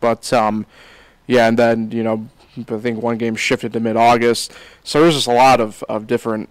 But 0.00 0.32
um, 0.32 0.64
yeah, 1.26 1.48
and 1.48 1.58
then 1.58 1.90
you 1.90 2.02
know, 2.02 2.26
I 2.58 2.78
think 2.78 3.02
one 3.02 3.18
game 3.18 3.36
shifted 3.36 3.72
to 3.72 3.80
mid-August. 3.80 4.52
So 4.82 5.00
there's 5.00 5.14
just 5.14 5.26
a 5.26 5.32
lot 5.32 5.60
of 5.60 5.82
of 5.88 6.06
different, 6.06 6.48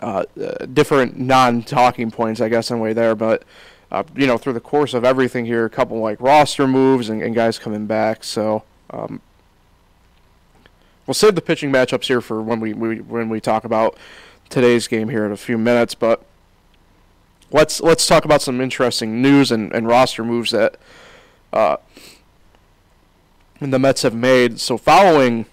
uh, 0.00 0.24
uh, 0.40 0.66
different 0.66 1.18
non-talking 1.18 2.10
points, 2.10 2.40
I 2.40 2.48
guess, 2.48 2.70
in 2.70 2.78
a 2.78 2.80
way 2.80 2.92
there. 2.92 3.14
But 3.14 3.44
uh, 3.90 4.04
you 4.14 4.26
know, 4.26 4.38
through 4.38 4.52
the 4.52 4.60
course 4.60 4.94
of 4.94 5.04
everything 5.04 5.46
here, 5.46 5.64
a 5.64 5.70
couple 5.70 5.98
like 5.98 6.20
roster 6.20 6.66
moves 6.66 7.08
and, 7.08 7.22
and 7.22 7.34
guys 7.34 7.58
coming 7.58 7.86
back. 7.86 8.22
So 8.22 8.62
um, 8.90 9.20
we'll 11.06 11.14
save 11.14 11.34
the 11.34 11.42
pitching 11.42 11.72
matchups 11.72 12.06
here 12.06 12.20
for 12.20 12.40
when 12.40 12.60
we, 12.60 12.72
we 12.72 13.00
when 13.00 13.28
we 13.28 13.40
talk 13.40 13.64
about 13.64 13.96
today's 14.48 14.86
game 14.86 15.08
here 15.08 15.24
in 15.26 15.32
a 15.32 15.36
few 15.36 15.58
minutes. 15.58 15.94
But 15.94 16.24
let's 17.50 17.80
let's 17.80 18.06
talk 18.06 18.24
about 18.24 18.42
some 18.42 18.60
interesting 18.60 19.20
news 19.20 19.50
and, 19.50 19.72
and 19.72 19.88
roster 19.88 20.24
moves 20.24 20.52
that 20.52 20.76
uh, 21.52 21.78
the 23.60 23.78
Mets 23.78 24.02
have 24.02 24.14
made. 24.14 24.58
So 24.58 24.78
following 24.78 25.44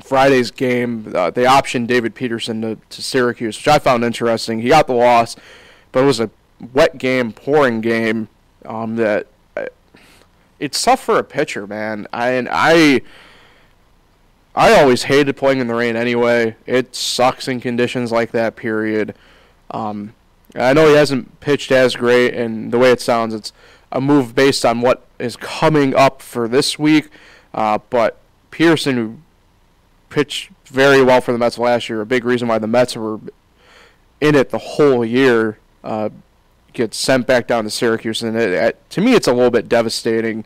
Friday's 0.00 0.50
game, 0.50 1.12
uh, 1.14 1.30
they 1.30 1.44
optioned 1.44 1.88
David 1.88 2.14
Peterson 2.14 2.62
to, 2.62 2.78
to 2.88 3.02
Syracuse, 3.02 3.56
which 3.56 3.68
I 3.68 3.78
found 3.78 4.04
interesting. 4.04 4.60
He 4.60 4.68
got 4.68 4.86
the 4.86 4.92
loss, 4.92 5.36
but 5.90 6.04
it 6.04 6.06
was 6.06 6.20
a 6.20 6.30
wet 6.72 6.98
game, 6.98 7.32
pouring 7.32 7.80
game. 7.80 8.28
Um, 8.64 8.96
that 8.96 9.26
uh, 9.56 9.66
it's 10.58 10.80
tough 10.82 11.02
for 11.02 11.18
a 11.18 11.24
pitcher, 11.24 11.66
man. 11.66 12.06
I 12.12 12.30
and 12.30 12.48
I. 12.50 13.02
I 14.52 14.80
always 14.80 15.04
hated 15.04 15.36
playing 15.36 15.60
in 15.60 15.68
the 15.68 15.76
rain 15.76 15.94
anyway. 15.94 16.56
It 16.66 16.96
sucks 16.96 17.46
in 17.46 17.60
conditions 17.60 18.10
like 18.10 18.32
that. 18.32 18.56
Period. 18.56 19.14
Um, 19.70 20.12
I 20.56 20.72
know 20.72 20.88
he 20.88 20.94
hasn't 20.94 21.38
pitched 21.38 21.70
as 21.70 21.94
great, 21.94 22.34
and 22.34 22.72
the 22.72 22.78
way 22.78 22.90
it 22.90 23.00
sounds, 23.00 23.32
it's 23.32 23.52
a 23.92 24.00
move 24.00 24.34
based 24.34 24.64
on 24.64 24.80
what 24.80 25.06
is 25.18 25.36
coming 25.36 25.94
up 25.94 26.22
for 26.22 26.48
this 26.48 26.78
week. 26.78 27.08
Uh, 27.52 27.78
but 27.90 28.18
Pearson, 28.50 29.22
pitched 30.10 30.50
very 30.66 31.02
well 31.02 31.20
for 31.20 31.32
the 31.32 31.38
Mets 31.38 31.56
last 31.56 31.88
year, 31.88 32.00
a 32.00 32.06
big 32.06 32.24
reason 32.24 32.48
why 32.48 32.58
the 32.58 32.66
Mets 32.66 32.96
were 32.96 33.20
in 34.20 34.34
it 34.34 34.50
the 34.50 34.58
whole 34.58 35.04
year, 35.04 35.58
uh, 35.82 36.10
gets 36.72 36.98
sent 36.98 37.26
back 37.26 37.46
down 37.46 37.64
to 37.64 37.70
Syracuse, 37.70 38.22
and 38.22 38.36
it, 38.36 38.50
it, 38.50 38.90
to 38.90 39.00
me, 39.00 39.14
it's 39.14 39.26
a 39.26 39.32
little 39.32 39.50
bit 39.50 39.68
devastating 39.68 40.44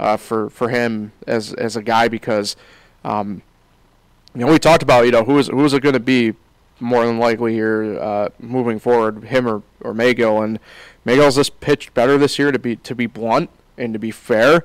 uh, 0.00 0.16
for 0.16 0.50
for 0.50 0.70
him 0.70 1.12
as 1.26 1.52
as 1.54 1.76
a 1.76 1.82
guy 1.82 2.08
because. 2.08 2.56
Um, 3.04 3.42
you 4.34 4.40
know, 4.40 4.50
we 4.50 4.58
talked 4.58 4.82
about 4.82 5.04
you 5.04 5.10
know 5.10 5.24
who 5.24 5.38
is 5.38 5.48
who 5.48 5.62
is 5.62 5.74
it 5.74 5.82
going 5.82 5.92
to 5.92 6.00
be 6.00 6.32
more 6.80 7.04
than 7.04 7.18
likely 7.18 7.52
here 7.52 7.98
uh, 8.00 8.30
moving 8.38 8.78
forward, 8.78 9.24
him 9.24 9.46
or 9.46 9.62
or 9.82 9.92
Megill, 9.92 10.42
and 10.42 10.58
Megill's 11.04 11.36
just 11.36 11.60
pitched 11.60 11.94
better 11.94 12.16
this 12.18 12.38
year 12.38 12.52
to 12.52 12.58
be 12.58 12.76
to 12.76 12.94
be 12.94 13.06
blunt 13.06 13.50
and 13.76 13.92
to 13.92 13.98
be 13.98 14.10
fair. 14.10 14.64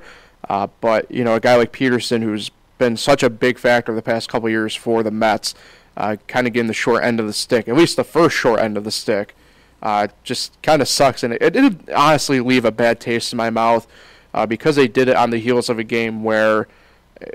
Uh, 0.50 0.68
but 0.82 1.10
you 1.12 1.24
know, 1.24 1.36
a 1.36 1.40
guy 1.40 1.56
like 1.56 1.72
Peterson, 1.72 2.22
who's 2.22 2.52
been 2.78 2.98
such 2.98 3.24
a 3.24 3.30
big 3.30 3.58
factor 3.58 3.94
the 3.94 4.02
past 4.02 4.30
couple 4.30 4.50
years 4.50 4.76
for 4.76 5.04
the 5.04 5.12
Mets, 5.12 5.56
uh, 5.96 6.16
kind 6.28 6.48
of 6.48 6.54
getting 6.54 6.68
the 6.68 6.74
short 6.74 7.04
end 7.04 7.20
of 7.20 7.26
the 7.26 7.34
stick, 7.34 7.68
at 7.68 7.76
least 7.76 7.96
the 7.96 8.04
first 8.04 8.36
short 8.36 8.60
end 8.60 8.78
of 8.78 8.84
the 8.84 8.92
stick, 8.92 9.36
uh, 9.82 10.08
just 10.24 10.62
kind 10.62 10.82
of 10.82 10.88
sucks. 10.88 11.24
And 11.24 11.34
it, 11.34 11.42
it 11.42 11.54
did 11.54 11.90
honestly 11.90 12.40
leave 12.40 12.66
a 12.66 12.72
bad 12.72 13.00
taste 13.00 13.34
in 13.34 13.38
my 13.38 13.50
mouth 13.50 13.88
uh, 14.34 14.46
because 14.46 14.76
they 14.76 14.88
did 14.88 15.08
it 15.08 15.16
on 15.16 15.32
the 15.32 15.40
heels 15.40 15.70
of 15.70 15.80
a 15.80 15.84
game 15.84 16.24
where 16.24 16.68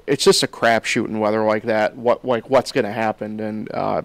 it's 0.07 0.25
just 0.25 0.43
a 0.43 0.47
crapshoot 0.47 1.07
in 1.07 1.19
weather 1.19 1.45
like 1.45 1.65
that. 1.65 1.97
What 1.97 2.25
like 2.25 2.49
what's 2.49 2.73
going 2.73 2.85
to 2.85 2.93
happen? 2.93 3.41
And 3.41 3.73
uh, 3.75 4.03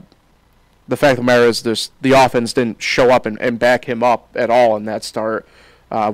the 0.88 0.98
fact 0.98 1.14
of 1.20 1.26
the 1.26 1.28
matter 1.28 1.44
is, 1.46 1.64
this 1.64 1.92
the 2.02 2.12
offense 2.14 2.54
didn't 2.54 2.82
show 2.82 3.10
up 3.10 3.26
and, 3.26 3.40
and 3.42 3.60
back 3.60 3.86
him 3.86 4.04
up 4.04 4.30
at 4.36 4.50
all 4.50 4.76
in 4.78 4.86
that 4.86 5.04
start, 5.04 5.48
uh, 5.92 6.14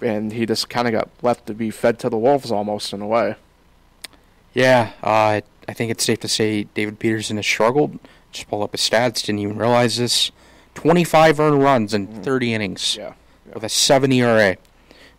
and 0.00 0.32
he 0.32 0.46
just 0.46 0.68
kind 0.68 0.86
of 0.86 0.92
got 0.92 1.08
left 1.22 1.46
to 1.46 1.54
be 1.54 1.70
fed 1.70 1.98
to 2.00 2.08
the 2.08 2.18
wolves 2.18 2.50
almost 2.50 2.92
in 2.92 3.00
a 3.02 3.06
way. 3.06 3.34
Yeah, 4.54 4.92
uh, 5.02 5.40
I 5.68 5.72
think 5.72 5.90
it's 5.90 6.04
safe 6.04 6.20
to 6.20 6.28
say 6.28 6.64
David 6.64 6.98
Peterson 6.98 7.36
has 7.36 7.46
struggled. 7.46 7.98
Just 8.32 8.48
pull 8.48 8.62
up 8.62 8.72
his 8.72 8.80
stats. 8.80 9.24
Didn't 9.24 9.40
even 9.40 9.58
realize 9.58 9.96
this. 9.96 10.30
25 10.74 11.40
earned 11.40 11.62
runs 11.62 11.92
in 11.94 12.06
30 12.22 12.54
innings 12.54 12.96
Yeah. 12.96 13.14
with 13.52 13.64
a 13.64 13.68
7 13.68 14.12
ERA. 14.12 14.56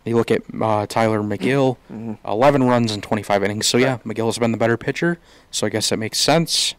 You 0.04 0.16
look 0.16 0.30
at 0.30 0.42
uh, 0.60 0.86
Tylor 0.86 1.20
Megill, 1.20 1.76
11 2.24 2.62
runs 2.64 2.90
in 2.92 3.02
25 3.02 3.44
innings. 3.44 3.66
So 3.66 3.76
yeah, 3.76 3.98
McGill 3.98 4.26
has 4.26 4.38
been 4.38 4.50
the 4.52 4.56
better 4.58 4.78
pitcher. 4.78 5.18
So 5.50 5.66
I 5.66 5.70
guess 5.70 5.90
that 5.90 5.98
makes 5.98 6.18
sense. 6.18 6.74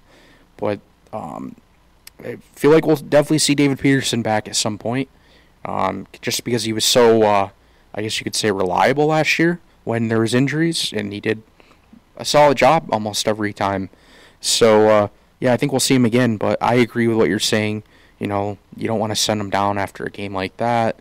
But 0.57 0.79
um, 1.13 1.55
I 2.23 2.37
feel 2.53 2.71
like 2.71 2.85
we'll 2.85 2.95
definitely 2.97 3.39
see 3.39 3.55
David 3.55 3.79
Peterson 3.79 4.21
back 4.21 4.47
at 4.47 4.55
some 4.55 4.77
point. 4.77 5.09
Um, 5.63 6.07
just 6.21 6.43
because 6.43 6.63
he 6.63 6.73
was 6.73 6.85
so, 6.85 7.21
uh, 7.23 7.49
I 7.93 8.01
guess 8.01 8.19
you 8.19 8.23
could 8.23 8.35
say, 8.35 8.51
reliable 8.51 9.07
last 9.07 9.37
year 9.37 9.59
when 9.83 10.07
there 10.07 10.19
was 10.19 10.33
injuries, 10.33 10.91
and 10.91 11.13
he 11.13 11.19
did 11.19 11.43
a 12.17 12.25
solid 12.25 12.57
job 12.57 12.87
almost 12.91 13.27
every 13.27 13.53
time. 13.53 13.89
So 14.39 14.89
uh, 14.89 15.07
yeah, 15.39 15.53
I 15.53 15.57
think 15.57 15.71
we'll 15.71 15.79
see 15.79 15.95
him 15.95 16.05
again. 16.05 16.37
But 16.37 16.57
I 16.61 16.75
agree 16.75 17.07
with 17.07 17.17
what 17.17 17.29
you're 17.29 17.39
saying. 17.39 17.83
You 18.19 18.27
know, 18.27 18.57
you 18.75 18.87
don't 18.87 18.99
want 18.99 19.11
to 19.11 19.15
send 19.15 19.41
him 19.41 19.49
down 19.49 19.77
after 19.77 20.03
a 20.03 20.11
game 20.11 20.33
like 20.33 20.57
that. 20.57 20.99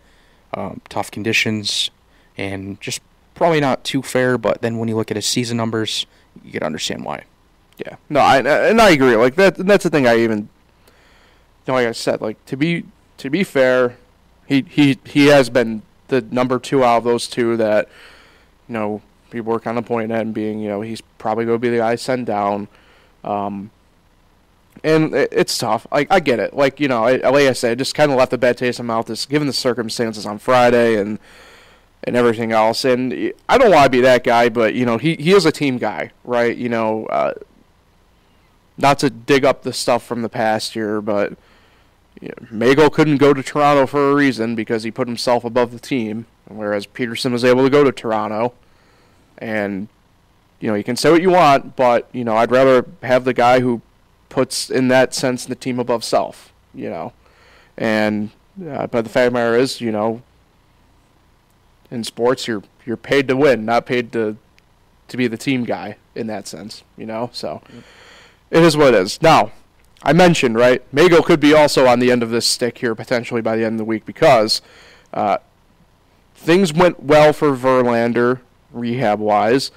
Um, 0.53 0.81
tough 0.89 1.11
conditions, 1.11 1.91
and 2.37 2.81
just 2.81 3.01
probably 3.35 3.61
not 3.61 3.85
too 3.85 4.03
fair. 4.03 4.37
But 4.37 4.63
then 4.63 4.79
when 4.79 4.89
you 4.89 4.97
look 4.97 5.11
at 5.11 5.17
his 5.17 5.27
season 5.27 5.57
numbers, 5.57 6.07
you 6.45 6.53
can 6.53 6.63
understand 6.63 7.05
why. 7.05 7.25
Yeah, 7.79 7.97
no, 8.09 8.21
I 8.21 8.39
and 8.39 8.81
I 8.81 8.91
agree. 8.91 9.17
Like 9.17 9.37
that, 9.37 9.57
that's 9.57 9.85
the 9.85 9.91
thing. 9.91 10.07
I 10.07 10.19
even, 10.19 10.49
like 11.67 11.87
I 11.87 11.93
said, 11.93 12.21
like 12.21 12.45
to 12.47 12.57
be 12.57 12.85
to 13.19 13.31
be 13.31 13.45
fair, 13.45 13.97
he 14.47 14.65
he 14.69 14.99
he 15.05 15.27
has 15.27 15.51
been 15.51 15.83
the 16.09 16.23
number 16.23 16.59
two 16.59 16.85
out 16.85 16.99
of 16.99 17.05
those 17.05 17.29
two 17.29 17.57
that, 17.57 17.89
you 18.69 18.73
know, 18.73 19.03
people 19.31 19.53
were 19.53 19.61
kind 19.61 19.79
of 19.79 19.87
pointing 19.87 20.15
at 20.15 20.23
and 20.23 20.35
being, 20.35 20.59
you 20.59 20.69
know, 20.69 20.81
he's 20.81 21.01
probably 21.19 21.45
going 21.45 21.57
to 21.57 21.61
be 21.61 21.69
the 21.69 21.79
guy 21.79 21.95
sent 21.95 22.27
down. 22.27 22.67
Um, 23.23 23.71
and 24.83 25.15
it, 25.15 25.29
it's 25.33 25.57
tough. 25.57 25.87
Like 25.93 26.09
I 26.11 26.21
get 26.21 26.41
it. 26.41 26.55
Like 26.55 26.81
you 26.81 26.89
know, 26.89 27.05
I, 27.05 27.17
like 27.17 27.47
I 27.47 27.53
said, 27.53 27.79
just 27.79 27.95
kind 27.95 28.11
of 28.11 28.19
left 28.19 28.33
a 28.33 28.39
bad 28.39 28.59
taste 28.59 28.81
in 28.81 28.87
my 28.87 28.95
mouth. 28.95 29.07
This 29.07 29.27
given 29.27 29.47
the 29.47 29.53
circumstances 29.53 30.27
on 30.27 30.39
Friday 30.39 30.97
and 30.97 31.19
and 32.05 32.17
everything 32.17 32.53
else. 32.53 32.85
And 32.85 33.33
I 33.49 33.59
don't 33.59 33.71
want 33.71 33.85
to 33.85 33.91
be 33.91 34.01
that 34.01 34.25
guy, 34.25 34.49
but 34.49 34.75
you 34.75 34.87
know, 34.87 34.99
he 34.99 35.17
he 35.17 35.33
is 35.33 35.45
a 35.45 35.53
team 35.53 35.79
guy, 35.79 36.13
right? 36.25 36.57
You 36.57 36.69
know, 36.69 37.07
uh, 37.07 37.35
not 38.79 38.99
to 39.01 39.11
dig 39.11 39.45
up 39.45 39.63
the 39.63 39.73
stuff 39.73 40.03
from 40.03 40.23
the 40.23 40.29
past 40.29 40.75
year, 40.75 41.01
but 41.01 41.35
you 42.21 42.29
know, 42.29 42.47
Mago 42.51 42.91
couldn't 42.91 43.17
go 43.17 43.33
to 43.33 43.43
Toronto 43.43 43.87
for 43.87 44.11
a 44.11 44.15
reason 44.15 44.55
because 44.55 44.83
he 44.83 44.91
put 44.91 45.09
himself 45.09 45.45
above 45.45 45.73
the 45.73 45.79
team, 45.79 46.27
whereas 46.49 46.87
Peterson 46.87 47.33
was 47.33 47.45
able 47.45 47.65
to 47.65 47.71
go 47.71 47.83
to 47.83 47.93
Toronto. 47.93 48.53
And 49.39 49.89
you 50.61 50.69
know, 50.69 50.75
you 50.75 50.85
can 50.85 50.97
say 50.97 51.11
what 51.11 51.23
you 51.23 51.31
want, 51.31 51.77
but 51.77 52.09
you 52.13 52.25
know, 52.25 52.37
I'd 52.37 52.51
rather 52.51 52.87
have 53.03 53.25
the 53.25 53.33
guy 53.33 53.61
who 53.61 53.81
puts 54.29 54.71
in 54.71 54.89
that 54.89 55.15
sense 55.15 55.47
the 55.47 55.55
team 55.55 55.79
above 55.79 56.05
self. 56.05 56.53
You 56.75 56.91
know, 56.91 57.13
and 57.79 58.31
uh, 58.69 58.87
but 58.87 59.03
the 59.03 59.11
fact 59.11 59.29
of 59.29 59.33
the 59.33 59.39
matter 59.39 59.57
is, 59.57 59.81
you 59.81 59.91
know, 59.91 60.23
in 61.91 62.05
sports, 62.05 62.47
you're 62.47 62.63
you're 62.85 62.99
paid 62.99 63.29
to 63.29 63.37
win, 63.37 63.65
not 63.65 63.87
paid 63.87 64.13
to 64.13 64.37
to 65.09 65.17
be 65.17 65.27
the 65.27 65.39
team 65.39 65.65
guy 65.65 65.97
in 66.15 66.27
that 66.27 66.47
sense. 66.47 66.85
You 66.99 67.07
know, 67.07 67.31
so 67.33 67.63
it 68.51 68.63
is 68.63 68.77
what 68.77 68.95
it 68.95 69.01
is. 69.01 69.23
Now, 69.23 69.53
I 70.03 70.13
mentioned 70.13 70.57
right, 70.57 70.83
Mago 70.93 71.23
could 71.23 71.41
be 71.41 71.53
also 71.53 71.87
on 71.87 71.99
the 71.99 72.11
end 72.11 72.23
of 72.23 72.31
this 72.31 72.47
stick 72.47 72.79
here 72.79 72.95
potentially 72.95 73.43
by 73.43 73.57
the 73.57 73.65
end 73.65 73.75
of 73.75 73.79
the 73.79 73.85
week 73.85 74.07
because 74.07 74.63
uh, 75.13 75.39
things 76.35 76.73
went 76.73 77.03
well 77.03 77.33
for 77.33 77.55
Verlander 77.55 78.41
rehab 78.73 79.21
wise, 79.21 79.71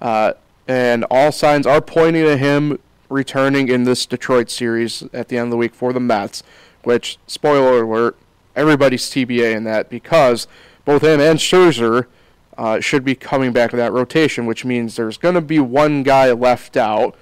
uh, 0.00 0.34
and 0.68 1.04
all 1.10 1.32
signs 1.32 1.66
are 1.66 1.80
pointing 1.80 2.24
to 2.24 2.36
him 2.36 2.78
returning 3.08 3.68
in 3.68 3.84
this 3.84 4.06
Detroit 4.06 4.50
series 4.50 5.02
at 5.12 5.28
the 5.28 5.36
end 5.36 5.46
of 5.46 5.50
the 5.50 5.56
week 5.56 5.74
for 5.74 5.92
the 5.92 6.00
Mets. 6.00 6.42
Which, 6.84 7.18
spoiler 7.26 7.82
alert, 7.82 8.16
everybody's 8.54 9.10
TBA 9.10 9.54
in 9.54 9.64
that 9.64 9.88
because 9.88 10.46
both 10.84 11.02
him 11.02 11.20
and 11.20 11.38
Scherzer 11.38 12.06
uh, 12.58 12.80
should 12.80 13.04
be 13.04 13.14
coming 13.14 13.52
back 13.52 13.70
to 13.70 13.76
that 13.76 13.92
rotation, 13.92 14.46
which 14.46 14.64
means 14.64 14.96
there's 14.96 15.16
going 15.16 15.34
to 15.34 15.40
be 15.40 15.58
one 15.58 16.02
guy 16.02 16.30
left 16.30 16.76
out, 16.76 17.16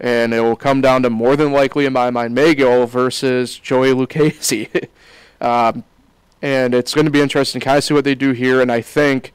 and 0.00 0.34
it 0.34 0.40
will 0.40 0.56
come 0.56 0.80
down 0.80 1.02
to 1.02 1.10
more 1.10 1.36
than 1.36 1.52
likely, 1.52 1.86
in 1.86 1.92
my 1.92 2.10
mind, 2.10 2.34
Mago 2.34 2.86
versus 2.86 3.58
Joey 3.58 3.92
Lucchesi. 3.92 4.88
um, 5.40 5.84
and 6.42 6.74
it's 6.74 6.94
going 6.94 7.06
to 7.06 7.10
be 7.10 7.20
interesting 7.20 7.60
to 7.60 7.64
kind 7.64 7.78
of 7.78 7.84
see 7.84 7.94
what 7.94 8.04
they 8.04 8.14
do 8.14 8.32
here, 8.32 8.60
and 8.60 8.70
I 8.70 8.80
think, 8.80 9.32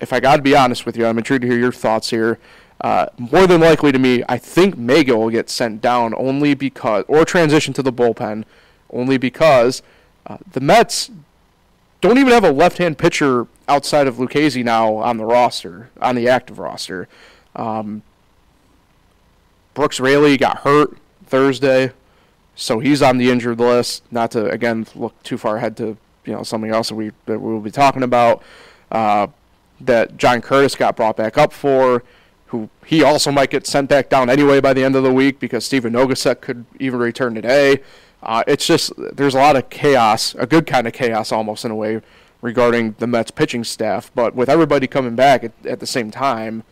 if 0.00 0.12
I 0.12 0.20
got 0.20 0.36
to 0.36 0.42
be 0.42 0.56
honest 0.56 0.86
with 0.86 0.96
you, 0.96 1.06
I'm 1.06 1.18
intrigued 1.18 1.42
to 1.42 1.48
hear 1.48 1.58
your 1.58 1.72
thoughts 1.72 2.10
here. 2.10 2.38
Uh, 2.80 3.06
more 3.18 3.46
than 3.46 3.60
likely 3.60 3.92
to 3.92 3.98
me, 3.98 4.24
I 4.28 4.38
think 4.38 4.76
Mago 4.76 5.18
will 5.18 5.30
get 5.30 5.50
sent 5.50 5.80
down 5.80 6.14
only 6.16 6.54
because, 6.54 7.04
or 7.08 7.24
transition 7.24 7.74
to 7.74 7.82
the 7.82 7.92
bullpen, 7.92 8.44
only 8.90 9.18
because 9.18 9.82
uh, 10.26 10.38
the 10.50 10.60
Mets 10.60 11.10
don't 12.00 12.16
even 12.18 12.32
have 12.32 12.44
a 12.44 12.52
left-hand 12.52 12.96
pitcher 12.96 13.46
outside 13.68 14.06
of 14.06 14.18
Lucchese 14.18 14.62
now 14.62 14.94
on 14.94 15.18
the 15.18 15.24
roster, 15.24 15.90
on 16.00 16.16
the 16.16 16.28
active 16.28 16.58
roster. 16.58 17.08
Um, 17.54 18.02
Brooks 19.74 20.00
Raley 20.00 20.36
got 20.36 20.58
hurt 20.58 20.96
Thursday, 21.26 21.92
so 22.54 22.80
he's 22.80 23.02
on 23.02 23.18
the 23.18 23.30
injured 23.30 23.60
list. 23.60 24.02
Not 24.10 24.30
to 24.32 24.46
again 24.50 24.86
look 24.94 25.20
too 25.22 25.38
far 25.38 25.56
ahead 25.56 25.76
to 25.78 25.96
you 26.24 26.32
know 26.32 26.42
something 26.42 26.70
else 26.70 26.88
that 26.88 26.94
we 26.94 27.12
that 27.26 27.40
we 27.40 27.52
will 27.52 27.60
be 27.60 27.70
talking 27.70 28.02
about. 28.02 28.42
Uh, 28.90 29.28
that 29.80 30.16
John 30.16 30.42
Curtis 30.42 30.74
got 30.74 30.94
brought 30.96 31.16
back 31.16 31.38
up 31.38 31.52
for, 31.52 32.02
who 32.46 32.68
he 32.84 33.02
also 33.02 33.30
might 33.30 33.50
get 33.50 33.66
sent 33.66 33.88
back 33.88 34.10
down 34.10 34.28
anyway 34.28 34.60
by 34.60 34.74
the 34.74 34.84
end 34.84 34.94
of 34.94 35.02
the 35.02 35.12
week 35.12 35.40
because 35.40 35.64
Stephen 35.64 35.92
Nogosek 35.92 36.40
could 36.40 36.66
even 36.78 36.98
return 36.98 37.34
today. 37.34 37.80
Uh, 38.22 38.42
it's 38.46 38.66
just 38.66 38.92
there's 38.96 39.34
a 39.34 39.38
lot 39.38 39.56
of 39.56 39.70
chaos, 39.70 40.34
a 40.34 40.46
good 40.46 40.66
kind 40.66 40.86
of 40.86 40.92
chaos 40.92 41.32
almost 41.32 41.64
in 41.64 41.70
a 41.70 41.74
way, 41.74 42.02
regarding 42.42 42.94
the 42.98 43.06
Mets 43.06 43.30
pitching 43.30 43.64
staff. 43.64 44.10
But 44.14 44.34
with 44.34 44.48
everybody 44.48 44.86
coming 44.86 45.14
back 45.14 45.44
at, 45.44 45.52
at 45.64 45.80
the 45.80 45.86
same 45.86 46.10
time, 46.10 46.64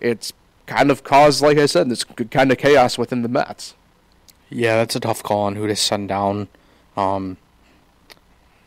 it's 0.00 0.32
kind 0.66 0.90
of 0.90 1.04
caused, 1.04 1.42
like 1.42 1.58
I 1.58 1.66
said, 1.66 1.88
this 1.88 2.04
kind 2.04 2.50
of 2.52 2.58
chaos 2.58 2.98
within 2.98 3.22
the 3.22 3.28
Mets. 3.28 3.74
Yeah, 4.50 4.76
that's 4.76 4.96
a 4.96 5.00
tough 5.00 5.22
call 5.22 5.44
on 5.44 5.56
who 5.56 5.66
to 5.66 5.76
send 5.76 6.08
down. 6.08 6.48
Um, 6.96 7.36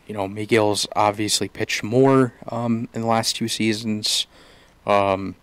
you 0.08 0.14
know, 0.14 0.28
Miguel's 0.28 0.88
obviously 0.96 1.48
pitched 1.48 1.84
more 1.84 2.34
um, 2.48 2.90
in 2.94 3.02
the 3.02 3.08
last 3.08 3.36
two 3.36 3.48
seasons, 3.48 4.28
um, 4.86 5.36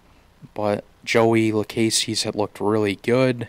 but 0.55 0.85
Joey 1.05 1.53
Lucchesi's 1.53 2.25
had 2.25 2.35
looked 2.35 2.61
really 2.61 2.97
good. 2.97 3.49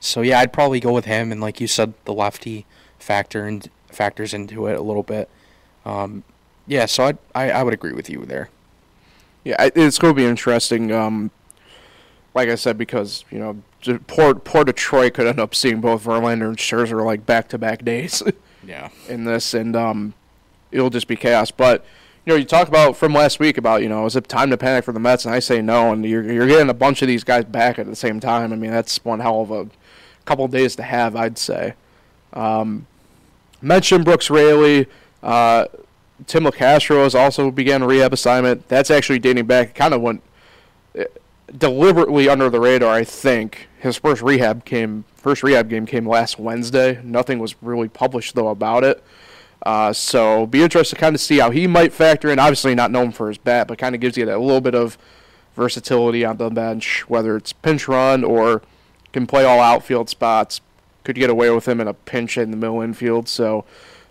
So 0.00 0.20
yeah, 0.20 0.38
I'd 0.40 0.52
probably 0.52 0.80
go 0.80 0.92
with 0.92 1.06
him, 1.06 1.32
and 1.32 1.40
like 1.40 1.60
you 1.60 1.66
said, 1.66 1.94
the 2.04 2.12
lefty 2.12 2.66
factor 2.98 3.46
and 3.46 3.68
factors 3.88 4.34
into 4.34 4.66
it 4.66 4.78
a 4.78 4.82
little 4.82 5.02
bit. 5.02 5.28
Um, 5.84 6.24
yeah, 6.66 6.86
so 6.86 7.04
I'd, 7.04 7.18
I 7.34 7.50
I 7.50 7.62
would 7.62 7.74
agree 7.74 7.92
with 7.92 8.08
you 8.08 8.24
there. 8.24 8.50
Yeah, 9.44 9.70
it's 9.74 9.98
going 9.98 10.14
to 10.14 10.16
be 10.16 10.26
interesting. 10.26 10.92
Um, 10.92 11.30
like 12.34 12.48
I 12.48 12.54
said, 12.54 12.78
because 12.78 13.24
you 13.30 13.38
know, 13.38 13.98
poor 14.06 14.34
poor 14.34 14.64
Detroit 14.64 15.14
could 15.14 15.26
end 15.26 15.40
up 15.40 15.54
seeing 15.54 15.80
both 15.80 16.04
Verlander 16.04 16.48
and 16.48 16.56
Scherzer 16.56 17.04
like 17.04 17.26
back 17.26 17.48
to 17.48 17.58
back 17.58 17.84
days 17.84 18.22
Yeah. 18.66 18.90
in 19.08 19.24
this, 19.24 19.54
and 19.54 19.74
um, 19.74 20.14
it'll 20.70 20.90
just 20.90 21.08
be 21.08 21.16
chaos. 21.16 21.50
But 21.50 21.84
you 22.26 22.32
know, 22.32 22.36
you 22.36 22.44
talk 22.44 22.68
about 22.68 22.96
from 22.96 23.14
last 23.14 23.40
week 23.40 23.56
about 23.58 23.82
you 23.82 23.88
know, 23.88 24.04
is 24.06 24.14
it 24.16 24.28
time 24.28 24.50
to 24.50 24.56
panic 24.58 24.84
for 24.84 24.92
the 24.92 25.00
Mets? 25.00 25.24
And 25.24 25.34
I 25.34 25.38
say 25.38 25.60
no, 25.62 25.92
and 25.92 26.04
you're 26.04 26.22
you're 26.30 26.46
getting 26.46 26.68
a 26.70 26.74
bunch 26.74 27.02
of 27.02 27.08
these 27.08 27.24
guys 27.24 27.44
back 27.46 27.78
at 27.78 27.86
the 27.86 27.96
same 27.96 28.20
time. 28.20 28.52
I 28.52 28.56
mean, 28.56 28.70
that's 28.70 29.02
one 29.04 29.20
hell 29.20 29.40
of 29.42 29.50
a 29.50 29.68
couple 30.26 30.46
days 30.48 30.76
to 30.76 30.82
have, 30.82 31.16
I'd 31.16 31.38
say. 31.38 31.74
Um, 32.32 32.86
mentioned 33.62 34.04
Brooks 34.04 34.30
Raley. 34.30 34.86
Uh, 35.22 35.66
Tim 36.26 36.44
Locastro 36.44 37.02
has 37.02 37.14
also 37.14 37.50
began 37.50 37.80
a 37.82 37.86
rehab 37.86 38.12
assignment. 38.12 38.68
That's 38.68 38.90
actually 38.90 39.18
dating 39.18 39.46
back, 39.46 39.74
kind 39.74 39.94
of 39.94 40.02
went 40.02 40.22
eh, 40.94 41.04
deliberately 41.56 42.28
under 42.28 42.48
the 42.50 42.60
radar. 42.60 42.94
I 42.94 43.04
think 43.04 43.68
his 43.78 43.96
first 43.96 44.22
rehab 44.22 44.64
came, 44.64 45.04
first 45.14 45.42
rehab 45.42 45.68
game 45.68 45.86
came 45.86 46.08
last 46.08 46.38
Wednesday. 46.38 47.00
Nothing 47.02 47.38
was 47.38 47.54
really 47.62 47.88
published 47.88 48.34
though 48.34 48.48
about 48.48 48.84
it. 48.84 49.02
Uh, 49.62 49.92
so 49.92 50.46
be 50.46 50.62
interested 50.62 50.96
to 50.96 51.00
kind 51.00 51.14
of 51.14 51.20
see 51.20 51.38
how 51.38 51.50
he 51.50 51.66
might 51.66 51.92
factor 51.92 52.30
in. 52.30 52.38
Obviously 52.38 52.74
not 52.74 52.90
known 52.90 53.12
for 53.12 53.28
his 53.28 53.38
bat, 53.38 53.68
but 53.68 53.78
kind 53.78 53.94
of 53.94 54.00
gives 54.00 54.16
you 54.16 54.24
that 54.24 54.38
little 54.38 54.60
bit 54.60 54.74
of 54.74 54.96
versatility 55.54 56.24
on 56.24 56.36
the 56.38 56.48
bench, 56.48 57.08
whether 57.08 57.36
it's 57.36 57.52
pinch 57.52 57.86
run 57.88 58.24
or 58.24 58.62
can 59.12 59.26
play 59.26 59.44
all 59.44 59.60
outfield 59.60 60.08
spots. 60.08 60.60
Could 61.04 61.16
get 61.16 61.30
away 61.30 61.50
with 61.50 61.66
him 61.66 61.80
in 61.80 61.88
a 61.88 61.94
pinch 61.94 62.38
in 62.38 62.50
the 62.50 62.56
middle 62.56 62.80
infield. 62.80 63.28
So 63.28 63.64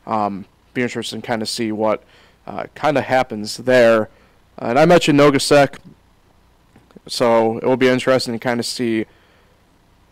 um, 0.06 0.45
be 0.73 0.82
interested 0.82 1.21
to 1.21 1.21
kind 1.21 1.41
of 1.41 1.49
see 1.49 1.71
what 1.71 2.04
uh, 2.47 2.65
kind 2.75 2.97
of 2.97 3.06
happens 3.06 3.58
there. 3.58 4.10
and 4.58 4.78
I 4.78 4.86
mentioned 4.86 5.19
Nogosek, 5.19 5.78
so 7.10 7.58
it 7.58 7.65
will 7.65 7.78
be 7.78 7.88
interesting 7.88 8.34
to 8.34 8.39
kind 8.39 8.60
of 8.60 8.65
see 8.65 9.06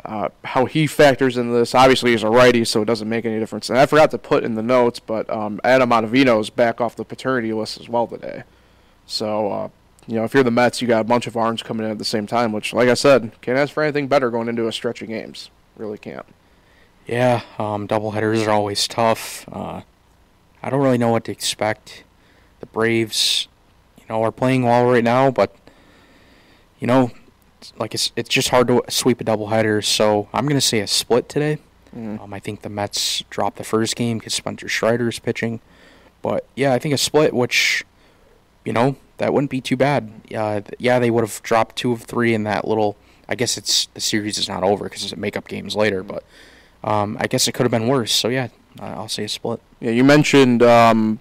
uh, 0.05 0.29
how 0.43 0.65
he 0.65 0.87
factors 0.87 1.37
into 1.37 1.53
this. 1.53 1.73
Obviously, 1.73 2.11
he's 2.11 2.23
a 2.23 2.29
righty, 2.29 2.65
so 2.65 2.81
it 2.81 2.85
doesn't 2.85 3.09
make 3.09 3.25
any 3.25 3.39
difference. 3.39 3.69
And 3.69 3.77
I 3.77 3.85
forgot 3.85 4.11
to 4.11 4.17
put 4.17 4.43
in 4.43 4.55
the 4.55 4.63
notes, 4.63 4.99
but 4.99 5.29
um, 5.29 5.59
Adam 5.63 5.89
Ottavino 5.89 6.39
is 6.39 6.49
back 6.49 6.81
off 6.81 6.95
the 6.95 7.05
paternity 7.05 7.53
list 7.53 7.79
as 7.79 7.89
well 7.89 8.07
today. 8.07 8.43
So 9.05 9.51
uh, 9.51 9.69
you 10.07 10.15
know, 10.15 10.23
if 10.23 10.33
you're 10.33 10.43
the 10.43 10.51
Mets, 10.51 10.81
you 10.81 10.87
got 10.87 11.01
a 11.01 11.03
bunch 11.03 11.27
of 11.27 11.35
arms 11.35 11.61
coming 11.61 11.85
in 11.85 11.91
at 11.91 11.97
the 11.97 12.05
same 12.05 12.25
time, 12.25 12.53
which, 12.53 12.73
like 12.73 12.87
I 12.87 12.93
said, 12.93 13.31
can't 13.41 13.57
ask 13.57 13.73
for 13.73 13.83
anything 13.83 14.07
better 14.07 14.31
going 14.31 14.47
into 14.47 14.67
a 14.67 14.71
stretch 14.71 15.01
of 15.01 15.09
games. 15.09 15.49
Really 15.75 15.97
can't. 15.97 16.25
Yeah, 17.05 17.41
um, 17.59 17.87
doubleheaders 17.87 18.47
are 18.47 18.51
always 18.51 18.87
tough. 18.87 19.47
Uh, 19.51 19.81
I 20.63 20.69
don't 20.69 20.81
really 20.81 20.97
know 20.97 21.09
what 21.09 21.25
to 21.25 21.31
expect. 21.31 22.03
The 22.61 22.65
Braves, 22.67 23.47
you 23.97 24.05
know, 24.09 24.23
are 24.23 24.31
playing 24.31 24.63
well 24.63 24.85
right 24.85 25.03
now, 25.03 25.29
but 25.29 25.55
you 26.79 26.87
know, 26.87 27.11
like 27.77 27.93
it's 27.93 28.11
it's 28.15 28.29
just 28.29 28.49
hard 28.49 28.67
to 28.67 28.83
sweep 28.89 29.21
a 29.21 29.23
doubleheader. 29.23 29.83
So 29.83 30.29
I'm 30.33 30.47
gonna 30.47 30.61
say 30.61 30.79
a 30.79 30.87
split 30.87 31.29
today. 31.29 31.59
Mm. 31.95 32.21
Um, 32.21 32.33
I 32.33 32.39
think 32.39 32.61
the 32.61 32.69
Mets 32.69 33.23
dropped 33.29 33.57
the 33.57 33.63
first 33.63 33.95
game 33.95 34.17
because 34.19 34.33
Spencer 34.33 34.69
Strider 34.69 35.07
is 35.09 35.19
pitching, 35.19 35.61
but 36.21 36.45
yeah, 36.55 36.73
I 36.73 36.79
think 36.79 36.93
a 36.93 36.97
split, 36.97 37.33
which 37.33 37.83
you 38.65 38.73
know 38.73 38.97
that 39.17 39.33
wouldn't 39.33 39.51
be 39.51 39.61
too 39.61 39.77
bad. 39.77 40.11
Uh, 40.35 40.61
yeah, 40.77 40.99
they 40.99 41.09
would 41.09 41.23
have 41.23 41.41
dropped 41.43 41.75
two 41.75 41.91
of 41.91 42.03
three 42.03 42.33
in 42.33 42.43
that 42.43 42.67
little. 42.67 42.97
I 43.29 43.35
guess 43.35 43.57
it's 43.57 43.87
the 43.87 44.01
series 44.01 44.37
is 44.37 44.47
not 44.47 44.63
over 44.63 44.85
because 44.85 45.03
it's 45.03 45.13
a 45.13 45.17
makeup 45.17 45.47
games 45.47 45.75
later, 45.75 46.03
but 46.03 46.23
um, 46.83 47.17
I 47.19 47.27
guess 47.27 47.47
it 47.47 47.53
could 47.53 47.63
have 47.63 47.71
been 47.71 47.87
worse. 47.87 48.11
So 48.11 48.29
yeah, 48.29 48.49
I'll 48.79 49.09
say 49.09 49.25
a 49.25 49.29
split. 49.29 49.61
Yeah, 49.79 49.91
you 49.91 50.03
mentioned 50.03 50.63
um, 50.63 51.19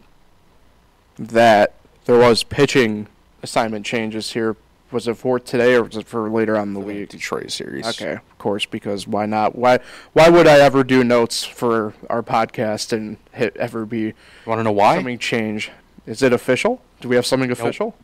that 1.19 1.75
there 2.05 2.19
was 2.19 2.43
pitching 2.43 3.09
assignment 3.43 3.87
changes 3.87 4.33
here. 4.33 4.57
Was 4.93 5.09
it 5.09 5.17
for 5.17 5.41
today 5.41 5.75
or 5.75 5.83
was 5.83 5.97
it 5.97 6.07
for 6.07 6.31
later 6.31 6.57
on 6.57 6.69
in 6.69 6.75
the 6.75 6.81
For 6.81 6.87
the 6.87 7.01
week? 7.01 7.09
Detroit 7.09 7.51
series. 7.51 7.87
Okay, 7.87 8.13
of 8.13 8.39
course, 8.39 8.67
because 8.67 9.07
why 9.07 9.27
not? 9.27 9.57
Why 9.57 9.81
why 10.13 10.29
would 10.29 10.47
I 10.47 10.61
ever 10.61 10.85
do 10.85 11.03
notes 11.03 11.45
for 11.45 11.95
our 12.09 12.23
podcast 12.23 12.93
and 12.93 13.17
hit 13.33 13.57
ever 13.57 13.85
be 13.85 14.15
Want 14.47 14.61
to 14.61 14.63
know 14.63 14.73
why? 14.73 14.97
something 14.97 15.19
change? 15.19 15.71
Is 16.07 16.23
it 16.23 16.33
official? 16.33 16.81
Do 17.01 17.09
we 17.09 17.17
have 17.17 17.27
something 17.27 17.51
official? 17.51 17.97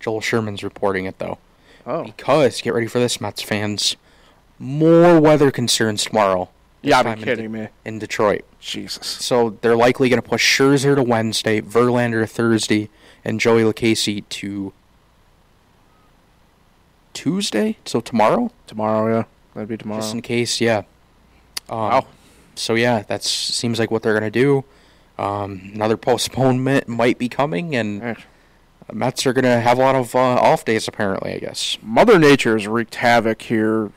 Joel 0.00 0.22
Sherman's 0.22 0.64
reporting 0.64 1.04
it 1.04 1.18
though. 1.18 1.38
Oh, 1.86 2.04
Because 2.04 2.60
get 2.62 2.72
ready 2.74 2.86
for 2.86 2.98
this, 3.00 3.20
Mets 3.20 3.42
fans. 3.42 3.96
More 4.58 5.20
weather 5.20 5.50
concerns 5.50 6.04
tomorrow. 6.04 6.48
This 6.82 6.96
be 6.96 7.02
time 7.02 7.18
in 7.18 7.24
kidding 7.24 7.52
me! 7.52 7.68
In 7.84 7.98
Detroit. 7.98 8.44
Jesus. 8.58 9.06
So 9.06 9.58
they're 9.60 9.76
likely 9.76 10.08
going 10.08 10.20
to 10.22 10.26
push 10.28 10.58
Scherzer 10.58 10.96
to 10.96 11.02
Wednesday, 11.02 11.60
Verlander 11.60 12.22
to 12.22 12.26
Thursday, 12.26 12.88
and 13.24 13.38
Joey 13.40 13.62
Lucchesi 13.62 14.26
to 14.30 14.72
Tuesday. 17.20 17.76
So 17.84 18.00
tomorrow, 18.00 18.50
Tomorrow, 18.66 19.18
yeah, 19.18 19.24
that'd 19.54 19.68
be 19.68 19.76
tomorrow. 19.76 20.00
just 20.00 20.14
in 20.14 20.22
case. 20.22 20.60
Yeah. 20.60 20.78
Um, 21.68 21.78
Wow. 21.78 22.06
So 22.54 22.74
yeah, 22.74 23.02
that 23.08 23.22
seems 23.22 23.78
like 23.78 23.90
what 23.90 24.02
they're 24.02 24.18
going 24.18 24.30
to 24.32 24.38
do. 24.46 24.64
Um, 25.22 25.70
another 25.74 25.96
postponement 25.96 26.88
might 26.88 27.18
be 27.18 27.28
coming, 27.28 27.74
and. 27.76 28.16
Mets 28.92 29.24
are 29.24 29.32
going 29.32 29.44
to 29.44 29.60
have 29.60 29.78
a 29.78 29.80
lot 29.82 29.94
of 29.94 30.16
uh, 30.16 30.18
off 30.18 30.64
days. 30.64 30.88
Apparently, 30.88 31.32
I 31.32 31.38
guess. 31.38 31.78
Mother 31.80 32.18
Nature 32.18 32.54
has 32.58 32.66
wreaked 32.66 32.96
havoc 32.96 33.42
here 33.42 33.92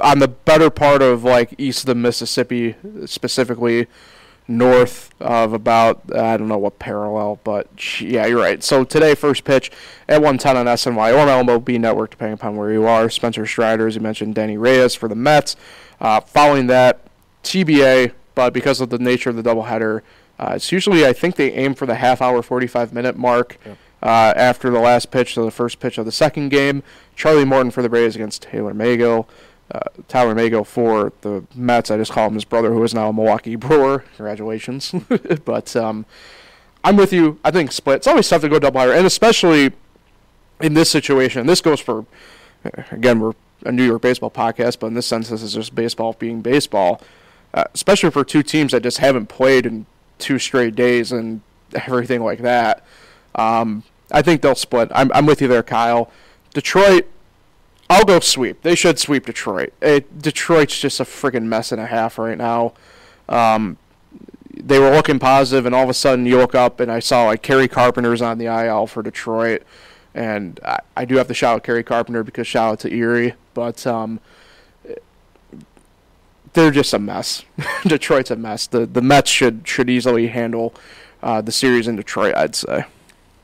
on 0.00 0.20
the 0.20 0.28
better 0.28 0.70
part 0.70 1.02
of 1.02 1.22
like 1.22 1.54
east 1.58 1.80
of 1.82 1.86
the 1.86 1.94
Mississippi, 1.94 2.76
specifically 3.04 3.88
north 4.50 5.14
of 5.20 5.52
about 5.52 6.02
I 6.14 6.36
don't 6.36 6.48
know 6.48 6.58
what 6.58 6.78
parallel, 6.78 7.38
but 7.44 8.00
yeah, 8.00 8.26
you're 8.26 8.40
right. 8.40 8.62
So 8.62 8.84
today, 8.84 9.14
first 9.14 9.44
pitch 9.44 9.70
at 10.08 10.20
110 10.20 10.56
on 10.56 10.66
SNY 10.66 11.14
or 11.14 11.26
MLB 11.44 11.78
Network, 11.78 12.10
depending 12.10 12.34
upon 12.34 12.56
where 12.56 12.72
you 12.72 12.84
are. 12.84 13.08
Spencer 13.08 13.46
Strider, 13.46 13.86
as 13.86 13.94
you 13.94 14.00
mentioned, 14.00 14.34
Denyi 14.34 14.58
Reyes 14.58 14.94
for 14.94 15.08
the 15.08 15.14
Mets. 15.14 15.56
Uh, 16.00 16.20
following 16.20 16.66
that, 16.66 17.00
TBA, 17.44 18.12
but 18.34 18.52
because 18.52 18.80
of 18.80 18.90
the 18.90 18.98
nature 18.98 19.30
of 19.30 19.36
the 19.36 19.42
doubleheader, 19.42 20.02
uh, 20.38 20.52
it's 20.56 20.72
usually 20.72 21.06
I 21.06 21.12
think 21.12 21.36
they 21.36 21.52
aim 21.52 21.74
for 21.74 21.86
the 21.86 21.94
half 21.94 22.20
hour, 22.20 22.42
45 22.42 22.92
minute 22.92 23.16
mark. 23.16 23.56
Yep. 23.64 23.78
Uh, 24.02 24.32
after 24.34 24.70
the 24.70 24.80
last 24.80 25.10
pitch 25.10 25.34
to 25.34 25.42
the 25.42 25.50
first 25.50 25.78
pitch 25.78 25.98
of 25.98 26.06
the 26.06 26.12
second 26.12 26.48
game, 26.48 26.82
Charlie 27.14 27.44
Morton 27.44 27.70
for 27.70 27.82
the 27.82 27.88
Braves 27.90 28.16
against 28.16 28.42
Taylor 28.42 28.72
Megill. 28.72 29.26
Uh, 29.72 29.80
Tylor 30.08 30.34
Megill 30.34 30.66
for 30.66 31.12
the 31.20 31.44
Mets. 31.54 31.90
I 31.90 31.96
just 31.96 32.10
call 32.10 32.26
him 32.26 32.34
his 32.34 32.44
brother, 32.44 32.72
who 32.72 32.82
is 32.82 32.92
now 32.92 33.10
a 33.10 33.12
Milwaukee 33.12 33.54
Brewer. 33.56 34.04
Congratulations. 34.16 34.92
but 35.44 35.76
um, 35.76 36.06
I'm 36.82 36.96
with 36.96 37.12
you. 37.12 37.38
I 37.44 37.50
think 37.50 37.70
split. 37.70 37.96
It's 37.96 38.06
always 38.06 38.28
tough 38.28 38.42
to 38.42 38.48
go 38.48 38.58
double 38.58 38.80
doubleheader, 38.80 38.96
and 38.96 39.06
especially 39.06 39.72
in 40.60 40.74
this 40.74 40.90
situation. 40.90 41.46
This 41.46 41.60
goes 41.60 41.80
for 41.80 42.04
again, 42.90 43.20
we're 43.20 43.32
a 43.64 43.72
New 43.72 43.84
York 43.84 44.02
baseball 44.02 44.30
podcast, 44.30 44.78
but 44.78 44.88
in 44.88 44.94
this 44.94 45.06
sense, 45.06 45.28
this 45.28 45.42
is 45.42 45.54
just 45.54 45.74
baseball 45.74 46.14
being 46.18 46.40
baseball. 46.40 47.00
Uh, 47.52 47.64
especially 47.74 48.10
for 48.10 48.24
two 48.24 48.42
teams 48.42 48.72
that 48.72 48.82
just 48.82 48.98
haven't 48.98 49.26
played 49.26 49.66
in 49.66 49.84
two 50.18 50.38
straight 50.38 50.76
days 50.76 51.10
and 51.10 51.40
everything 51.74 52.22
like 52.22 52.40
that. 52.40 52.84
Um, 53.34 53.82
I 54.12 54.22
think 54.22 54.42
they'll 54.42 54.54
split. 54.54 54.90
I'm, 54.94 55.10
I'm 55.12 55.26
with 55.26 55.40
you 55.40 55.48
there, 55.48 55.62
Kyle. 55.62 56.10
Detroit, 56.54 57.08
I'll 57.90 58.04
go 58.04 58.20
sweep. 58.20 58.62
They 58.62 58.76
should 58.76 59.00
sweep 59.00 59.26
Detroit. 59.26 59.72
It, 59.82 60.22
Detroit's 60.22 60.78
just 60.78 61.00
a 61.00 61.04
friggin' 61.04 61.46
mess 61.46 61.72
and 61.72 61.80
a 61.80 61.86
half 61.86 62.18
right 62.18 62.38
now. 62.38 62.72
Um, 63.28 63.78
they 64.48 64.78
were 64.78 64.90
looking 64.90 65.18
positive, 65.18 65.66
and 65.66 65.74
all 65.74 65.82
of 65.82 65.90
a 65.90 65.94
sudden 65.94 66.24
you 66.24 66.38
look 66.38 66.54
up 66.54 66.78
and 66.78 66.90
I 66.90 67.00
saw 67.00 67.24
like 67.26 67.42
Kerry 67.42 67.66
Carpenter's 67.66 68.22
on 68.22 68.38
the 68.38 68.46
IL 68.46 68.86
for 68.86 69.02
Detroit, 69.02 69.64
and 70.14 70.60
I, 70.64 70.78
I 70.96 71.04
do 71.04 71.16
have 71.16 71.26
to 71.28 71.34
shout 71.34 71.56
out 71.56 71.64
Kerry 71.64 71.82
Carpenter 71.82 72.22
because 72.22 72.46
shout 72.46 72.72
out 72.72 72.80
to 72.80 72.94
Erie, 72.94 73.34
but 73.54 73.84
um, 73.88 74.20
they're 76.52 76.70
just 76.70 76.94
a 76.94 76.98
mess. 77.00 77.44
Detroit's 77.84 78.30
a 78.30 78.36
mess. 78.36 78.68
The 78.68 78.86
the 78.86 79.02
Mets 79.02 79.30
should 79.30 79.66
should 79.66 79.90
easily 79.90 80.28
handle 80.28 80.74
uh, 81.24 81.40
the 81.40 81.52
series 81.52 81.88
in 81.88 81.96
Detroit. 81.96 82.36
I'd 82.36 82.54
say. 82.54 82.84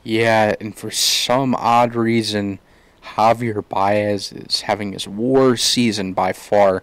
Yeah, 0.05 0.55
and 0.61 0.77
for 0.77 0.93
some 0.93 1.57
odd 1.57 1.97
reason, 1.97 2.61
Javier 3.15 3.67
Baez 3.67 4.33
is 4.33 4.63
having 4.63 4.93
his 4.93 5.07
worst 5.07 5.67
season 5.67 6.13
by 6.13 6.33
far. 6.33 6.83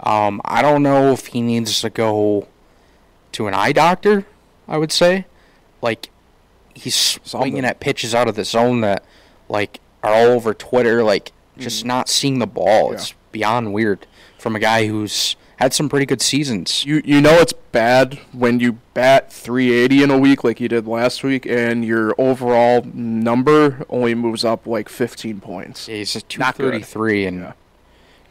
Um, 0.00 0.40
I 0.44 0.62
don't 0.62 0.82
know 0.82 1.12
if 1.12 1.28
he 1.28 1.40
needs 1.40 1.80
to 1.80 1.90
go 1.90 2.48
to 3.32 3.46
an 3.46 3.54
eye 3.54 3.72
doctor. 3.72 4.26
I 4.68 4.78
would 4.78 4.92
say, 4.92 5.26
like, 5.80 6.10
he's 6.74 7.18
swinging 7.24 7.64
at 7.64 7.80
pitches 7.80 8.14
out 8.14 8.28
of 8.28 8.36
the 8.36 8.44
zone 8.44 8.80
that, 8.82 9.04
like, 9.48 9.80
are 10.02 10.12
all 10.12 10.26
over 10.26 10.52
Twitter. 10.52 11.02
Like, 11.02 11.32
just 11.58 11.84
not 11.84 12.08
seeing 12.08 12.38
the 12.38 12.46
ball. 12.46 12.88
Yeah. 12.88 12.94
It's 12.94 13.14
beyond 13.32 13.72
weird 13.72 14.06
from 14.38 14.54
a 14.54 14.58
guy 14.58 14.86
who's 14.86 15.36
had 15.56 15.72
some 15.72 15.88
pretty 15.88 16.06
good 16.06 16.20
seasons. 16.20 16.84
You 16.84 17.02
you 17.04 17.20
know 17.20 17.34
it's 17.34 17.52
bad 17.72 18.18
when 18.32 18.60
you 18.60 18.78
bat 18.94 19.32
380 19.32 20.02
in 20.02 20.10
a 20.10 20.18
week 20.18 20.44
like 20.44 20.60
you 20.60 20.68
did 20.68 20.86
last 20.86 21.22
week, 21.24 21.46
and 21.46 21.84
your 21.84 22.14
overall 22.18 22.82
number 22.92 23.84
only 23.88 24.14
moves 24.14 24.44
up 24.44 24.66
like 24.66 24.88
15 24.88 25.40
points. 25.40 25.88
Yeah, 25.88 25.96
he's 25.96 26.14
at 26.16 26.28
233 26.28 27.26
and 27.26 27.40
Yeah. 27.40 27.52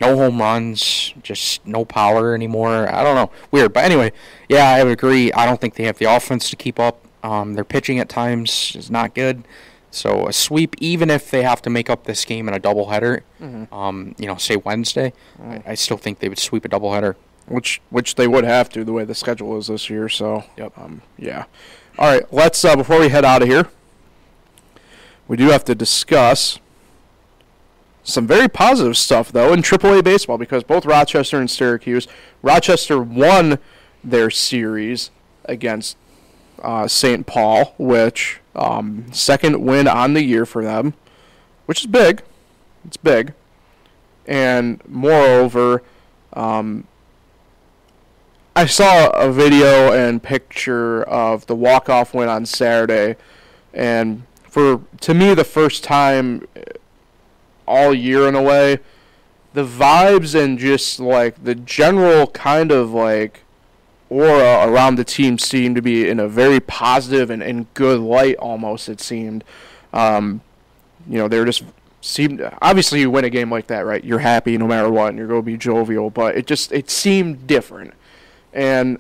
no 0.02 0.16
home 0.18 0.40
runs, 0.40 1.14
just 1.24 1.66
no 1.66 1.86
power 1.86 2.36
anymore. 2.36 2.88
I 2.94 3.04
don't 3.04 3.16
know. 3.16 3.32
Weird. 3.52 3.74
But 3.74 3.86
anyway, 3.86 4.12
yeah, 4.50 4.70
I 4.70 4.84
would 4.84 4.94
agree. 4.94 5.32
I 5.34 5.46
don't 5.46 5.60
think 5.62 5.76
they 5.76 5.86
have 5.86 5.98
the 5.98 6.06
offense 6.06 6.50
to 6.50 6.56
keep 6.56 6.80
up. 6.80 7.02
Um, 7.24 7.56
their 7.56 7.64
pitching 7.64 7.98
at 8.00 8.08
times 8.10 8.76
is 8.78 8.92
not 8.92 9.16
good. 9.16 9.44
So 9.96 10.28
a 10.28 10.34
sweep, 10.34 10.76
even 10.80 11.10
if 11.10 11.32
they 11.32 11.42
have 11.44 11.62
to 11.64 11.70
make 11.70 11.90
up 11.90 12.04
this 12.04 12.26
game 12.26 12.48
in 12.48 12.54
a 12.54 12.60
doubleheader, 12.60 13.22
um, 13.72 14.14
you 14.18 14.28
know, 14.28 14.36
say 14.36 14.56
Wednesday, 14.58 15.14
I, 15.42 15.64
I 15.68 15.76
still 15.76 15.98
think 15.98 16.20
they 16.20 16.30
would 16.30 16.40
sweep 16.40 16.66
a 16.66 16.70
doubleheader. 16.70 17.16
which 17.48 17.80
which 17.90 18.16
they 18.16 18.28
would 18.28 18.44
have 18.44 18.70
to 18.70 18.84
the 18.84 18.92
way 18.94 19.04
the 19.06 19.16
schedule 19.16 19.58
is 19.58 19.68
this 19.68 19.90
year. 19.90 20.10
So 20.10 20.44
Yep. 20.58 20.78
um, 20.78 21.02
yeah. 21.18 21.46
All 21.98 22.12
right, 22.12 22.26
let's 22.34 22.64
uh, 22.66 22.76
before 22.76 23.00
we 23.00 23.10
head 23.10 23.24
out 23.24 23.42
of 23.42 23.48
here, 23.48 23.70
we 25.28 25.38
do 25.38 25.48
have 25.50 25.64
to 25.66 25.76
discuss 25.76 26.60
some 28.04 28.28
very 28.28 28.48
positive 28.48 28.98
stuff 28.98 29.32
though 29.32 29.54
in 29.54 29.62
AAA 29.62 30.04
baseball 30.04 30.38
because 30.38 30.64
both 30.64 30.86
Rochester 30.86 31.40
and 31.40 31.50
Syracuse, 31.50 32.08
Rochester 32.42 33.02
won 33.02 33.60
their 34.04 34.30
series 34.30 35.10
against 35.46 35.98
uh, 36.66 36.88
St. 36.88 37.28
Paul, 37.28 37.76
which 37.78 38.40
um, 38.56 39.06
second 39.14 39.64
win 39.64 39.88
on 39.88 40.14
the 40.14 40.24
year 40.24 40.46
for 40.46 40.64
them, 40.64 40.96
which 41.68 41.82
is 41.82 41.86
big. 41.86 42.24
It's 42.84 42.98
big, 42.98 43.34
and 44.26 44.82
moreover. 44.88 45.84
Um, 46.34 46.88
I 48.56 48.66
saw 48.66 49.10
a 49.10 49.32
video 49.32 49.92
and 49.94 50.24
picture 50.24 51.04
of 51.04 51.46
the 51.46 51.56
walk-off 51.56 52.14
win 52.14 52.30
on 52.30 52.46
Saturday, 52.46 53.16
and 53.74 54.24
for 54.44 54.82
to 55.02 55.14
me 55.14 55.34
the 55.34 55.44
first 55.44 55.84
time 55.84 56.48
all 57.68 57.94
year 57.94 58.28
in 58.28 58.36
a 58.36 58.42
way, 58.42 58.80
the 59.54 59.66
vibes 59.66 60.34
and 60.40 60.58
just 60.58 61.00
like 61.00 61.44
the 61.44 61.56
general 61.56 62.28
kind 62.28 62.72
of 62.72 62.92
like 62.92 63.45
aura 64.10 64.68
around 64.68 64.96
the 64.96 65.04
team 65.04 65.38
seemed 65.38 65.76
to 65.76 65.82
be 65.82 66.08
in 66.08 66.20
a 66.20 66.28
very 66.28 66.60
positive 66.60 67.30
and, 67.30 67.42
and 67.42 67.74
good 67.74 68.00
light 68.00 68.36
almost 68.38 68.90
it 68.90 69.02
seemed. 69.02 69.44
Um, 69.94 70.42
you 71.08 71.18
know, 71.18 71.28
they 71.28 71.40
were 71.40 71.46
just 71.46 71.64
seemed 72.02 72.42
obviously 72.62 73.00
you 73.00 73.10
win 73.10 73.26
a 73.26 73.30
game 73.30 73.52
like 73.52 73.68
that, 73.68 73.86
right? 73.86 74.04
You're 74.04 74.20
happy 74.20 74.58
no 74.58 74.68
matter 74.68 74.90
what 74.90 75.10
and 75.10 75.18
you're 75.18 75.28
gonna 75.28 75.42
be 75.42 75.58
jovial, 75.58 76.10
but 76.10 76.38
it 76.38 76.48
just 76.48 76.72
it 76.72 76.90
seemed 76.90 77.48
different 77.48 77.94
and 78.56 79.00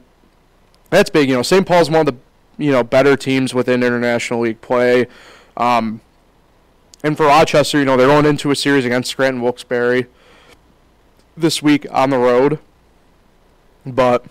that's 0.89 1.09
big. 1.09 1.29
You 1.29 1.35
know, 1.35 1.41
St. 1.41 1.65
Paul's 1.65 1.89
one 1.89 2.07
of 2.07 2.13
the 2.13 2.63
you 2.63 2.71
know 2.71 2.83
better 2.83 3.15
teams 3.15 3.53
within 3.53 3.81
international 3.81 4.41
league 4.41 4.61
play, 4.61 5.07
um, 5.57 6.01
and 7.03 7.17
for 7.17 7.25
Rochester, 7.25 7.79
you 7.79 7.85
know, 7.85 7.97
they're 7.97 8.07
going 8.07 8.25
into 8.25 8.51
a 8.51 8.55
series 8.55 8.85
against 8.85 9.09
Scranton 9.09 9.41
Wilkes-Barre 9.41 10.07
this 11.35 11.63
week 11.63 11.87
on 11.91 12.09
the 12.09 12.17
road. 12.17 12.59
But 13.85 14.25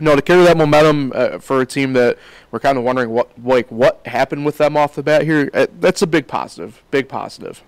know, 0.00 0.16
to 0.16 0.22
carry 0.22 0.44
that 0.44 0.56
momentum 0.56 1.12
uh, 1.14 1.38
for 1.38 1.60
a 1.60 1.66
team 1.66 1.92
that 1.92 2.18
we're 2.50 2.60
kind 2.60 2.78
of 2.78 2.84
wondering 2.84 3.10
what 3.10 3.30
like 3.42 3.70
what 3.70 4.04
happened 4.06 4.44
with 4.44 4.58
them 4.58 4.76
off 4.76 4.94
the 4.94 5.02
bat 5.02 5.22
here, 5.22 5.50
uh, 5.54 5.66
that's 5.78 6.02
a 6.02 6.06
big 6.06 6.26
positive. 6.26 6.82
Big 6.90 7.08
positive. 7.08 7.62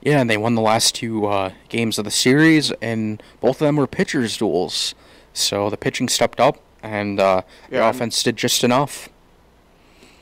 Yeah, 0.00 0.20
and 0.20 0.30
they 0.30 0.36
won 0.36 0.54
the 0.54 0.62
last 0.62 0.94
two 0.94 1.26
uh, 1.26 1.52
games 1.68 1.98
of 1.98 2.04
the 2.04 2.10
series, 2.12 2.70
and 2.80 3.20
both 3.40 3.60
of 3.60 3.66
them 3.66 3.76
were 3.76 3.88
pitchers' 3.88 4.36
duels. 4.36 4.94
So 5.32 5.68
the 5.68 5.76
pitching 5.76 6.08
stepped 6.08 6.40
up, 6.40 6.60
and 6.82 7.18
uh, 7.18 7.42
the 7.70 7.84
offense 7.84 8.22
did 8.22 8.36
just 8.36 8.62
enough. 8.62 9.08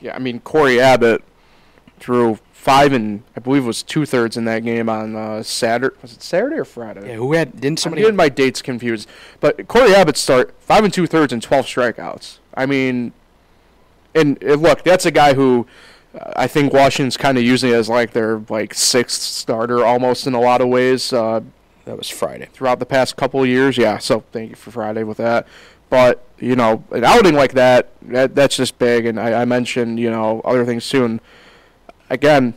Yeah, 0.01 0.15
I 0.15 0.19
mean 0.19 0.39
Cory 0.39 0.79
Abbott 0.79 1.23
threw 1.99 2.39
five 2.65 2.93
and 2.93 3.21
I 3.37 3.41
believe 3.41 3.63
it 3.63 3.67
was 3.67 3.83
two 3.83 4.07
thirds 4.07 4.37
in 4.37 4.45
that 4.45 4.63
game 4.63 4.89
on 4.89 5.15
uh, 5.15 5.43
Saturday. 5.43 5.95
Was 6.01 6.13
it 6.13 6.23
Saturday 6.23 6.55
or 6.55 6.65
Friday? 6.65 7.09
Yeah, 7.09 7.13
who 7.17 7.33
had 7.33 7.61
didn't 7.61 7.79
somebody? 7.79 8.01
I'm 8.01 8.05
getting 8.05 8.17
my 8.17 8.27
dates 8.27 8.63
confused. 8.63 9.07
But 9.39 9.67
Cory 9.67 9.93
Abbott 9.93 10.17
start 10.17 10.55
five 10.61 10.83
and 10.83 10.91
two 10.91 11.05
thirds 11.05 11.31
and 11.31 11.43
twelve 11.43 11.67
strikeouts. 11.67 12.39
I 12.55 12.65
mean, 12.65 13.13
and 14.15 14.43
uh, 14.43 14.55
look, 14.55 14.83
that's 14.83 15.05
a 15.05 15.11
guy 15.11 15.35
who 15.35 15.67
uh, 16.19 16.33
I 16.35 16.47
think 16.47 16.73
Washington's 16.73 17.17
kind 17.17 17.37
of 17.37 17.43
using 17.43 17.71
as 17.71 17.87
like 17.87 18.13
their 18.13 18.41
like 18.49 18.73
sixth 18.73 19.21
starter 19.21 19.85
almost 19.85 20.25
in 20.25 20.33
a 20.33 20.41
lot 20.41 20.59
of 20.59 20.67
ways 20.67 21.13
uh, 21.13 21.41
that 21.85 21.95
was 21.95 22.09
Friday. 22.09 22.49
throughout 22.51 22.79
the 22.79 22.87
past 22.87 23.15
couple 23.15 23.43
of 23.43 23.47
years. 23.47 23.77
Yeah, 23.77 23.99
so 23.99 24.23
thank 24.31 24.49
you 24.49 24.55
for 24.55 24.71
Friday 24.71 25.03
with 25.03 25.17
that. 25.17 25.47
But 25.91 26.23
you 26.39 26.55
know, 26.55 26.83
an 26.89 27.03
outing 27.03 27.35
like 27.35 27.53
that, 27.53 27.91
that 28.01 28.33
that's 28.33 28.57
just 28.57 28.79
big. 28.79 29.05
And 29.05 29.19
I, 29.19 29.41
I 29.41 29.45
mentioned 29.45 29.99
you 29.99 30.09
know 30.09 30.41
other 30.43 30.65
things 30.65 30.83
soon. 30.83 31.21
Again, 32.09 32.53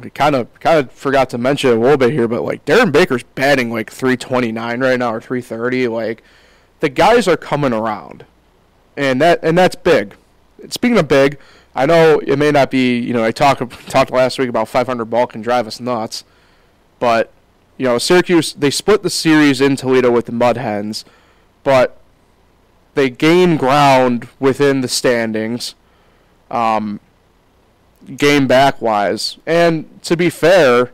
we 0.00 0.10
kind 0.10 0.34
of 0.34 0.52
kind 0.60 0.78
of 0.78 0.92
forgot 0.92 1.30
to 1.30 1.38
mention 1.38 1.70
a 1.70 1.74
little 1.74 1.96
bit 1.96 2.12
here, 2.12 2.28
but 2.28 2.42
like 2.42 2.64
Darren 2.64 2.92
Baker's 2.92 3.22
batting 3.22 3.70
like 3.70 3.90
329 3.90 4.80
right 4.80 4.98
now 4.98 5.14
or 5.14 5.20
330. 5.20 5.88
Like 5.88 6.22
the 6.80 6.88
guys 6.88 7.26
are 7.26 7.36
coming 7.36 7.72
around, 7.72 8.24
and 8.96 9.20
that 9.20 9.40
and 9.42 9.56
that's 9.56 9.76
big. 9.76 10.14
Speaking 10.68 10.98
of 10.98 11.08
big, 11.08 11.38
I 11.74 11.86
know 11.86 12.20
it 12.20 12.36
may 12.36 12.50
not 12.50 12.70
be. 12.70 12.98
You 12.98 13.12
know, 13.12 13.24
I 13.24 13.32
talked 13.32 13.60
talked 13.90 14.10
last 14.10 14.38
week 14.38 14.48
about 14.48 14.68
500 14.68 15.04
ball 15.06 15.26
can 15.26 15.42
drive 15.42 15.66
us 15.66 15.80
nuts, 15.80 16.24
but 16.98 17.32
you 17.76 17.84
know, 17.84 17.98
Syracuse 17.98 18.52
they 18.52 18.70
split 18.70 19.02
the 19.02 19.10
series 19.10 19.60
in 19.60 19.76
Toledo 19.76 20.10
with 20.10 20.26
the 20.26 20.32
Mud 20.32 20.56
Hens, 20.56 21.04
but 21.64 21.98
they 22.94 23.08
gain 23.08 23.56
ground 23.56 24.28
within 24.40 24.80
the 24.80 24.88
standings, 24.88 25.76
um, 26.50 26.98
game 28.16 28.46
back 28.46 28.80
wise. 28.80 29.38
And 29.46 30.02
to 30.02 30.16
be 30.16 30.30
fair, 30.30 30.92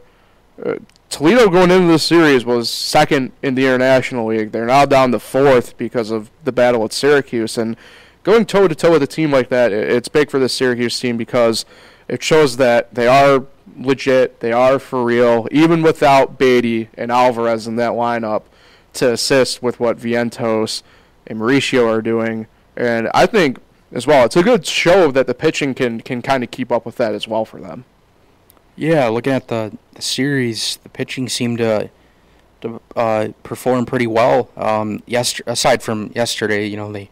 uh, 0.64 0.76
Toledo 1.10 1.48
going 1.48 1.70
into 1.70 1.92
the 1.92 1.98
series 1.98 2.44
was 2.44 2.68
second 2.68 3.32
in 3.42 3.54
the 3.54 3.66
International 3.66 4.26
League. 4.26 4.50
They're 4.50 4.66
now 4.66 4.84
down 4.84 5.12
to 5.12 5.20
fourth 5.20 5.78
because 5.78 6.10
of 6.10 6.30
the 6.42 6.52
battle 6.52 6.84
at 6.84 6.92
Syracuse. 6.92 7.56
And 7.56 7.76
going 8.24 8.46
toe 8.46 8.66
to 8.66 8.74
toe 8.74 8.90
with 8.92 9.02
a 9.02 9.06
team 9.06 9.30
like 9.30 9.48
that, 9.50 9.72
it's 9.72 10.08
big 10.08 10.30
for 10.30 10.40
the 10.40 10.48
Syracuse 10.48 10.98
team 10.98 11.16
because 11.16 11.64
it 12.08 12.22
shows 12.22 12.56
that 12.56 12.94
they 12.94 13.06
are 13.06 13.44
legit, 13.78 14.40
they 14.40 14.52
are 14.52 14.78
for 14.78 15.04
real, 15.04 15.46
even 15.50 15.82
without 15.82 16.38
Baty 16.38 16.88
and 16.94 17.12
Alvarez 17.12 17.66
in 17.66 17.76
that 17.76 17.92
lineup 17.92 18.42
to 18.94 19.12
assist 19.12 19.62
with 19.62 19.78
what 19.80 19.98
Vientos 19.98 20.82
and 21.26 21.38
Mauricio 21.38 21.86
are 21.86 22.02
doing. 22.02 22.46
And 22.76 23.08
I 23.14 23.26
think 23.26 23.58
as 23.94 24.06
well, 24.06 24.24
it's 24.26 24.36
a 24.36 24.42
good 24.42 24.66
show 24.66 25.10
that 25.12 25.26
the 25.26 25.34
pitching 25.34 25.72
can 25.72 26.00
can 26.00 26.20
kind 26.20 26.42
of 26.42 26.50
keep 26.50 26.70
up 26.70 26.84
with 26.84 26.96
that 26.96 27.14
as 27.14 27.26
well 27.26 27.44
for 27.44 27.60
them. 27.60 27.84
Yeah, 28.76 29.06
looking 29.06 29.32
at 29.32 29.46
the, 29.46 29.78
the 29.94 30.02
series, 30.02 30.78
the 30.82 30.88
pitching 30.88 31.28
seemed 31.28 31.58
to 31.58 31.90
to 32.62 32.80
uh, 32.96 33.28
perform 33.44 33.86
pretty 33.86 34.08
well. 34.08 34.50
Um, 34.56 35.02
yester- 35.06 35.44
aside 35.46 35.82
from 35.82 36.10
yesterday, 36.14 36.66
you 36.66 36.76
know, 36.76 36.90
they, 36.90 37.08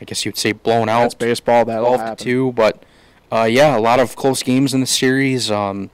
I 0.00 0.04
guess 0.04 0.24
you'd 0.24 0.38
say 0.38 0.52
blown 0.52 0.88
out. 0.88 1.02
That's 1.02 1.14
baseball. 1.14 1.64
12 1.64 2.00
happen. 2.00 2.16
2 2.24 2.52
but 2.52 2.84
uh, 3.32 3.44
yeah 3.44 3.76
a 3.76 3.80
lot 3.80 3.98
of 3.98 4.14
close 4.14 4.42
games 4.42 4.74
in 4.74 4.80
the 4.80 4.86
series 4.86 5.50
um, 5.50 5.90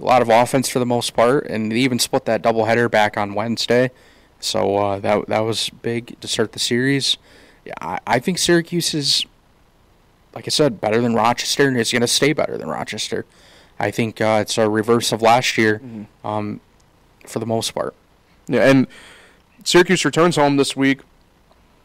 a 0.00 0.04
lot 0.04 0.20
of 0.22 0.28
offense 0.28 0.68
for 0.68 0.78
the 0.78 0.86
most 0.86 1.14
part 1.14 1.46
and 1.46 1.72
they 1.72 1.76
even 1.76 1.98
split 1.98 2.26
that 2.26 2.42
doubleheader 2.42 2.90
back 2.90 3.16
on 3.16 3.32
wednesday 3.32 3.90
so 4.38 4.76
uh, 4.76 4.98
that 4.98 5.26
that 5.26 5.40
was 5.40 5.70
big 5.70 6.20
to 6.20 6.28
start 6.28 6.52
the 6.52 6.58
series 6.58 7.16
yeah, 7.64 7.72
I, 7.80 7.98
I 8.06 8.18
think 8.18 8.36
syracuse 8.36 8.92
is 8.92 9.24
like 10.34 10.46
i 10.46 10.50
said 10.50 10.80
better 10.80 11.00
than 11.00 11.14
rochester 11.14 11.68
and 11.68 11.76
is 11.76 11.92
going 11.92 12.00
to 12.02 12.06
stay 12.08 12.32
better 12.32 12.56
than 12.58 12.68
rochester 12.68 13.24
i 13.78 13.90
think 13.90 14.20
uh, 14.20 14.38
it's 14.40 14.56
a 14.58 14.68
reverse 14.68 15.12
of 15.12 15.20
last 15.22 15.56
year 15.58 15.78
Mm-hmm. 15.84 16.26
um, 16.26 16.60
for 17.26 17.38
the 17.38 17.46
most 17.46 17.70
part 17.72 17.94
Yeah, 18.48 18.68
and 18.68 18.86
Syracuse 19.64 20.04
returns 20.04 20.34
home 20.34 20.56
this 20.56 20.74
week. 20.76 21.02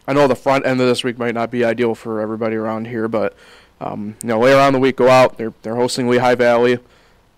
I 0.08 0.14
know 0.14 0.28
the 0.28 0.36
front 0.36 0.66
end 0.66 0.82
of 0.82 0.88
this 0.88 1.04
week 1.04 1.20
might 1.20 1.36
not 1.36 1.52
be 1.52 1.64
ideal 1.64 1.94
for 1.94 2.20
everybody 2.22 2.56
around 2.56 2.88
here, 2.88 3.08
but 3.08 3.36
um, 3.80 4.16
you 4.24 4.30
know 4.30 4.40
later 4.40 4.58
on 4.60 4.68
in 4.70 4.74
the 4.74 4.80
week 4.80 4.96
go 4.96 5.10
out. 5.10 5.38
They're 5.38 5.54
they're 5.62 5.76
hosting 5.76 6.10
Lehigh 6.10 6.34
Valley, 6.34 6.80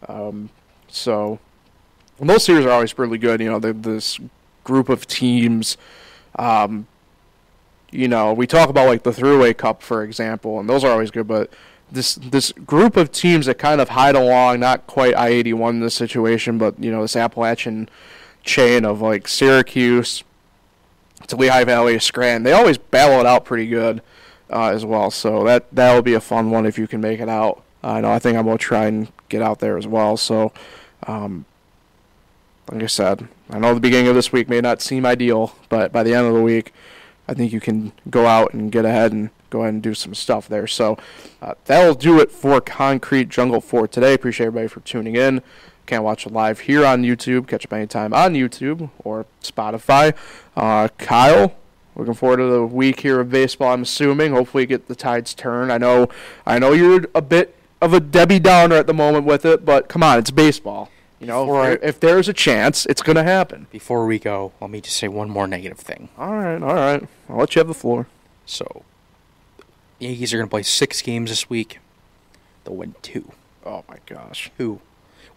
um, 0.08 0.50
so 0.88 1.40
those 2.22 2.46
series 2.46 2.66
are 2.66 2.72
always 2.72 2.98
really 2.98 3.18
good. 3.18 3.42
You 3.42 3.50
know, 3.52 3.60
this 3.60 4.18
group 4.64 4.88
of 4.88 5.08
teams. 5.08 5.76
Um, 6.38 6.88
you 7.92 8.08
know, 8.08 8.34
we 8.34 8.48
talk 8.48 8.70
about 8.70 8.88
like 8.88 9.04
the 9.04 9.12
Thruway 9.12 9.56
Cup, 9.56 9.82
for 9.82 10.04
example, 10.04 10.60
and 10.60 10.70
those 10.70 10.84
are 10.84 10.92
always 10.92 11.12
good. 11.12 11.28
But 11.28 11.52
this 11.92 12.16
this 12.16 12.52
group 12.52 12.98
of 12.98 13.12
teams 13.12 13.46
that 13.48 13.58
kind 13.58 13.82
of 13.82 13.90
hide 13.90 14.16
along, 14.16 14.60
not 14.60 14.88
quite 14.88 15.16
I 15.16 15.30
eighty 15.30 15.54
one 15.54 15.76
in 15.76 15.82
this 15.82 15.96
situation, 15.96 16.58
but 16.58 16.82
you 16.82 16.92
know 16.92 17.02
this 17.02 17.16
Appalachian 17.16 17.90
chain 18.44 18.86
of 18.86 19.02
like 19.02 19.28
Syracuse 19.28 20.24
to 21.28 21.36
Lehigh 21.36 21.64
Valley, 21.64 22.00
Scranton. 22.00 22.44
They 22.44 22.54
always 22.54 22.78
battle 22.78 23.20
it 23.20 23.26
out 23.26 23.46
pretty 23.46 23.68
good 23.68 24.02
uh, 24.50 24.68
as 24.68 24.86
well. 24.86 25.12
So 25.12 25.44
that 25.46 25.74
that 25.74 25.94
will 25.94 26.02
be 26.02 26.14
a 26.14 26.22
fun 26.22 26.52
one 26.52 26.66
if 26.66 26.78
you 26.78 26.88
can 26.88 27.02
make 27.02 27.20
it 27.20 27.30
out. 27.30 27.64
I 27.84 28.02
know. 28.02 28.12
I 28.12 28.20
think 28.20 28.38
I'm 28.38 28.46
gonna 28.46 28.58
try 28.58 28.86
and 28.86 29.12
get 29.30 29.42
out 29.42 29.60
there 29.60 29.78
as 29.78 29.88
well. 29.88 30.18
So, 30.18 30.52
um, 31.08 31.46
like 32.72 32.84
I 32.84 32.88
said, 32.88 33.28
I 33.50 33.60
know 33.60 33.74
the 33.74 33.80
beginning 33.80 34.08
of 34.08 34.16
this 34.16 34.32
week 34.32 34.50
may 34.50 34.62
not 34.62 34.82
seem 34.82 35.06
ideal, 35.06 35.56
but 35.70 35.92
by 35.92 36.04
the 36.04 36.14
end 36.14 36.28
of 36.28 36.34
the 36.34 36.42
week, 36.42 36.74
I 37.30 37.36
think 37.36 37.54
you 37.54 37.60
can 37.60 37.92
go 38.10 38.26
out 38.26 38.56
and 38.56 38.72
get 38.72 38.86
ahead 38.86 39.12
and 39.12 39.30
go 39.52 39.62
ahead 39.62 39.76
and 39.76 39.84
do 39.84 39.94
some 39.94 40.16
stuff 40.16 40.48
there. 40.48 40.66
So 40.66 40.98
uh, 41.44 41.54
that'll 41.66 41.94
do 41.94 42.20
it 42.20 42.32
for 42.32 42.60
Concrete 42.60 43.30
Jungle 43.30 43.62
for 43.62 43.88
today. 43.88 44.16
Appreciate 44.16 44.48
everybody 44.48 44.68
for 44.68 44.80
tuning 44.80 45.16
in. 45.16 45.44
Can't 45.86 46.04
watch 46.04 46.26
it 46.26 46.34
live 46.34 46.62
here 46.62 46.84
on 46.84 47.04
YouTube. 47.04 47.48
Catch 47.48 47.66
up 47.66 47.74
anytime 47.74 48.16
on 48.16 48.34
YouTube 48.34 48.90
or 49.04 49.28
Spotify. 49.44 50.16
Uh, 50.56 50.88
Kyle, 50.98 51.56
looking 51.96 52.16
forward 52.16 52.38
to 52.38 52.48
the 52.48 52.66
week 52.66 53.02
here 53.02 53.20
of 53.20 53.30
baseball. 53.30 53.74
I'm 53.74 53.84
assuming. 53.84 54.32
Hopefully, 54.32 54.66
get 54.66 54.88
the 54.88 54.96
tides 54.96 55.36
turned. 55.36 55.72
I 55.72 55.78
know. 55.78 56.10
I 56.48 56.58
know 56.58 56.74
you're 56.74 57.06
a 57.14 57.22
bit 57.22 57.56
of 57.80 57.94
a 57.94 58.00
Debbie 58.00 58.40
Downer 58.40 58.76
at 58.76 58.88
the 58.88 58.94
moment 58.96 59.26
with 59.26 59.46
it, 59.46 59.66
but 59.66 59.88
come 59.88 60.02
on, 60.02 60.18
it's 60.18 60.32
baseball. 60.32 60.90
You 61.20 61.28
know, 61.28 61.46
Before 61.46 61.62
I- 61.62 61.72
if, 61.72 61.80
there- 61.82 61.90
if 61.90 62.00
there's 62.00 62.30
a 62.30 62.34
chance, 62.34 62.86
it's 62.86 63.02
gonna 63.02 63.24
happen. 63.24 63.68
before 63.72 64.06
we 64.06 64.20
go 64.20 64.54
let 64.62 64.70
me 64.70 64.80
just 64.82 64.96
say 64.98 65.08
one 65.08 65.30
more 65.30 65.48
negative 65.48 65.78
thing 65.80 66.10
All 66.18 66.34
right, 66.34 66.62
all 66.62 66.74
right. 66.76 67.04
I'll 67.30 67.38
let 67.38 67.56
you 67.56 67.60
have 67.60 67.68
the 67.68 67.74
floor. 67.74 68.08
so 68.46 68.84
yankees 70.00 70.34
are 70.34 70.38
going 70.38 70.48
to 70.48 70.50
play 70.50 70.64
six 70.64 71.02
games 71.02 71.30
this 71.30 71.50
week 71.50 71.80
they'll 72.64 72.76
win 72.76 72.96
two 73.02 73.32
Oh 73.66 73.84
my 73.90 73.98
gosh. 74.06 74.50
two. 74.58 74.80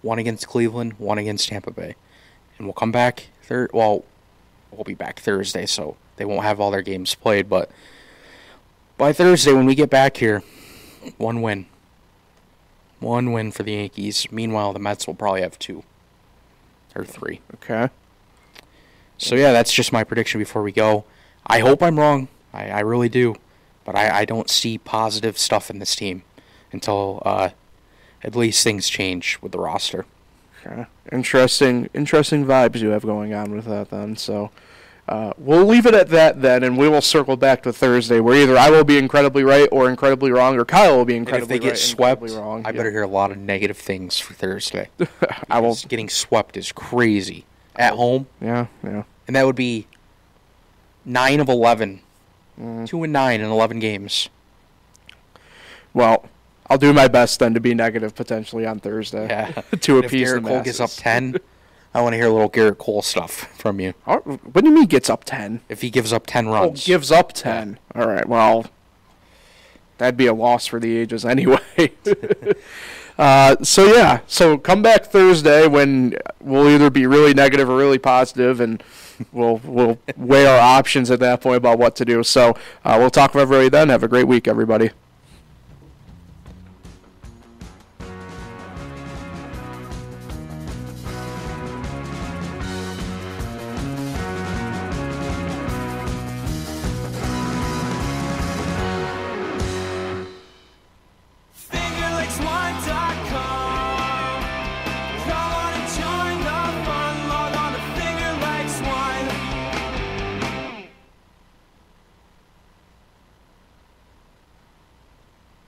One 0.03 0.19
against 0.21 0.47
Cleveland, 0.47 0.93
one 0.99 1.19
against 1.19 1.49
Tampa 1.49 1.73
Bay. 1.73 1.97
And 2.57 2.67
we'll 2.69 2.73
come 2.75 2.93
back 2.93 3.27
third 3.43 3.71
well 3.73 4.05
we'll 4.71 4.85
be 4.85 4.95
back 4.95 5.19
Thursday, 5.21 5.67
so 5.67 5.97
they 6.17 6.25
won't 6.25 6.45
have 6.45 6.61
all 6.61 6.71
their 6.71 6.81
games 6.83 7.15
played, 7.17 7.49
but 7.49 7.71
by 8.97 9.13
Thursday 9.13 9.53
when 9.53 9.67
we 9.67 9.75
get 9.75 9.91
back 9.91 10.17
here, 10.17 10.43
one 11.19 11.43
win. 11.43 11.67
One 13.03 13.33
win 13.33 13.53
for 13.53 13.63
the 13.63 13.73
Yankees. 13.73 14.31
Meanwhile 14.31 14.73
the 14.73 14.79
Mets 14.79 15.07
will 15.07 15.15
probably 15.15 15.43
have 15.43 15.59
two. 15.59 15.85
Or 16.95 17.05
three. 17.05 17.41
Okay. 17.55 17.89
So 19.19 19.35
yeah, 19.35 19.53
that's 19.53 19.73
just 19.73 19.93
my 19.93 20.05
prediction 20.05 20.39
before 20.39 20.63
we 20.63 20.73
go. 20.73 21.05
I 21.47 21.61
hope 21.61 21.83
I'm 21.83 21.99
wrong. 21.99 22.29
I, 22.53 22.71
I 22.71 22.81
really 22.81 23.09
do. 23.09 23.37
But 23.85 23.97
I, 23.97 24.21
I 24.21 24.25
don't 24.25 24.51
see 24.51 24.79
positive 24.79 25.39
stuff 25.39 25.71
in 25.71 25.79
this 25.79 25.97
team 25.97 26.23
until 26.71 27.23
uh, 27.25 27.51
at 28.23 28.37
least 28.37 28.63
things 28.63 28.89
change 28.89 29.39
with 29.41 29.53
the 29.53 29.59
roster. 29.59 30.07
Okay. 30.65 30.87
Interesting, 31.11 31.89
interesting 31.93 32.45
vibes 32.45 32.77
you 32.77 32.91
have 32.91 33.03
going 33.03 33.35
on 33.35 33.53
with 33.53 33.65
that 33.65 33.91
then. 33.91 34.17
So 34.17 34.51
uh, 35.09 35.33
we'll 35.37 35.65
leave 35.67 35.85
it 35.87 35.95
at 35.95 36.09
that 36.11 36.41
then, 36.43 36.63
and 36.63 36.79
we 36.79 36.89
will 36.89 37.01
circle 37.01 37.37
back 37.37 37.63
to 37.65 37.73
Thursday, 37.73 38.21
where 38.21 38.37
either 38.37 38.57
I 38.57 38.71
will 38.71 38.85
be 38.85 38.99
incredibly 38.99 39.43
right 39.43 39.69
or 39.73 39.91
incredibly 39.91 40.31
wrong, 40.31 40.57
or 40.59 40.65
Kyle 40.65 40.97
will 40.97 41.05
be 41.05 41.17
And 41.17 41.27
if 41.27 41.33
incredibly 41.35 41.59
they 41.59 41.63
get 41.63 41.71
right 41.71 41.79
swept, 41.79 42.23
wrong. 42.31 42.63
I 42.65 42.73
better 42.73 42.91
hear 42.91 43.03
a 43.03 43.09
lot 43.09 43.31
of 43.33 43.37
negative 43.39 43.77
things 43.77 44.19
for 44.19 44.33
Thursday. 44.35 44.89
I 45.51 45.59
will. 45.61 45.77
Getting 45.89 46.09
swept 46.09 46.57
is 46.57 46.71
crazy 46.73 47.45
at 47.77 47.95
home, 47.95 48.27
Yeah, 48.41 48.67
yeah. 48.85 49.03
and 49.27 49.35
that 49.35 49.45
would 49.47 49.57
be 49.57 49.87
nine 51.05 51.41
of 51.41 51.49
eleven. 51.49 52.01
Mm. 52.61 52.87
Two 52.87 53.03
and 53.03 53.13
nine 53.13 53.41
in 53.41 53.51
eleven 53.51 53.81
games. 53.81 54.29
Well, 55.95 56.27
I'll 56.69 56.79
do 56.79 56.93
my 56.93 57.09
best 57.09 57.39
then 57.41 57.55
to 57.55 57.61
be 57.61 57.75
negative 57.75 58.15
potentially 58.15 58.67
on 58.67 58.79
Thursday. 58.79 59.27
Yeah. 59.29 59.51
to 59.81 59.99
if 59.99 60.07
appease 60.07 60.33
the 60.33 60.39
Gerrit 60.41 60.47
Cole 60.47 60.63
gets 60.63 60.81
up 60.81 60.91
ten, 60.91 61.37
I 61.95 62.01
want 62.01 62.15
to 62.15 62.17
hear 62.17 62.27
a 62.27 62.33
little 62.33 62.49
Gerrit 62.51 62.79
Cole 62.79 63.03
stuff 63.03 63.55
from 63.59 63.79
you. 63.81 63.93
Oh, 64.07 64.17
What 64.17 64.63
do 64.65 64.71
you 64.71 64.75
mean 64.75 64.87
gets 64.87 65.11
up 65.11 65.25
ten? 65.25 65.61
If 65.69 65.83
he 65.83 65.91
gives 65.91 66.13
up 66.13 66.27
ten 66.27 66.49
Oh, 66.49 66.53
runs, 66.53 66.87
gives 66.87 67.13
up 67.13 67.33
ten. 67.33 67.79
All 67.95 68.07
right. 68.07 68.27
Well, 68.27 68.67
that'd 69.99 70.17
be 70.17 70.27
a 70.27 70.35
loss 70.35 70.67
for 70.67 70.81
the 70.81 70.97
ages 70.97 71.25
anyway. 71.27 71.61
uh, 73.19 73.57
so 73.63 73.93
yeah. 73.95 74.21
So 74.27 74.57
come 74.59 74.83
back 74.83 75.05
Thursday 75.07 75.67
when 75.67 76.17
we'll 76.41 76.69
either 76.71 76.89
be 76.91 77.07
really 77.07 77.35
negative 77.35 77.69
or 77.69 77.77
really 77.77 77.99
positive, 77.99 78.61
and 78.61 78.83
we'll 79.31 79.61
we'll 79.65 79.99
weigh 80.17 80.47
our 80.47 80.59
options 80.59 81.11
at 81.11 81.21
that 81.21 81.41
point 81.43 81.57
about 81.59 81.79
what 81.79 81.95
to 81.97 82.05
do. 82.07 82.23
So 82.23 82.57
uh, 82.85 82.97
we'll 82.99 83.11
talk 83.11 83.35
with 83.35 83.43
everybody 83.43 83.69
then. 83.69 83.91
Have 83.91 84.03
a 84.03 84.09
great 84.09 84.27
week, 84.27 84.49
everybody. 84.49 84.91